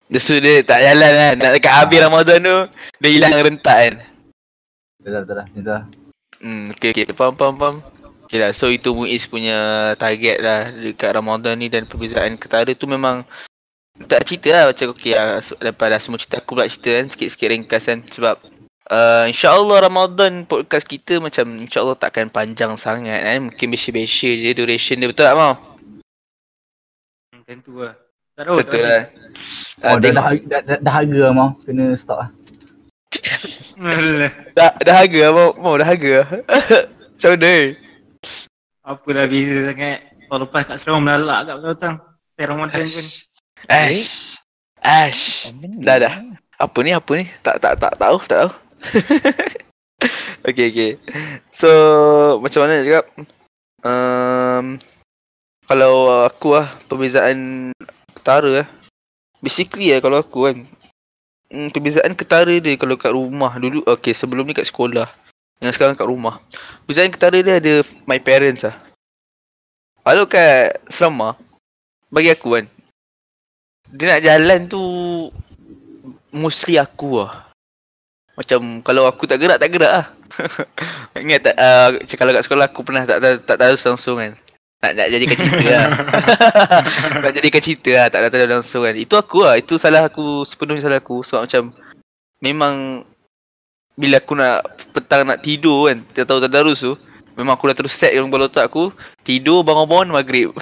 Dia 0.06 0.20
suruh 0.22 0.38
dia 0.38 0.62
tak 0.62 0.78
jalan 0.78 1.10
kan. 1.10 1.34
Nak 1.42 1.52
dekat 1.58 1.74
habis 1.74 1.98
Ramadan 1.98 2.38
tu, 2.38 2.58
dia 3.02 3.10
hilang 3.10 3.34
rentak 3.34 3.78
kan. 3.82 3.94
Betul 5.02 5.10
lah, 5.10 5.20
betul 5.26 5.37
lah. 5.37 5.46
Betul 5.50 5.72
lah. 5.74 5.84
Hmm, 6.38 6.64
okay, 6.70 6.88
okay. 6.94 7.04
Faham, 7.10 7.34
faham, 7.34 7.54
faham. 7.58 7.76
Okay 8.24 8.38
lah, 8.38 8.50
so 8.54 8.70
itu 8.70 8.94
Muiz 8.94 9.26
punya 9.26 9.90
target 9.98 10.38
lah 10.38 10.70
dekat 10.70 11.10
Ramadan 11.12 11.58
ni 11.58 11.66
dan 11.66 11.88
perbezaan 11.88 12.38
ketara 12.38 12.72
tu 12.72 12.87
memang 12.87 13.26
tak 14.10 14.26
cerita 14.26 14.50
lah 14.50 14.64
macam 14.74 14.90
okay 14.90 15.12
lah 15.14 15.38
so, 15.38 15.54
lepas 15.62 15.87
dah 15.87 16.00
semua 16.02 16.18
cerita 16.18 16.42
aku 16.42 16.58
pula 16.58 16.66
cerita 16.66 16.98
kan 16.98 17.06
sikit-sikit 17.14 17.46
ringkas 17.46 17.84
kan 17.87 18.02
sebab 18.10 18.42
uh, 18.90 19.25
insyaAllah 19.29 19.88
Ramadan 19.88 20.44
podcast 20.44 20.85
kita 20.85 21.20
macam 21.23 21.64
insyaAllah 21.64 21.97
takkan 21.97 22.29
panjang 22.29 22.75
sangat 22.77 23.20
kan 23.23 23.49
mungkin 23.49 23.66
bersih-bersih 23.73 24.40
je 24.40 24.51
duration 24.53 25.01
dia 25.01 25.09
betul 25.09 25.25
tak 25.25 25.37
mau? 25.38 25.55
Hmm, 27.33 27.42
Tentu 27.47 27.81
lah. 27.81 27.94
Tak 28.35 28.51
tahu. 28.51 28.57
Betul 28.59 28.83
tak 28.83 28.90
lah. 28.90 29.03
Oh, 29.85 29.94
Ah, 29.94 29.97
dah, 30.01 30.11
dah, 30.11 30.25
dah, 30.33 30.61
dah, 30.64 30.79
dah 30.81 30.92
harga 30.97 31.20
lah 31.29 31.33
mau. 31.37 31.49
Kena 31.62 31.94
stop 31.94 32.18
lah. 32.25 32.31
Dah, 34.57 34.70
dah 34.81 34.94
harga 34.94 35.20
lah 35.29 35.33
mau, 35.33 35.49
mau 35.61 35.75
dah 35.79 35.87
harga 35.87 36.12
lah. 36.25 36.29
Macam 37.14 37.31
mana 37.31 37.47
eh? 37.47 37.66
Apalah 38.85 39.27
beza 39.31 39.59
sangat. 39.70 39.99
Tahun 40.27 40.40
lepas 40.40 40.62
kat 40.66 40.77
Serang 40.83 41.05
melalak 41.05 41.47
kat. 41.47 41.57
Teh 42.35 42.44
Ramadan 42.49 42.85
pun. 42.90 43.07
Ash. 43.70 44.35
Ash. 44.83 45.47
Dah, 45.79 45.97
dah. 46.03 46.14
Apa 46.59 46.79
ni 46.83 46.90
apa 46.90 47.12
ni? 47.14 47.31
Tak 47.47 47.62
tak 47.62 47.79
tak 47.79 47.94
tahu, 47.98 48.19
tak 48.27 48.38
tahu. 48.46 48.50
okay 50.48 50.66
okay. 50.70 50.90
So 51.50 51.68
macam 52.40 52.64
mana 52.64 52.80
nak 52.80 52.87
cakap? 52.87 53.04
Um, 53.85 54.66
kalau 55.68 56.24
aku 56.24 56.56
lah 56.56 56.68
perbezaan 56.88 57.70
ketara 58.16 58.64
lah. 58.64 58.68
Basically 59.40 59.92
lah 59.92 60.00
kalau 60.00 60.20
aku 60.20 60.50
kan. 60.50 60.56
Hmm, 61.52 61.68
perbezaan 61.70 62.16
ketara 62.18 62.56
dia 62.58 62.74
kalau 62.80 62.96
kat 62.98 63.12
rumah 63.12 63.52
dulu 63.60 63.85
okay 63.87 64.16
sebelum 64.16 64.48
ni 64.48 64.56
kat 64.56 64.68
sekolah. 64.68 65.06
Yang 65.62 65.78
sekarang 65.78 65.96
kat 65.96 66.08
rumah. 66.08 66.40
Perbezaan 66.85 67.12
ketara 67.12 67.38
dia 67.40 67.60
ada 67.60 67.85
my 68.08 68.18
parents 68.20 68.64
lah. 68.66 68.76
Kalau 70.04 70.28
kat 70.28 70.85
serama 70.92 71.38
bagi 72.12 72.30
aku 72.30 72.60
kan 72.60 72.66
dia 73.94 74.10
nak 74.10 74.22
jalan 74.26 74.60
tu 74.66 74.82
mostly 76.35 76.80
aku 76.80 77.22
lah. 77.22 77.54
Macam 78.35 78.82
kalau 78.82 79.06
aku 79.06 79.30
tak 79.30 79.38
gerak 79.38 79.62
tak 79.62 79.70
gerak 79.70 79.92
lah. 79.94 80.06
Ingat 81.22 81.40
tak 81.50 81.54
uh, 81.54 81.88
kalau 82.18 82.32
kat 82.35 82.42
sekolah 82.42 82.66
aku 82.66 82.80
pernah 82.82 83.06
tak 83.06 83.22
tak, 83.22 83.46
tak 83.46 83.56
tahu 83.62 83.74
langsung 83.78 84.18
kan. 84.18 84.32
Nak, 84.85 84.92
nak 85.00 85.08
jadikan 85.08 85.37
cerita 85.38 85.66
lah. 85.70 85.88
nak 87.24 87.32
jadikan 87.32 87.62
cerita 87.62 87.90
lah 87.94 88.06
tak 88.10 88.20
tahu 88.28 88.50
langsung 88.50 88.82
kan. 88.82 88.94
Itu 88.98 89.14
aku 89.14 89.46
lah. 89.46 89.54
Itu 89.54 89.78
salah 89.78 90.10
aku 90.10 90.42
sepenuhnya 90.42 90.82
salah 90.82 90.98
aku 90.98 91.22
sebab 91.22 91.46
macam 91.46 91.70
memang 92.42 93.06
bila 93.94 94.18
aku 94.18 94.35
nak 94.35 94.66
petang 94.90 95.22
nak 95.22 95.38
tidur 95.38 95.87
kan 95.87 96.02
tak 96.10 96.26
tahu 96.26 96.42
tadarus 96.42 96.82
tu 96.82 96.98
Memang 97.35 97.58
aku 97.58 97.66
dah 97.66 97.76
terus 97.78 97.94
set 97.94 98.14
yang 98.14 98.30
kepala 98.30 98.46
otak 98.46 98.70
aku 98.70 98.94
Tidur 99.26 99.66
bangun-bangun 99.66 100.14
maghrib 100.14 100.54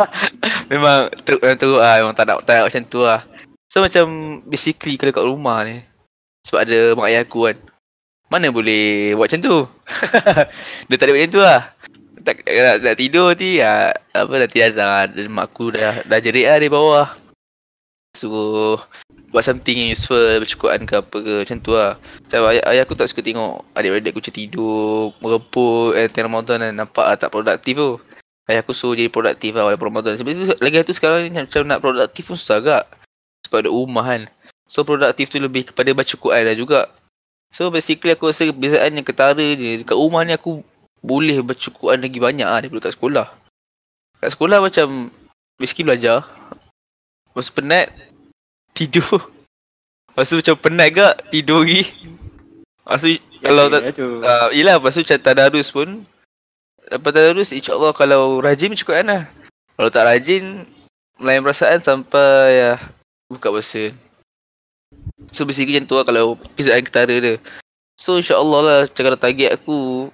Memang 0.72 1.14
teruk 1.22 1.42
yang 1.46 1.58
teruk 1.58 1.78
lah 1.78 2.02
Memang 2.02 2.14
tak 2.14 2.26
nak, 2.26 2.42
tak 2.42 2.54
nak 2.58 2.64
macam 2.66 2.82
tu 2.90 3.00
lah 3.06 3.22
So 3.70 3.82
macam 3.86 4.06
basically 4.50 4.98
kalau 4.98 5.14
kat 5.14 5.26
rumah 5.26 5.62
ni 5.62 5.78
Sebab 6.48 6.64
ada 6.64 6.96
mak 6.96 7.12
ayah 7.12 7.28
aku 7.28 7.52
kan. 7.52 7.60
Mana 8.32 8.48
boleh 8.48 9.12
buat 9.20 9.28
macam 9.28 9.40
tu? 9.44 9.56
Dia 10.88 10.96
tak 10.96 11.06
ada 11.08 11.12
macam 11.12 11.32
tu 11.32 11.40
lah. 11.44 11.60
Tak, 12.24 12.44
nak, 12.44 12.76
nak 12.84 12.96
tidur 12.96 13.32
nanti 13.32 13.60
ya, 13.60 13.92
Apa 14.12 14.32
nanti 14.36 14.60
datang 14.60 15.16
Dan 15.16 15.32
mak 15.32 15.48
aku 15.52 15.72
dah, 15.72 16.04
dah 16.04 16.18
jerit 16.20 16.48
lah 16.48 16.56
di 16.60 16.72
bawah. 16.72 17.08
So 18.16 18.28
Buat 19.28 19.44
something 19.44 19.76
yang 19.76 19.92
useful 19.92 20.40
Bercukupan 20.40 20.88
ke 20.88 21.04
apa 21.04 21.16
ke 21.20 21.34
Macam 21.44 21.58
tu 21.60 21.72
lah. 21.76 22.00
Macam 22.00 22.40
ayah, 22.48 22.64
ayah 22.72 22.82
aku 22.88 22.96
tak 22.96 23.12
suka 23.12 23.20
tengok 23.20 23.64
Adik-adik 23.76 24.16
aku 24.16 24.20
macam 24.24 24.36
tidur 24.40 25.12
Mereput 25.20 25.92
Eh 26.00 26.08
tengah 26.08 26.32
Ramadan 26.32 26.64
kan. 26.64 26.72
Nampak 26.72 27.04
lah 27.04 27.16
tak 27.20 27.32
produktif 27.32 27.76
tu. 27.76 27.90
Ayah 28.48 28.64
aku 28.64 28.72
suruh 28.72 28.96
jadi 28.96 29.12
produktif 29.12 29.52
lah 29.52 29.68
Walaupun 29.68 29.88
Ramadan. 29.92 30.16
Sebab 30.16 30.32
tu 30.32 30.44
lagi 30.64 30.80
tu 30.84 30.96
sekarang 30.96 31.28
ni 31.28 31.44
Macam 31.44 31.68
nak 31.68 31.84
produktif 31.84 32.28
pun 32.28 32.40
susah 32.40 32.60
agak. 32.60 32.84
Sebab 33.48 33.64
ada 33.64 33.70
rumah 33.72 34.04
kan 34.04 34.28
So 34.68 34.84
produktif 34.84 35.32
tu 35.32 35.40
lebih 35.40 35.72
kepada 35.72 35.96
baca 35.96 36.14
Quran 36.14 36.44
lah 36.44 36.56
juga. 36.56 36.80
So 37.48 37.72
basically 37.72 38.12
aku 38.12 38.28
rasa 38.28 38.52
kebiasaan 38.52 39.00
yang 39.00 39.06
ketara 39.08 39.56
je. 39.56 39.82
Dekat 39.82 39.96
rumah 39.96 40.22
ni 40.22 40.36
aku 40.36 40.60
Boleh 41.00 41.40
baca 41.40 41.68
Quran 41.70 42.02
lagi 42.02 42.18
banyak 42.18 42.44
lah 42.44 42.60
Daripada 42.60 42.90
kat 42.90 42.94
sekolah. 43.00 43.26
Kat 44.20 44.30
sekolah 44.36 44.60
macam 44.60 45.08
Basically 45.56 45.88
belajar. 45.88 46.28
Lepas 47.32 47.48
penat 47.48 47.88
Tidur. 48.76 49.32
Lepas 50.12 50.28
tu 50.28 50.36
macam 50.36 50.56
penat 50.60 50.88
gak 50.92 51.14
Tidur 51.32 51.64
lagi. 51.64 51.88
Lepas 52.84 53.00
tu 53.00 53.16
Kalau 53.40 53.64
tak 53.72 53.82
uh, 53.96 54.48
Yelah 54.52 54.76
lepas 54.76 54.92
tu 54.92 55.00
macam 55.00 55.18
tadarus 55.24 55.72
pun. 55.72 56.04
Lepas 56.92 57.10
tadarus 57.16 57.56
InsyaAllah 57.56 57.96
kalau 57.96 58.44
rajin 58.44 58.76
cukup 58.76 59.00
kan 59.00 59.08
lah. 59.08 59.22
Kalau 59.80 59.88
tak 59.88 60.04
rajin 60.04 60.68
Melayan 61.16 61.42
perasaan 61.42 61.80
sampai 61.80 62.52
ya, 62.52 62.72
Buka 63.32 63.48
puasa 63.48 63.90
So 65.32 65.44
basically 65.44 65.76
macam 65.76 65.88
tu 65.88 65.96
lah 66.00 66.04
kalau 66.08 66.24
Pisaan 66.56 66.84
ketara 66.84 67.14
dia. 67.20 67.36
So 67.98 68.16
insyaAllah 68.16 68.60
lah 68.62 68.78
kalau 68.90 69.18
target 69.18 69.54
aku 69.54 70.08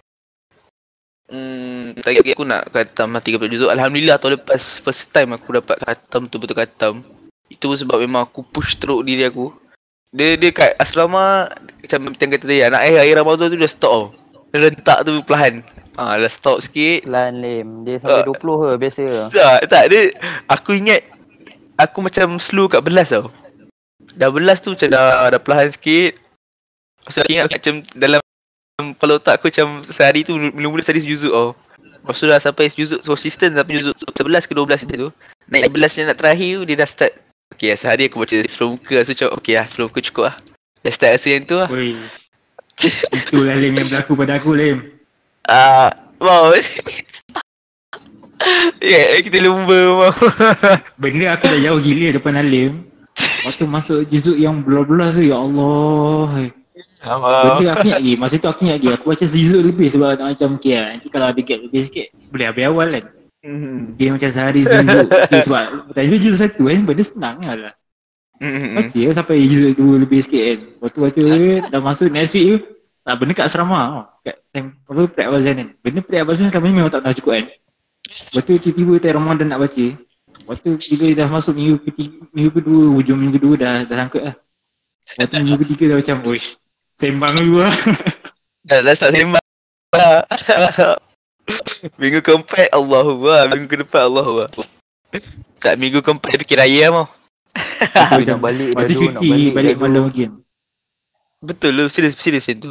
Hmm, 1.25 1.97
target 2.05 2.37
aku 2.37 2.45
nak 2.45 2.69
khatam 2.69 3.17
lah 3.17 3.23
30 3.25 3.49
juzuk 3.49 3.73
Alhamdulillah 3.73 4.21
tahun 4.21 4.37
lepas 4.37 4.85
First 4.85 5.09
time 5.09 5.33
aku 5.33 5.57
dapat 5.57 5.81
khatam 5.81 6.29
tu 6.29 6.37
betul 6.37 6.57
khatam. 6.61 7.01
Itu 7.49 7.73
sebab 7.73 8.01
memang 8.05 8.29
aku 8.29 8.45
push 8.45 8.77
teruk 8.77 9.09
diri 9.09 9.25
aku. 9.25 9.49
Dia 10.13 10.37
dia 10.37 10.53
kat 10.53 10.77
asrama 10.77 11.49
Macam 11.81 12.13
macam 12.13 12.29
kata 12.29 12.45
tadi 12.45 12.61
Anak 12.61 12.81
air 12.85 13.01
air 13.01 13.17
Ramadan 13.17 13.49
tu 13.53 13.57
dah 13.57 13.71
stop 13.73 13.93
tau. 13.93 14.05
Dia 14.53 14.71
rentak 14.71 14.99
tu 15.03 15.13
perlahan. 15.25 15.65
Ah, 15.99 16.15
dah 16.21 16.31
stop 16.31 16.63
sikit. 16.63 17.09
Lan 17.09 17.41
lim. 17.41 17.83
Dia 17.89 17.99
sampai 17.99 18.23
Ah. 18.23 18.27
20 18.29 18.39
ke 18.39 18.69
biasa. 18.79 19.05
Tak, 19.33 19.59
tak. 19.67 19.85
Dia 19.91 20.13
Aku 20.53 20.77
ingat 20.77 21.03
Aku 21.81 22.05
macam 22.05 22.39
slow 22.39 22.69
kat 22.71 22.85
belas 22.85 23.11
tau 23.11 23.33
Dah 24.15 24.31
belas 24.31 24.61
tu 24.63 24.77
macam 24.77 24.89
dah, 24.93 25.33
dah 25.33 25.41
perlahan 25.41 25.73
sikit. 25.73 26.21
Pasal 27.05 27.27
aku 27.27 27.33
ingat 27.37 27.47
macam 27.53 27.75
dalam 27.97 28.21
Kalau 28.99 29.23
otak 29.23 29.39
aku 29.39 29.55
macam 29.55 29.87
sehari 29.87 30.27
tu 30.27 30.35
mula-mula 30.35 30.83
study 30.83 31.01
sejuzuk 31.01 31.31
tau. 31.31 31.55
Lepas 31.79 32.21
tu 32.21 32.27
dah 32.27 32.41
sampai 32.43 32.69
sejuzuk 32.69 33.01
konsisten 33.07 33.55
sampai 33.55 33.81
juzuk 33.81 33.95
11 34.19 34.51
ke 34.51 34.53
12 34.53 34.67
macam 34.67 34.99
tu. 35.09 35.11
Naik 35.49 35.71
11 35.71 35.99
yang 36.01 36.07
nak 36.11 36.19
terakhir 36.19 36.51
tu 36.59 36.63
dia 36.67 36.77
dah 36.83 36.89
start. 36.89 37.13
Okay 37.55 37.71
lah 37.71 37.79
sehari 37.79 38.11
aku 38.11 38.19
baca 38.21 38.35
sebelum 38.45 38.77
muka. 38.77 38.95
Rasa 38.99 39.11
macam 39.15 39.29
okay 39.39 39.55
lah 39.55 39.65
sebelum 39.71 39.87
muka 39.89 40.01
cukup 40.03 40.25
lah. 40.33 40.37
Dah 40.83 40.93
start 40.93 41.13
rasa 41.17 41.29
yang 41.31 41.45
tu 41.47 41.57
lah. 41.57 41.69
Oi. 41.71 41.95
Itulah 43.15 43.55
Lim 43.55 43.79
yang 43.79 43.87
berlaku 43.87 44.13
pada 44.19 44.43
aku 44.43 44.51
Lim. 44.59 44.79
Ah, 45.47 45.95
wow. 46.19 46.51
Ya, 48.85 49.17
yeah, 49.17 49.25
kita 49.25 49.41
lumba 49.41 49.73
mau 49.73 50.13
Benda 51.01 51.33
aku 51.33 51.49
dah 51.49 51.61
jauh 51.65 51.81
gila 51.81 52.13
depan 52.13 52.37
Alim. 52.37 52.85
Waktu 53.45 53.65
masuk 53.69 53.99
juzuk 54.09 54.37
yang 54.41 54.65
belah-belah 54.65 55.13
tu 55.13 55.23
ya 55.23 55.37
Allah. 55.37 56.53
Sama 57.05 57.61
Benda 57.61 57.77
aku 57.77 57.85
ingat 57.93 58.01
lagi. 58.01 58.13
Masa 58.17 58.35
tu 58.41 58.49
aku 58.49 58.61
ingat 58.65 58.77
lagi. 58.81 58.89
Aku 58.97 59.05
baca 59.13 59.25
juzuk 59.29 59.61
lebih 59.61 59.89
sebab 59.93 60.17
nak 60.17 60.27
macam 60.33 60.57
okay 60.57 60.75
lah. 60.81 60.89
Nanti 60.97 61.09
kalau 61.13 61.27
ada 61.29 61.41
gap 61.45 61.59
lebih 61.61 61.81
sikit 61.85 62.07
boleh 62.33 62.47
habis 62.49 62.65
awal 62.65 62.89
kan. 62.89 63.05
Hmm. 63.45 63.79
Dia 64.01 64.09
macam 64.09 64.29
sehari 64.33 64.61
juzuk. 64.65 65.07
Okay, 65.29 65.41
sebab 65.45 65.63
tadi 65.93 66.07
tu 66.09 66.19
juzuk 66.25 66.41
satu 66.41 66.63
kan. 66.65 66.81
Benda 66.89 67.05
senang 67.05 67.37
lah. 67.45 67.75
Hmm. 68.41 68.75
Baca 68.81 69.01
lah 69.05 69.15
sampai 69.15 69.45
juzuk 69.45 69.73
dua 69.77 69.95
lebih 70.01 70.21
sikit 70.25 70.43
kan. 70.43 70.59
Waktu 70.81 70.99
baca 71.05 71.23
dah 71.69 71.81
masuk 71.85 72.09
next 72.09 72.33
week 72.33 72.47
tu. 72.49 72.59
Tak 73.05 73.15
benda 73.21 73.33
kat 73.37 73.47
asrama 73.53 73.79
tau. 73.85 74.03
Kat 74.25 74.37
time 74.49 74.69
apa 74.89 75.01
prep 75.13 75.27
abazan 75.29 75.55
kan. 75.61 75.69
Benda 75.85 76.01
prep 76.01 76.25
abazan 76.25 76.49
selama 76.49 76.65
ni 76.73 76.75
memang 76.81 76.89
tak 76.89 77.05
pernah 77.05 77.17
cukup 77.21 77.33
kan. 77.37 77.47
Lepas 78.05 78.43
tu 78.49 78.53
tiba-tiba 78.57 78.93
time 78.97 79.17
Ramadan 79.21 79.47
nak 79.53 79.61
baca. 79.61 79.87
Lepas 80.45 80.61
tu 80.61 80.77
bila 80.77 81.07
dah 81.17 81.27
masuk 81.33 81.53
minggu 81.57 81.77
ketiga, 81.89 82.21
minggu 82.37 82.53
kedua, 82.61 82.83
hujung 83.01 83.17
minggu 83.17 83.41
kedua 83.41 83.55
dah 83.57 83.75
dah 83.89 83.97
sangkut 83.97 84.23
lah. 84.29 84.37
Lepas 85.17 85.27
tu 85.33 85.37
minggu 85.41 85.59
ketiga 85.65 85.85
dah 85.89 85.97
macam, 86.05 86.17
Uish, 86.29 86.61
sembang 87.01 87.33
dulu 87.41 87.65
lah. 87.65 87.75
Dah, 88.65 88.81
dah 88.81 88.97
start 88.97 89.13
sembang 89.13 89.45
lah. 89.93 90.25
Minggu 92.01 92.25
keempat 92.25 92.73
Allahu 92.73 93.21
Akbar. 93.21 93.53
Minggu 93.53 93.69
ke 93.69 93.77
depan 93.85 94.09
Allahu 94.09 94.49
Akbar. 94.49 94.69
Tak 95.61 95.75
minggu 95.77 96.01
keempat 96.01 96.41
fikir 96.41 96.57
raya 96.61 96.93
mau. 96.93 97.07
Nak 97.95 98.41
balik 98.45 98.75
Lepas 98.75 98.85
tu 98.91 98.93
dah 98.93 98.97
tu, 98.97 99.05
nak 99.07 99.23
cuti 99.23 99.29
balik 99.31 99.53
balik 99.55 99.75
malam 99.79 100.03
lagi 100.09 100.21
kan. 100.27 100.33
Betul 101.45 101.71
lu 101.77 101.85
serius 101.93 102.17
serius 102.17 102.49
macam 102.49 102.57
tu. 102.61 102.71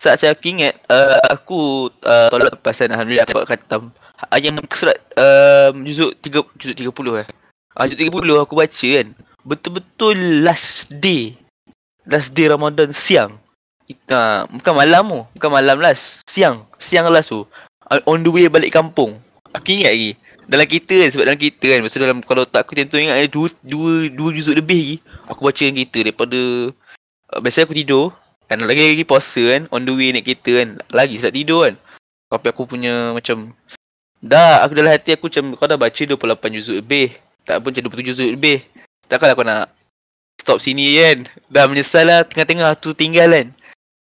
Saat 0.00 0.24
saya 0.24 0.36
ingat 0.44 0.80
uh, 0.88 1.20
aku 1.28 1.92
uh, 2.04 2.32
lepas 2.32 2.76
kan 2.76 2.92
alhamdulillah 2.92 3.26
dapat 3.28 3.44
khatam. 3.56 3.82
Ayat 4.28 4.60
surat 4.76 5.00
um, 5.16 5.88
juzuk 5.88 6.12
3 6.20 6.44
juzuk 6.60 6.76
30 6.76 7.24
eh. 7.24 7.26
Ah 7.72 7.88
juzuk 7.88 8.12
30 8.20 8.44
aku 8.44 8.54
baca 8.60 8.88
kan. 9.00 9.06
Betul-betul 9.48 10.44
last 10.44 10.92
day. 11.00 11.32
Last 12.04 12.36
day 12.36 12.52
Ramadan 12.52 12.92
siang. 12.92 13.40
Kita 13.88 14.44
bukan 14.52 14.74
malam 14.76 15.04
tu, 15.08 15.20
bukan 15.40 15.50
malam 15.50 15.80
last, 15.80 16.22
siang. 16.28 16.68
Siang 16.76 17.08
last 17.08 17.32
tu. 17.32 17.48
Uh, 17.88 17.98
on 18.04 18.20
the 18.20 18.30
way 18.30 18.46
balik 18.46 18.76
kampung. 18.76 19.16
Aku 19.56 19.72
ingat 19.72 19.96
lagi. 19.96 20.12
Dalam 20.50 20.66
kereta 20.66 20.94
kan 20.98 21.08
sebab 21.08 21.24
dalam 21.26 21.40
kereta 21.40 21.66
kan. 21.72 21.80
Masa 21.80 21.96
dalam 21.98 22.18
kalau 22.22 22.44
tak 22.44 22.68
aku 22.68 22.76
tentu 22.76 23.00
ingat 23.00 23.16
ada 23.16 23.28
dua 23.32 23.48
dua 23.64 24.12
dua 24.12 24.28
juzuk 24.36 24.60
lebih 24.60 24.78
lagi. 24.78 24.96
Aku 25.32 25.40
baca 25.48 25.58
dalam 25.58 25.74
kereta 25.80 25.98
daripada 26.04 26.40
uh, 27.32 27.40
biasanya 27.40 27.64
aku 27.70 27.76
tidur 27.78 28.04
kan 28.50 28.58
lagi 28.66 28.82
lagi 28.82 29.06
puasa 29.06 29.38
kan 29.46 29.62
on 29.70 29.86
the 29.86 29.94
way 29.94 30.10
naik 30.10 30.26
kereta 30.26 30.66
kan 30.66 30.68
lagi 30.90 31.22
sedap 31.22 31.38
tidur 31.38 31.70
kan 31.70 31.78
tapi 32.26 32.46
aku 32.50 32.66
punya 32.66 33.14
macam 33.14 33.54
dah 34.20 34.60
aku 34.64 34.76
dalam 34.76 34.92
hati 34.92 35.16
aku 35.16 35.32
macam 35.32 35.56
kau 35.56 35.66
dah 35.66 35.80
baca 35.80 36.02
28 36.04 36.56
juzuk 36.56 36.76
lebih. 36.84 37.16
Tak 37.48 37.64
pun 37.64 37.72
macam 37.72 37.88
27 37.88 38.08
juzuk 38.12 38.28
lebih. 38.36 38.62
Takkanlah 39.08 39.34
kau 39.34 39.46
nak 39.48 39.72
stop 40.36 40.58
sini 40.60 41.00
kan? 41.00 41.18
Dah 41.48 41.64
menyesal 41.66 42.06
lah 42.06 42.20
tengah-tengah 42.28 42.76
tu 42.76 42.92
tinggal 42.92 43.32
kan? 43.32 43.46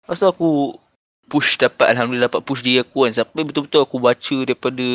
Lepas 0.05 0.19
tu 0.21 0.27
aku 0.29 0.51
push 1.27 1.59
dapat 1.59 1.93
Alhamdulillah 1.93 2.31
dapat 2.33 2.43
push 2.43 2.65
diri 2.65 2.81
aku 2.81 3.07
kan? 3.07 3.13
Sampai 3.13 3.45
betul-betul 3.45 3.85
aku 3.85 3.97
baca 4.01 4.37
daripada 4.45 4.89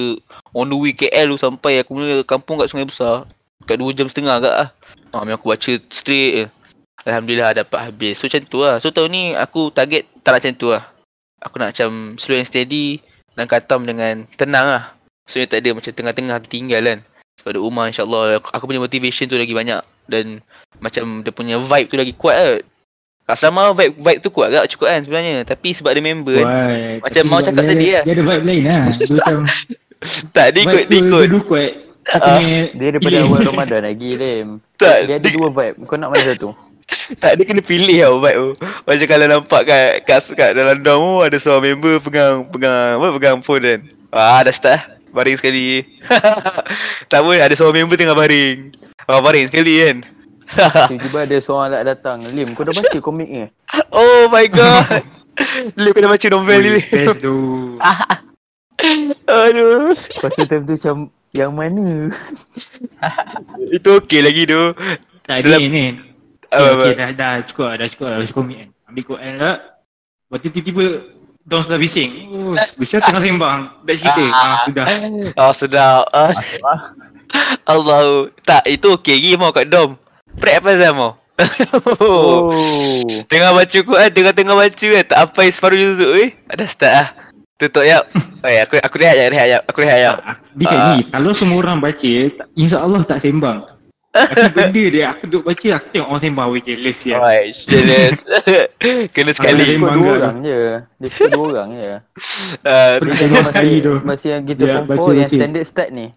on 0.57 0.67
the 0.67 0.77
way 0.77 0.93
KL 0.93 1.33
tu 1.33 1.37
sampai 1.37 1.85
aku 1.85 1.91
mula 1.95 2.25
kampung 2.25 2.57
kat 2.57 2.67
Sungai 2.73 2.89
Besar. 2.89 3.29
Kat 3.69 3.77
2 3.77 3.93
jam 3.93 4.09
setengah 4.09 4.41
agak 4.41 4.55
lah. 4.57 4.69
Ah, 5.13 5.21
memang 5.21 5.37
aku 5.37 5.53
baca 5.53 5.71
straight 5.93 6.33
je. 6.33 6.45
Alhamdulillah 7.05 7.53
dapat 7.57 7.93
habis. 7.93 8.17
So 8.17 8.25
macam 8.25 8.41
tu 8.49 8.59
lah. 8.61 8.81
So 8.81 8.89
tahun 8.89 9.09
ni 9.13 9.23
aku 9.37 9.69
target 9.69 10.09
tak 10.25 10.33
nak 10.33 10.39
macam 10.41 10.53
tu 10.57 10.67
lah. 10.73 10.83
Aku 11.41 11.55
nak 11.57 11.73
macam 11.73 12.21
slow 12.21 12.37
and 12.37 12.45
steady 12.45 13.01
Dan 13.33 13.49
khatam 13.49 13.89
dengan 13.89 14.29
tenang 14.37 14.69
lah 14.69 15.00
So 15.23 15.39
tak 15.41 15.61
ada 15.61 15.71
macam 15.71 15.89
tengah-tengah 15.89 16.37
tinggal 16.43 16.81
kan 16.81 16.99
Sebab 17.37 17.49
ada 17.51 17.59
rumah 17.59 17.85
insyaAllah 17.85 18.23
aku, 18.43 18.65
punya 18.65 18.77
motivation 18.77 19.25
tu 19.25 19.37
lagi 19.37 19.51
banyak 19.51 19.79
Dan 20.05 20.41
macam 20.77 21.21
dia 21.21 21.31
punya 21.31 21.55
vibe 21.55 21.87
tu 21.87 21.95
lagi 21.95 22.13
kuat 22.13 22.35
lah 22.35 22.53
Kat 23.23 23.35
selama 23.37 23.71
vibe, 23.71 23.95
vibe 23.95 24.19
tu 24.19 24.29
kuat 24.29 24.49
agak 24.49 24.73
cukup 24.73 24.89
kan 24.89 25.01
sebenarnya 25.01 25.45
Tapi 25.45 25.71
sebab 25.71 25.89
ada 25.89 26.01
member 26.01 26.35
kan 26.35 26.47
Why? 26.47 26.99
Macam 26.99 27.23
mau 27.25 27.37
dia- 27.37 27.47
cakap 27.47 27.63
dia- 27.63 27.71
tadi 27.71 27.87
lah. 27.87 28.03
Dia 28.03 28.13
ada 28.13 28.23
vibe 28.25 28.43
lain 28.43 28.61
lah. 28.65 28.81
Dia 28.99 29.05
macam 29.13 29.35
Tak 30.33 30.47
dia 30.49 30.61
ikut 30.65 30.83
dia 30.89 30.99
ikut 30.99 31.23
dua 31.29 31.41
kuat. 31.45 31.71
Aku 32.11 32.27
punya 32.33 32.59
Dia 32.73 32.87
daripada 32.89 33.17
awal 33.21 33.39
Ramadan 33.53 33.81
lagi 33.85 34.09
Lim. 34.11 34.47
Tak, 34.75 34.97
Dia 35.05 35.15
ada 35.15 35.23
dia- 35.23 35.35
dua 35.37 35.47
vibe. 35.47 35.75
Kau 35.85 35.95
nak 35.95 36.09
mana 36.09 36.23
satu? 36.25 36.49
Tak 37.21 37.31
dia 37.37 37.43
kena 37.45 37.61
pilih 37.61 37.97
tau 38.01 38.17
vibe 38.19 38.35
tu 38.35 38.49
Macam 38.83 39.05
kalau 39.07 39.25
nampak 39.29 39.61
kat, 39.63 39.89
kat, 40.03 40.19
kat 40.33 40.51
dalam 40.51 40.81
dorm 40.81 40.99
tu 40.99 41.13
Ada 41.23 41.37
seorang 41.37 41.63
member 41.69 42.01
pegang 42.01 42.43
Pegang 42.45 42.99
apa 42.99 43.07
pegang 43.13 43.37
phone 43.39 43.63
kan 43.63 43.79
Ah 44.11 44.41
dah 44.41 44.51
start 44.51 44.75
lah 44.75 44.83
Baring 45.11 45.37
sekali 45.37 45.83
Tak 47.11 47.19
apa 47.19 47.31
ada 47.37 47.53
seorang 47.53 47.83
member 47.83 47.99
tengah 47.99 48.15
baring 48.15 48.71
Ah 49.05 49.19
baring 49.19 49.47
sekali 49.51 49.83
kan 49.83 49.97
Tiba-tiba 50.91 51.19
ada 51.23 51.37
seorang 51.39 51.69
nak 51.71 51.83
datang. 51.87 52.17
Lim, 52.27 52.51
kau 52.51 52.67
dah 52.67 52.75
baca 52.75 52.97
komik 52.99 53.29
ni? 53.31 53.47
Oh 53.95 54.27
my 54.27 54.51
god 54.51 54.99
Lip 55.79 55.95
kena 55.95 56.11
baca 56.11 56.27
novel 56.27 56.59
ni 56.59 56.83
Best 56.83 57.23
tu. 57.23 57.79
Aduh 59.27 59.95
Lepas 59.95 60.31
tu 60.35 60.43
time 60.43 60.63
tu 60.67 60.75
macam 60.75 60.95
yang 61.31 61.55
mana? 61.55 62.11
Itu 63.71 64.03
okey 64.03 64.19
lagi 64.19 64.43
tu 64.43 64.75
Tak 65.23 65.47
Dalam- 65.47 65.63
ni 65.63 65.67
ni. 65.69 65.85
Okay, 66.51 66.71
okay, 66.75 66.91
dah, 66.99 67.09
dah 67.15 67.33
cukup 67.47 67.71
lah, 67.71 67.75
dah 67.79 67.87
cukup 67.87 68.07
lah. 68.11 68.17
Baca 68.19 68.33
komik 68.35 68.57
kan. 68.59 68.69
Ambil 68.91 69.03
Quran 69.07 69.33
lah. 69.39 69.55
Lepas 70.27 70.37
tu 70.43 70.47
tiba-tiba 70.51 70.83
Dong 71.49 71.61
sudah 71.65 71.81
bising. 71.81 72.29
Oh, 72.29 72.53
Bisa 72.77 73.01
tengah 73.01 73.21
sembang. 73.21 73.59
Batch 73.81 74.05
kita. 74.05 74.25
Ah, 74.29 74.61
sudah. 74.63 74.85
Oh 75.41 75.53
sedap. 75.53 76.05
Ah, 76.13 76.29
lah. 76.31 76.79
Allah. 77.65 78.29
Tak, 78.45 78.69
itu 78.69 78.93
okey 78.99 79.17
lagi 79.17 79.29
mau 79.39 79.49
kat 79.49 79.67
dom. 79.71 79.97
Prep 80.37 80.61
apa 80.63 80.77
Zam 80.77 80.95
mau? 80.95 81.11
Oh. 81.97 82.53
Tengah 83.25 83.57
baca 83.57 83.77
Quran, 83.81 84.09
tengah-tengah 84.13 84.55
baca 84.55 84.85
kan. 84.93 85.05
Tak 85.09 85.19
apa 85.19 85.39
separuh 85.49 85.77
juzuk 85.79 86.11
eh. 86.21 86.29
Ada 86.53 86.65
start 86.69 86.93
lah. 86.93 87.07
Tutup 87.57 87.85
ya. 87.85 88.05
Oh, 88.41 88.49
aku 88.49 88.81
aku 88.81 88.97
rehat 88.97 89.21
ya, 89.21 89.29
rehat 89.29 89.47
ya. 89.53 89.57
Aku 89.69 89.85
rehat 89.85 89.99
ya. 90.01 90.11
Dia 90.57 90.97
ni, 90.97 91.05
kalau 91.13 91.29
semua 91.29 91.61
orang 91.61 91.77
baca, 91.77 92.09
insya-Allah 92.57 93.05
tak 93.05 93.21
sembang. 93.21 93.69
Tapi 94.11 94.51
benda 94.51 94.83
dia, 94.91 95.05
aku 95.07 95.23
duduk 95.23 95.43
baca, 95.47 95.67
aku 95.79 95.87
tengok 95.89 96.07
orang 96.11 96.19
sembang, 96.19 96.47
weh 96.51 96.59
jealous 96.59 96.99
ya. 97.07 97.15
Alright, 97.15 97.55
shit. 97.55 97.71
Kena 99.15 99.31
Sekali. 99.31 99.31
sekali. 99.31 99.61
Dia 99.63 99.75
Sembang 99.79 99.95
ikut 99.95 100.03
dua 100.03 100.13
orang 100.19 100.35
je. 100.43 100.59
Dia 100.99 101.27
dua 101.31 101.45
orang 101.47 101.69
je. 101.71 101.87
Uh, 101.87 102.93
Masa- 102.99 103.15
sembang 103.15 103.45
sekali 103.47 103.75
tu. 103.79 103.93
Masa 104.03 104.25
yang 104.27 104.43
kita 104.43 104.61
Ya, 104.61 104.73
form 104.75 104.85
baca, 104.85 105.09
yang 105.09 105.23
baca. 105.23 105.35
standard 105.39 105.65
start 105.65 105.89
ni. 105.95 106.07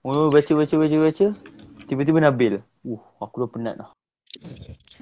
Mula 0.00 0.32
baca 0.32 0.52
baca 0.54 0.74
baca 0.74 0.96
baca. 1.04 1.26
Tiba-tiba 1.84 2.18
Nabil. 2.18 2.54
Uh, 2.80 3.00
aku 3.18 3.44
dah 3.44 3.50
penat 3.50 3.74
dah. 3.76 3.88
ha. 3.88 3.96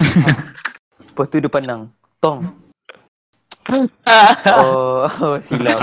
Lepas 1.07 1.27
tu 1.29 1.39
dia 1.39 1.47
pandang. 1.47 1.95
Tong. 2.19 2.43
Oh, 4.49 5.07
oh 5.07 5.37
silap. 5.39 5.79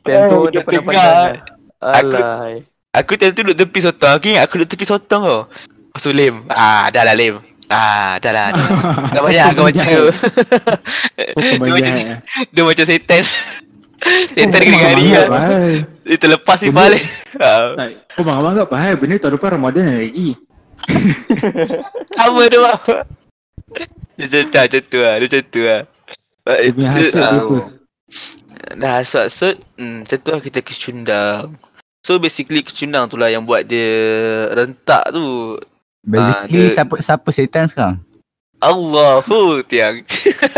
Tentu 0.00 0.36
dia 0.48 0.52
dia 0.52 0.62
pernah 0.62 0.82
pandang. 0.82 1.32
Alai. 1.80 2.54
Aku 2.60 2.69
tadi 3.14 3.30
tu 3.32 3.42
duduk 3.46 3.58
tepi 3.60 3.78
sotong. 3.80 4.18
Aku 4.18 4.26
ingat 4.26 4.42
aku 4.44 4.54
duduk 4.58 4.70
tepi 4.74 4.82
sotong 4.82 5.22
tau. 5.22 5.40
Lepas 5.46 6.02
tu 6.02 6.10
Lim. 6.10 6.42
Ah, 6.50 6.90
dah 6.90 7.06
lah 7.06 7.14
Lim. 7.14 7.38
Ah, 7.70 8.18
dah 8.18 8.32
lah. 8.34 8.46
Dah, 8.50 8.66
dah 9.14 9.22
banyak 9.22 9.44
aku 9.46 9.62
baca. 9.62 9.78
Oh, 9.78 10.10
dia, 11.38 11.54
macam, 11.54 11.70
kebanyakan. 11.70 12.18
dia 12.50 12.62
macam 12.66 12.84
setan. 12.84 13.22
setan 14.34 14.58
Oh, 14.58 14.66
kena 14.66 14.78
hari 14.82 15.06
banget, 15.06 15.22
lah. 15.22 15.28
Pai. 15.30 15.74
Dia 16.02 16.16
terlepas 16.18 16.58
ni 16.58 16.66
Benda- 16.66 16.78
balik. 16.82 17.02
Ah, 17.38 17.66
Tak, 17.78 17.86
Kau 18.10 18.22
bangga-bangga 18.26 18.62
apa 18.66 18.76
hai? 18.76 18.92
Benda 18.98 19.16
tahun 19.22 19.32
depan 19.38 19.50
Ramadan 19.54 19.84
lagi. 19.86 20.30
Sama 22.18 22.42
dia 22.50 22.58
bang. 22.58 22.80
Dia 24.18 24.26
macam 24.42 24.60
macam 24.66 24.82
tu 24.82 24.98
lah. 24.98 25.14
Dia 25.14 25.26
macam 25.30 25.42
tu 25.46 25.60
lah. 25.62 25.80
Dia 26.50 26.70
punya 26.74 26.90
hasut 26.90 27.14
dia 27.14 27.22
Ah, 27.22 27.38
apa? 27.38 27.56
Dah 28.70 28.92
hasut-hasut, 28.98 29.56
hmm, 29.78 29.96
macam 30.02 30.18
tu 30.18 30.30
lah 30.30 30.40
kita 30.42 30.58
kecundang. 30.60 31.54
So 32.00 32.16
basically 32.16 32.64
kecundang 32.64 33.12
tu 33.12 33.20
lah 33.20 33.28
yang 33.28 33.44
buat 33.44 33.68
dia 33.68 33.92
rentak 34.56 35.12
tu. 35.12 35.56
Basically 36.00 36.72
dia- 36.72 36.74
siapa 36.74 36.94
siapa 37.04 37.28
setan 37.28 37.68
sekarang? 37.68 38.00
Allahu 38.60 39.64
tiang. 39.64 40.04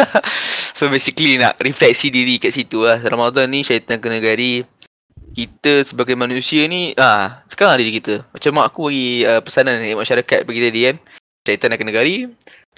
so 0.78 0.90
basically 0.90 1.38
nak 1.38 1.58
refleksi 1.62 2.10
diri 2.10 2.38
kat 2.38 2.50
situ 2.50 2.82
lah. 2.82 2.98
Ramadan 2.98 3.50
ni 3.50 3.62
syaitan 3.62 4.02
kena 4.02 4.18
gari. 4.18 4.66
Kita 5.32 5.80
sebagai 5.86 6.12
manusia 6.12 6.68
ni, 6.68 6.92
ah 6.98 7.40
sekarang 7.48 7.78
diri 7.80 8.02
kita. 8.02 8.26
Macam 8.34 8.50
mak 8.58 8.66
aku 8.74 8.90
bagi 8.90 9.24
uh, 9.24 9.40
pesanan 9.40 9.80
ni 9.80 9.94
masyarakat 9.94 10.44
bagi 10.44 10.60
tadi 10.60 10.80
kan. 10.90 10.96
Syaitan 11.46 11.70
nak 11.72 11.78
kena 11.78 11.94
gari. 11.94 12.26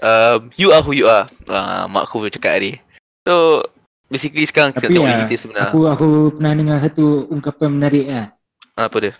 Um, 0.05 0.53
you 0.61 0.71
are 0.71 0.85
who 0.85 0.93
you 0.93 1.09
are. 1.09 1.27
Ah, 1.49 1.89
mak 1.89 2.12
aku 2.12 2.29
cakap 2.29 2.61
tadi. 2.61 2.77
So 3.25 3.65
basically 4.12 4.45
sekarang 4.45 4.77
kita 4.77 4.93
Tapi 4.93 4.95
tengok 5.01 5.09
ya, 5.09 5.12
diri 5.17 5.25
kita 5.33 5.41
sebenar. 5.41 5.69
Aku 5.73 5.89
aku 5.89 6.37
pernah 6.37 6.53
dengar 6.53 6.79
satu 6.85 7.27
ungkapan 7.33 7.81
menarik 7.81 8.07
lah. 8.12 8.27
Apa 8.75 8.97
dia? 8.99 9.12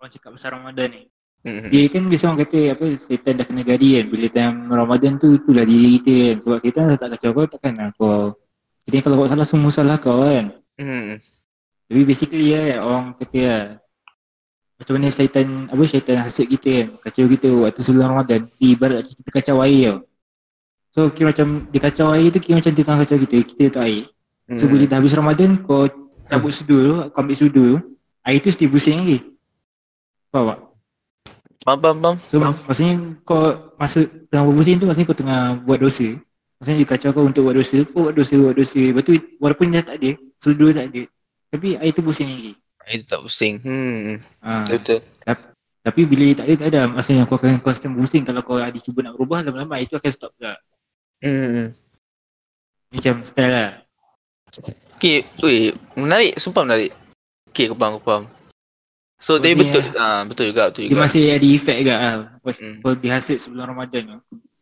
Orang 0.00 0.10
cakap 0.12 0.30
pasal 0.36 0.50
Ramadan 0.56 0.88
ni. 0.92 1.02
Hmm. 1.46 1.70
Dia 1.70 1.86
kan 1.86 2.02
biasa 2.10 2.24
orang 2.26 2.40
kata 2.42 2.58
apa 2.74 2.84
setan 2.98 3.38
dah 3.38 3.46
kena 3.46 3.62
gari 3.62 4.02
kan 4.02 4.06
bila 4.10 4.26
time 4.34 4.66
Ramadan 4.66 5.14
tu 5.14 5.38
itulah 5.38 5.62
diri 5.62 6.02
kita 6.02 6.14
kan 6.34 6.36
sebab 6.42 6.58
setan 6.58 6.82
dah 6.90 6.98
tak 6.98 7.08
kacau 7.14 7.30
kau 7.38 7.46
takkan 7.46 7.72
lah 7.78 7.94
kau 7.94 8.34
jadi 8.82 8.98
kalau 8.98 9.22
buat 9.22 9.30
salah 9.30 9.46
semua 9.46 9.70
salah 9.70 9.94
kau 9.94 10.26
kan 10.26 10.50
Hmm. 10.74 11.22
tapi 11.86 12.02
basically 12.02 12.50
ya 12.50 12.82
orang 12.82 13.14
kata 13.14 13.38
lah 13.46 13.62
macam 14.76 14.92
mana 14.98 15.08
syaitan 15.08 15.70
apa 15.70 15.82
syaitan 15.86 16.20
hasut 16.20 16.50
kita 16.50 16.68
kan 16.68 16.88
kacau 17.06 17.24
kita 17.30 17.48
waktu 17.62 17.80
sebelum 17.80 18.10
Ramadan 18.10 18.50
di 18.58 18.74
ibarat 18.74 19.06
kita 19.06 19.30
kacau 19.30 19.62
air 19.64 20.02
tau 20.92 21.06
so 21.06 21.14
kira 21.14 21.30
macam 21.32 21.64
dia 21.70 21.80
kacau 21.80 22.12
air 22.12 22.28
tu 22.28 22.42
kira 22.42 22.58
macam 22.58 22.72
dia 22.74 22.84
tengah 22.84 23.00
kacau 23.06 23.18
kita 23.22 23.36
kita 23.46 23.64
tak 23.70 23.84
air 23.86 24.04
Hmm. 24.50 24.58
so 24.58 24.66
bila 24.66 24.82
dah 24.86 24.98
habis 24.98 25.14
Ramadan 25.14 25.62
kau 25.62 25.86
cabut 26.26 26.50
sudu 26.50 27.06
kau 27.14 27.22
ambil 27.22 27.36
sudu 27.38 27.66
air 28.26 28.42
tu 28.42 28.50
still 28.50 28.68
pusing 28.68 29.00
lagi 29.00 29.36
faham 30.36 30.46
tak? 30.52 30.60
Faham, 31.66 31.78
faham, 31.82 31.96
faham. 31.98 32.16
So 32.30 32.34
mak- 32.38 32.62
maksudnya 32.68 32.94
kau 33.26 33.42
masa 33.74 33.98
tengah 34.30 34.44
berpusing 34.46 34.76
tu 34.78 34.86
maksudnya 34.86 35.08
kau 35.08 35.18
tengah 35.18 35.40
buat 35.66 35.78
dosa. 35.82 36.08
Maksudnya 36.56 36.78
dia 36.78 36.88
kacau 36.88 37.10
kau 37.12 37.24
untuk 37.26 37.42
buat 37.50 37.56
dosa, 37.58 37.76
kau 37.90 38.06
buat 38.06 38.14
dosa, 38.14 38.34
buat 38.38 38.54
dosa. 38.56 38.80
Lepas 38.80 39.02
tu 39.02 39.12
walaupun 39.42 39.66
dia 39.74 39.82
tak 39.82 39.96
ada, 39.98 40.10
sudu 40.38 40.70
tak 40.72 40.86
ada. 40.94 41.02
Tapi 41.50 41.68
air 41.76 41.92
tu 41.92 42.02
pusing 42.06 42.28
lagi. 42.30 42.52
Itu 42.86 43.04
tak 43.10 43.20
pusing. 43.26 43.54
Hmm. 43.66 44.22
Ha. 44.46 44.62
Betul. 44.70 45.02
Tapi 45.86 46.00
bila 46.06 46.26
tak 46.38 46.46
ada, 46.46 46.54
tak 46.54 46.68
ada. 46.70 46.80
Maksudnya 46.86 47.26
kau 47.26 47.38
akan 47.38 47.58
constant 47.58 47.94
pusing 47.98 48.22
kalau 48.22 48.40
kau 48.46 48.56
ada 48.62 48.78
cuba 48.78 49.02
nak 49.02 49.18
berubah 49.18 49.42
lama-lama 49.42 49.74
air 49.78 49.90
tu 49.90 49.98
akan 49.98 50.10
stop 50.14 50.30
juga. 50.38 50.54
Hmm. 51.18 51.74
Macam 52.94 53.14
style 53.26 53.52
lah. 53.52 53.70
Okay, 54.96 55.26
weh, 55.42 55.74
menarik, 55.98 56.38
sumpah 56.38 56.62
menarik. 56.62 56.94
Okay, 57.56 57.72
aku 57.72 57.76
faham, 57.80 57.96
aku 57.96 58.04
faham. 58.04 58.24
So, 59.16 59.40
tapi 59.40 59.56
Maksudnya- 59.56 59.80
betul, 59.80 59.84
ah 59.96 60.20
betul 60.28 60.44
juga, 60.52 60.62
betul 60.68 60.82
Dia 60.82 60.92
juga. 60.92 61.00
masih 61.08 61.22
ada 61.32 61.46
efek 61.48 61.76
juga 61.80 61.94
lah. 61.96 62.12
Pas 62.44 62.56
Hmm. 62.60 62.76
kau 62.84 62.92
dihasut 62.92 63.38
sebelum 63.40 63.64
Ramadan 63.64 64.02
tu. 64.04 64.18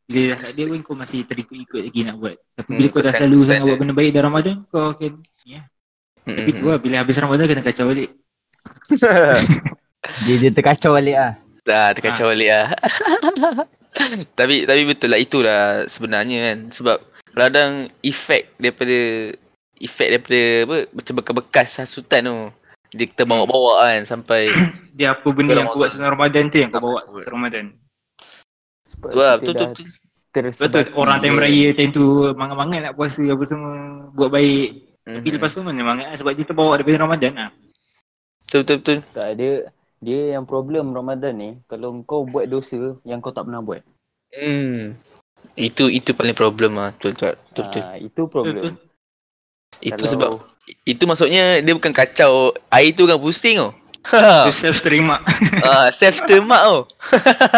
Bila 0.07 0.21
dah 0.31 0.39
tak 0.39 0.51
ada 0.55 0.63
pun 0.71 0.81
kau 0.87 0.95
masih 0.95 1.21
terikut-ikut 1.27 1.81
lagi 1.83 2.01
nak 2.07 2.17
buat. 2.23 2.37
Tapi 2.55 2.69
Hmm, 2.71 2.77
bila 2.79 2.87
kau 2.87 3.03
dah 3.03 3.11
kau 3.11 3.19
selalu 3.19 3.39
sangat 3.43 3.65
buat 3.67 3.79
benda 3.83 3.95
baik 3.99 4.11
dalam 4.15 4.27
Ramadan, 4.31 4.57
kau 4.71 4.95
akan 4.95 5.13
Hmm, 6.25 6.37
Tapi 6.39 6.51
tu 6.55 6.65
lah, 6.65 6.79
bila 6.79 6.95
habis 7.03 7.19
Ramadan 7.19 7.45
kena 7.45 7.61
kacau 7.61 7.85
balik. 7.91 8.11
Dia 10.25 10.35
dia 10.39 10.51
terkacau 10.55 10.95
balik 10.95 11.17
ah. 11.19 11.33
Dah 11.67 11.91
terkacau 11.93 12.31
balik 12.31 12.49
lah. 12.49 12.67
tapi 14.39 14.65
tapi 14.65 14.83
betul 14.85 15.11
lah 15.11 15.19
itulah 15.19 15.63
sebenarnya 15.85 16.39
kan 16.41 16.59
sebab 16.71 16.99
kadang 17.31 17.87
efek 18.01 18.55
daripada 18.57 19.33
efek 19.77 20.07
daripada 20.13 20.41
apa 20.65 20.77
macam 20.93 21.13
bekas-bekas 21.19 21.71
hasutan 21.79 22.21
tu 22.25 22.37
dia 22.95 23.07
kita 23.11 23.23
bawa-bawa 23.27 23.83
kan 23.85 24.03
sampai 24.07 24.49
Dia 24.99 25.19
apa 25.19 25.27
benda 25.35 25.59
yang 25.59 25.67
buat 25.75 25.91
sebelum 25.91 26.15
Ramadan 26.15 26.45
tu 26.55 26.57
yang 26.63 26.71
kau 26.71 26.79
bawa 26.79 27.03
sebelum 27.11 27.35
Ramadan. 27.35 27.65
Sebab 28.95 29.09
tu 29.11 29.19
lah 29.19 29.35
betul 29.37 29.55
dah 29.55 29.69
betul. 29.75 29.87
Betul 29.87 30.03
tersebati 30.35 30.91
orang 30.99 31.19
time 31.23 31.39
raya 31.39 31.71
time 31.79 31.95
tu 31.95 32.05
mangat-mangat 32.35 32.79
nak 32.91 32.95
puasa 32.99 33.23
apa 33.23 33.45
semua 33.47 33.75
buat 34.15 34.31
baik. 34.35 34.69
Hmm, 35.07 35.23
Tapi 35.23 35.29
lepas 35.31 35.51
tu 35.53 35.63
mana 35.63 35.83
mangat 35.83 36.07
lah 36.11 36.17
sebab 36.19 36.33
dia 36.35 36.47
terbawa 36.47 36.75
daripada 36.75 37.07
Ramadan 37.07 37.33
lah. 37.35 37.51
betul 38.47 38.61
betul 38.63 38.77
betul. 38.83 38.99
Tak 39.15 39.27
ada. 39.35 39.51
Dia 40.05 40.21
yang 40.37 40.45
problem 40.45 40.93
Ramadan 40.93 41.33
ni, 41.39 41.51
kalau 41.65 42.03
kau 42.05 42.29
buat 42.29 42.45
dosa 42.45 42.99
yang 43.09 43.23
kau 43.23 43.33
tak 43.33 43.47
pernah 43.47 43.63
buat. 43.63 43.81
Hmm. 44.35 44.99
Itu 45.55 45.87
itu 45.87 46.13
paling 46.13 46.35
problem 46.35 46.83
ah 46.83 46.91
betul 46.93 47.15
betul. 47.15 47.35
Betul, 47.39 47.65
betul. 47.71 47.83
Ah, 47.83 47.97
itu 47.99 48.21
problem. 48.27 48.63
Itu 49.83 49.95
Kalau- 49.95 50.11
sebab 50.11 50.31
itu 50.85 51.05
maksudnya 51.05 51.61
dia 51.61 51.73
bukan 51.77 51.93
kacau 51.93 52.53
air 52.73 52.93
tu 52.97 53.05
kan 53.05 53.21
pusing 53.21 53.61
tau. 53.61 53.73
Dia 54.05 54.53
self 54.53 54.85
terima. 54.85 55.21
Ah, 55.65 55.89
self 55.89 56.21
stomach 56.21 56.61
tau. 56.61 56.81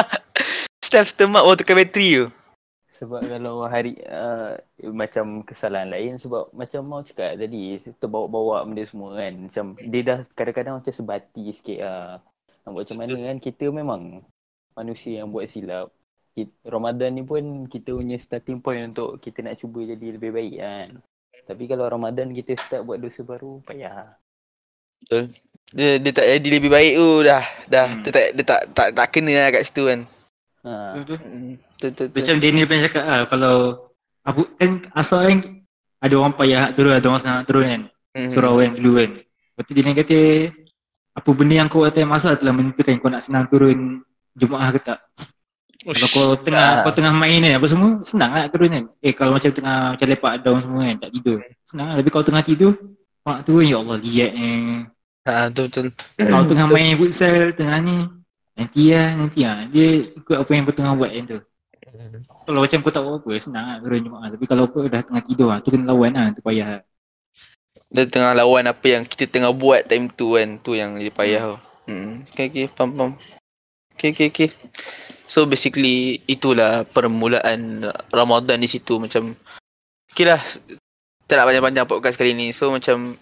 self 0.90 1.07
stomach 1.11 1.42
waktu 1.42 1.62
tukar 1.62 1.76
bateri 1.78 2.09
tu. 2.22 2.26
Sebab 2.96 3.28
kalau 3.28 3.61
hari 3.68 4.00
uh, 4.09 4.57
macam 4.88 5.44
kesalahan 5.44 5.92
lain 5.92 6.16
sebab 6.16 6.48
macam 6.57 6.80
mau 6.86 7.04
cakap 7.04 7.36
tadi 7.36 7.76
terbawa-bawa 8.00 8.64
benda 8.64 8.88
semua 8.88 9.18
kan. 9.20 9.50
Macam 9.50 9.64
dia 9.76 10.00
dah 10.00 10.18
kadang-kadang 10.32 10.80
macam 10.80 10.94
sebati 10.94 11.44
sikit 11.52 11.78
lah. 11.82 12.24
Nak 12.64 12.70
buat 12.72 12.88
macam 12.88 12.98
mana 13.04 13.18
kan 13.20 13.38
kita 13.42 13.64
memang 13.68 14.02
manusia 14.72 15.20
yang 15.20 15.28
buat 15.28 15.50
silap. 15.50 15.92
Ramadan 16.64 17.16
ni 17.16 17.24
pun 17.24 17.68
kita 17.68 17.96
punya 17.96 18.16
starting 18.20 18.61
point 18.61 18.92
untuk 18.92 19.20
kita 19.20 19.40
nak 19.44 19.61
cuba 19.61 19.84
jadi 19.84 20.16
lebih 20.16 20.30
baik 20.32 20.57
kan. 20.57 20.88
Tapi 21.47 21.64
kalau 21.70 21.86
Ramadan 21.86 22.34
kita 22.34 22.59
start 22.59 22.82
buat 22.82 22.99
dosa 22.99 23.22
baru 23.22 23.62
payah. 23.62 24.18
Dia 25.70 25.99
dia 25.99 26.11
tak 26.11 26.26
jadi 26.26 26.49
lebih 26.59 26.70
baik 26.70 26.92
tu 26.99 27.09
dah. 27.22 27.44
Dah 27.70 27.86
Hmm. 27.86 28.03
dia 28.03 28.11
tak 28.11 28.26
dia 28.34 28.44
tak 28.47 28.61
tak, 28.74 28.88
tak 28.94 29.07
kena 29.14 29.32
lah 29.34 29.49
kat 29.55 29.62
situ 29.66 29.82
kan. 29.86 30.01
Ha. 30.66 30.72
Betul. 30.99 31.18
Hmm, 31.22 31.53
Betul 31.78 31.90
betul. 31.94 32.07
betul. 32.11 32.18
Macam 32.18 32.34
Daniel 32.42 32.66
pernah 32.66 32.84
cakap 32.90 33.05
lah 33.07 33.20
kalau 33.30 33.57
aku 34.26 34.42
kan 34.59 34.70
asal 34.99 35.20
kan 35.22 35.38
ada 36.03 36.14
orang 36.18 36.34
payah 36.34 36.59
nak 36.66 36.72
turun 36.74 36.92
ada 36.94 37.07
orang 37.07 37.22
senang 37.22 37.36
nak 37.38 37.47
turun 37.47 37.64
kan. 37.66 37.82
Hmm. 38.16 38.30
Surau 38.32 38.55
kan 38.59 38.70
dulu 38.74 38.92
kan. 38.99 39.11
Lepas 39.22 39.62
tu 39.62 39.72
Daniel 39.78 39.97
kata 40.03 40.18
apa 41.16 41.30
benda 41.32 41.55
yang 41.64 41.68
kau 41.70 41.86
kata 41.86 42.01
masa 42.05 42.34
telah 42.34 42.53
menentukan 42.53 42.99
kau 42.99 43.09
nak 43.09 43.22
senang 43.22 43.47
turun 43.47 44.03
Jumaat 44.36 44.76
ke 44.76 44.80
tak. 44.92 44.99
Kalau 45.87 46.09
kau 46.11 46.28
tengah 46.43 46.66
Ah. 46.66 46.82
kau 46.82 46.91
tengah 46.91 47.14
main 47.14 47.39
kan 47.39 47.62
apa 47.62 47.66
semua 47.70 47.91
senang 48.03 48.30
lah 48.34 48.51
turun 48.51 48.70
kan. 48.74 48.84
Eh 48.99 49.14
kalau 49.14 49.39
macam 49.39 49.51
tengah 49.55 49.95
macam 49.95 50.07
lepak 50.11 50.32
down 50.43 50.59
semua 50.59 50.82
kan 50.82 50.97
tak 51.07 51.11
tidur. 51.14 51.39
Senang 51.62 51.87
lah 51.87 51.97
tapi 52.03 52.11
kalau 52.11 52.24
tengah 52.26 52.43
tidur 52.43 52.72
nak 53.22 53.39
turun 53.47 53.64
ya 53.70 53.78
Allah 53.78 53.97
liat 54.03 54.32
ni. 54.34 54.51
Ha 55.26 55.51
betul 55.51 55.64
betul. 55.70 55.87
Kalau 56.18 56.45
tengah 56.47 56.66
main 56.66 56.99
futsal 56.99 57.55
tengah 57.55 57.78
ni 57.87 57.97
nanti 58.59 58.82
lah 58.91 59.09
nanti 59.14 59.41
lah. 59.47 59.59
Dia 59.70 59.87
ikut 60.11 60.37
apa 60.43 60.51
yang 60.51 60.62
kau 60.66 60.74
tengah 60.74 60.93
buat 60.99 61.11
kan 61.14 61.24
tu. 61.30 61.39
Kalau 62.47 62.61
macam 62.62 62.78
kau 62.82 62.93
tak 62.95 63.03
buat 63.07 63.16
apa 63.22 63.30
senang 63.39 63.66
lah 63.70 63.76
turun 63.78 64.01
Jumaat. 64.03 64.28
Tapi 64.34 64.45
kalau 64.51 64.64
kau 64.66 64.82
dah 64.91 65.03
tengah 65.07 65.22
tidur 65.22 65.49
lah 65.55 65.59
tu 65.62 65.70
kena 65.70 65.95
lawan 65.95 66.18
lah 66.18 66.34
tu 66.34 66.43
payah 66.43 66.68
lah. 66.78 66.82
Dia 67.95 68.03
tengah 68.11 68.34
lawan 68.34 68.66
apa 68.66 68.87
yang 68.91 69.03
kita 69.07 69.30
tengah 69.30 69.55
buat 69.55 69.87
time 69.87 70.11
tu 70.11 70.34
kan. 70.34 70.59
Tu 70.59 70.74
yang 70.74 70.99
dia 70.99 71.14
payah 71.14 71.55
tu. 71.55 71.59
Hmm. 71.87 72.26
Okay, 72.34 72.51
okay. 72.51 72.66
Faham, 72.74 72.91
faham. 72.99 73.12
Okay, 73.95 74.11
okay, 74.11 74.28
okay. 74.34 74.51
So 75.27 75.45
basically 75.45 76.22
itulah 76.31 76.87
permulaan 76.87 77.91
Ramadan 78.14 78.62
di 78.62 78.68
situ 78.70 78.99
macam 79.03 79.35
Okay 80.11 80.24
lah. 80.24 80.41
Tak 81.27 81.43
nak 81.43 81.47
panjang-panjang 81.51 81.91
podcast 81.91 82.16
kali 82.16 82.33
ni. 82.33 82.55
So 82.55 82.70
macam 82.70 83.18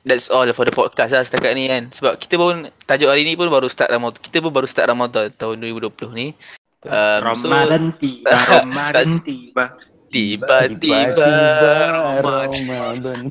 That's 0.00 0.32
all 0.32 0.48
for 0.56 0.64
the 0.64 0.72
podcast 0.72 1.12
lah 1.12 1.20
setakat 1.20 1.52
ni 1.52 1.68
kan. 1.68 1.92
Sebab 1.92 2.16
kita 2.16 2.40
pun 2.40 2.72
tajuk 2.88 3.12
hari 3.12 3.28
ni 3.28 3.36
pun 3.36 3.52
baru 3.52 3.68
start 3.68 3.92
Ramadan. 3.92 4.16
Kita 4.16 4.40
pun 4.40 4.48
baru 4.48 4.64
start 4.64 4.88
Ramadan 4.88 5.28
tahun 5.36 5.60
2020 5.60 6.16
ni. 6.16 6.32
Um, 6.88 7.36
so, 7.36 7.52
Ramadan 7.52 7.92
tiba, 8.00 8.32
Ramadan 8.64 9.20
tiba. 9.20 9.76
tiba-tiba 10.08 11.28
Ramadan. 11.92 12.48
Ramadan. 12.48 13.22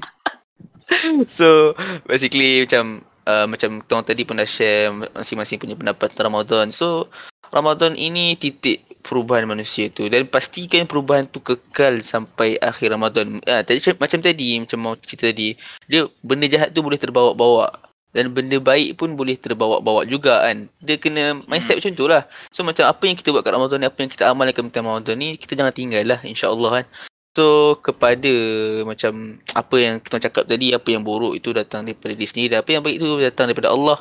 So 1.29 1.77
basically 2.09 2.65
macam 2.65 3.05
uh, 3.29 3.45
macam 3.45 3.77
tuan 3.85 4.01
tadi 4.01 4.25
pun 4.25 4.41
dah 4.41 4.49
share 4.49 4.89
masing-masing 4.89 5.61
punya 5.61 5.77
pendapat 5.77 6.13
Ramadan. 6.17 6.73
So 6.73 7.09
Ramadan 7.49 7.97
ini 7.97 8.37
titik 8.37 8.85
perubahan 9.01 9.49
manusia 9.49 9.89
tu 9.89 10.05
dan 10.05 10.29
pastikan 10.29 10.85
perubahan 10.85 11.25
tu 11.25 11.41
kekal 11.41 12.05
sampai 12.05 12.61
akhir 12.61 12.93
Ramadan. 12.93 13.41
Ah 13.49 13.65
tadi 13.65 13.81
macam 13.97 14.19
tadi 14.21 14.61
macam 14.61 14.77
mau 14.77 14.93
cerita 14.97 15.29
tadi, 15.33 15.57
dia 15.89 16.05
benda 16.21 16.45
jahat 16.45 16.69
tu 16.71 16.85
boleh 16.85 17.01
terbawa-bawa 17.01 17.89
dan 18.13 18.33
benda 18.33 18.57
baik 18.57 18.97
pun 18.97 19.13
boleh 19.13 19.37
terbawa-bawa 19.37 20.05
juga 20.05 20.41
kan. 20.45 20.69
Dia 20.81 20.97
kena 20.97 21.41
mindset 21.45 21.77
hmm. 21.77 21.81
macam 21.81 21.93
tu 21.93 22.05
lah. 22.09 22.23
So 22.49 22.65
macam 22.65 22.85
apa 22.89 23.03
yang 23.05 23.17
kita 23.17 23.29
buat 23.33 23.45
kat 23.45 23.53
Ramadan 23.53 23.77
ni, 23.81 23.87
apa 23.89 23.99
yang 24.01 24.11
kita 24.13 24.23
amalkan 24.29 24.63
tentang 24.69 24.85
Ramadan 24.89 25.15
ni, 25.17 25.37
kita 25.37 25.53
jangan 25.53 25.73
tinggal 25.73 26.03
lah 26.05 26.19
insya-Allah 26.25 26.81
kan. 26.81 26.85
So 27.37 27.77
kepada 27.81 28.33
macam 28.85 29.37
apa 29.53 29.75
yang 29.77 29.95
kita 30.01 30.17
cakap 30.29 30.49
tadi, 30.49 30.73
apa 30.73 30.89
yang 30.89 31.05
buruk 31.05 31.37
itu 31.37 31.53
datang 31.53 31.85
daripada 31.85 32.17
diri 32.17 32.25
sendiri, 32.25 32.49
dan 32.57 32.65
apa 32.65 32.69
yang 32.73 32.81
baik 32.81 32.97
itu 32.97 33.07
datang 33.21 33.45
daripada 33.49 33.69
Allah. 33.69 33.97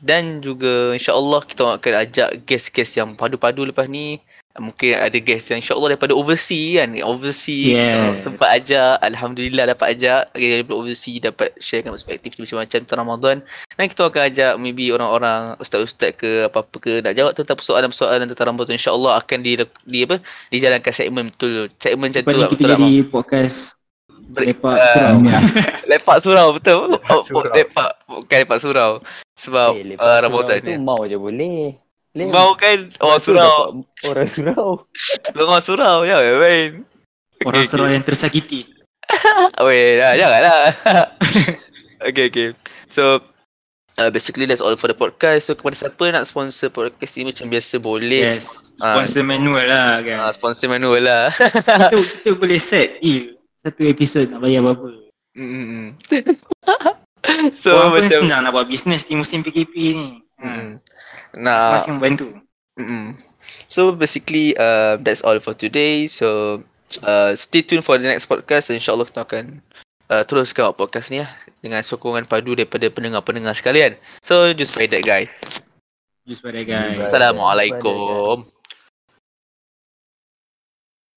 Dan 0.00 0.40
juga 0.40 0.96
insya-Allah 0.96 1.44
kita 1.44 1.76
akan 1.76 1.92
ajak 2.08 2.48
guest-guest 2.48 2.96
yang 2.96 3.12
padu-padu 3.14 3.68
lepas 3.68 3.84
ni. 3.84 4.16
Mungkin 4.58 4.98
ada 4.98 5.14
guest 5.22 5.54
yang 5.54 5.62
insya-Allah 5.62 5.94
daripada 5.94 6.12
overseas 6.16 6.82
kan. 6.82 6.90
Overseas 7.06 7.70
Yes. 7.70 8.26
sempat 8.26 8.50
ajak. 8.60 8.98
Alhamdulillah 9.04 9.70
dapat 9.70 9.96
ajak. 9.96 10.34
Daripada 10.34 10.74
overseas 10.74 11.22
dapat 11.22 11.54
sharekan 11.62 11.94
perspektif 11.94 12.34
dia 12.34 12.42
macam-macam 12.44 12.78
tentang 12.82 13.00
Ramadan. 13.00 13.36
Dan 13.78 13.86
kita 13.86 14.02
akan 14.10 14.22
ajak 14.26 14.52
maybe 14.58 14.90
orang-orang 14.90 15.54
ustaz-ustaz 15.62 16.12
ke 16.18 16.50
apa-apa 16.50 16.76
ke 16.82 16.92
nak 17.00 17.14
jawab 17.14 17.32
tentang 17.38 17.56
persoalan-persoalan 17.56 18.26
tentang 18.26 18.48
Ramadan. 18.50 18.74
InsyaAllah 18.74 19.12
akan 19.22 19.38
di, 19.40 19.52
di 19.86 19.98
apa 20.04 20.16
dijalankan 20.50 20.92
segmen 20.92 21.30
betul. 21.30 21.70
Segmen 21.78 22.10
macam 22.10 22.22
tu 22.26 22.36
lah. 22.36 22.48
kita 22.50 22.62
tak, 22.66 22.70
jadi 22.76 22.90
Mam? 23.06 23.08
podcast 23.08 23.79
lepak 24.38 24.76
ah, 24.76 24.86
surau. 24.94 25.16
Lepak 25.90 26.16
surau 26.22 26.46
betul. 26.54 26.94
Oh, 27.10 27.22
surau. 27.24 27.50
lepak 27.50 27.90
bukan 28.06 28.38
lepak 28.46 28.58
surau. 28.62 28.92
Sebab 29.34 29.70
Eh, 29.74 29.96
lepas 29.96 30.06
uh, 30.06 30.18
Ramadan 30.22 30.56
tu 30.62 30.70
ni. 30.70 30.78
mau 30.78 31.02
je 31.08 31.16
boleh. 31.18 31.74
Lem. 32.14 32.30
Mau 32.30 32.54
kan 32.58 32.90
orang 33.02 33.18
tu 33.22 33.34
surau. 33.34 33.82
Orang 34.06 34.28
surau. 34.30 34.82
Orang 35.38 35.62
surau 35.62 35.96
ya 36.06 36.18
main. 36.38 36.82
Orang 37.46 37.66
surau 37.66 37.86
yang 37.86 38.02
tersakiti. 38.02 38.66
Weh, 39.66 39.98
dah 39.98 40.14
janganlah. 40.14 40.62
okay, 42.06 42.30
okay. 42.30 42.48
So 42.86 43.22
uh, 43.98 44.10
basically 44.10 44.46
that's 44.46 44.62
all 44.62 44.74
for 44.74 44.90
the 44.90 44.98
podcast. 44.98 45.50
So 45.50 45.58
kepada 45.58 45.74
siapa 45.74 46.04
nak 46.14 46.26
sponsor 46.26 46.70
podcast 46.70 47.18
ni 47.18 47.30
macam 47.30 47.46
biasa 47.50 47.78
boleh. 47.82 48.38
Yes. 48.38 48.46
Sponsor 48.80 49.22
manual 49.26 49.66
lah 49.66 50.00
kan. 50.02 50.18
Uh, 50.24 50.32
sponsor 50.34 50.66
manual 50.70 51.02
lah. 51.04 51.30
kita, 51.34 51.98
kita 52.00 52.30
boleh 52.34 52.58
set 52.58 52.98
deal. 53.02 53.39
Satu 53.60 53.82
episod 53.84 54.24
nak 54.32 54.40
bayar 54.40 54.64
berapa. 54.64 54.88
Mm-mm. 55.36 55.94
so 57.62 57.70
Orang 57.76 57.90
pun 57.92 58.00
macam 58.08 58.20
senang 58.26 58.40
nak 58.42 58.52
buat 58.56 58.66
bisnes 58.66 59.04
di 59.06 59.14
musim 59.14 59.44
PKP 59.44 59.74
ni. 59.94 60.08
Ha. 60.40 60.48
mm, 60.48 60.70
nah 61.38 61.76
Masing-masing 61.76 61.98
bantu. 62.00 62.26
mm. 62.80 63.14
So 63.70 63.94
basically 63.94 64.56
uh, 64.58 64.98
that's 64.98 65.22
all 65.22 65.38
for 65.38 65.54
today. 65.54 66.08
So 66.10 66.60
uh, 67.06 67.36
stay 67.38 67.62
tuned 67.62 67.86
for 67.86 68.00
the 68.00 68.08
next 68.08 68.26
podcast. 68.26 68.72
InsyaAllah 68.72 69.06
kita 69.06 69.22
akan 69.22 69.62
uh, 70.10 70.24
teruskan 70.26 70.72
buat 70.72 70.80
podcast 70.88 71.14
ni 71.14 71.22
lah 71.22 71.30
dengan 71.62 71.84
sokongan 71.84 72.26
padu 72.26 72.56
daripada 72.58 72.90
pendengar-pendengar 72.90 73.54
sekalian. 73.54 73.94
So 74.24 74.50
just 74.56 74.74
by 74.74 74.90
that 74.90 75.06
guys. 75.06 75.44
Just 76.28 76.44
pada 76.44 76.62
guys. 76.62 77.00
Bye. 77.00 77.04
Assalamualaikum. 77.06 78.59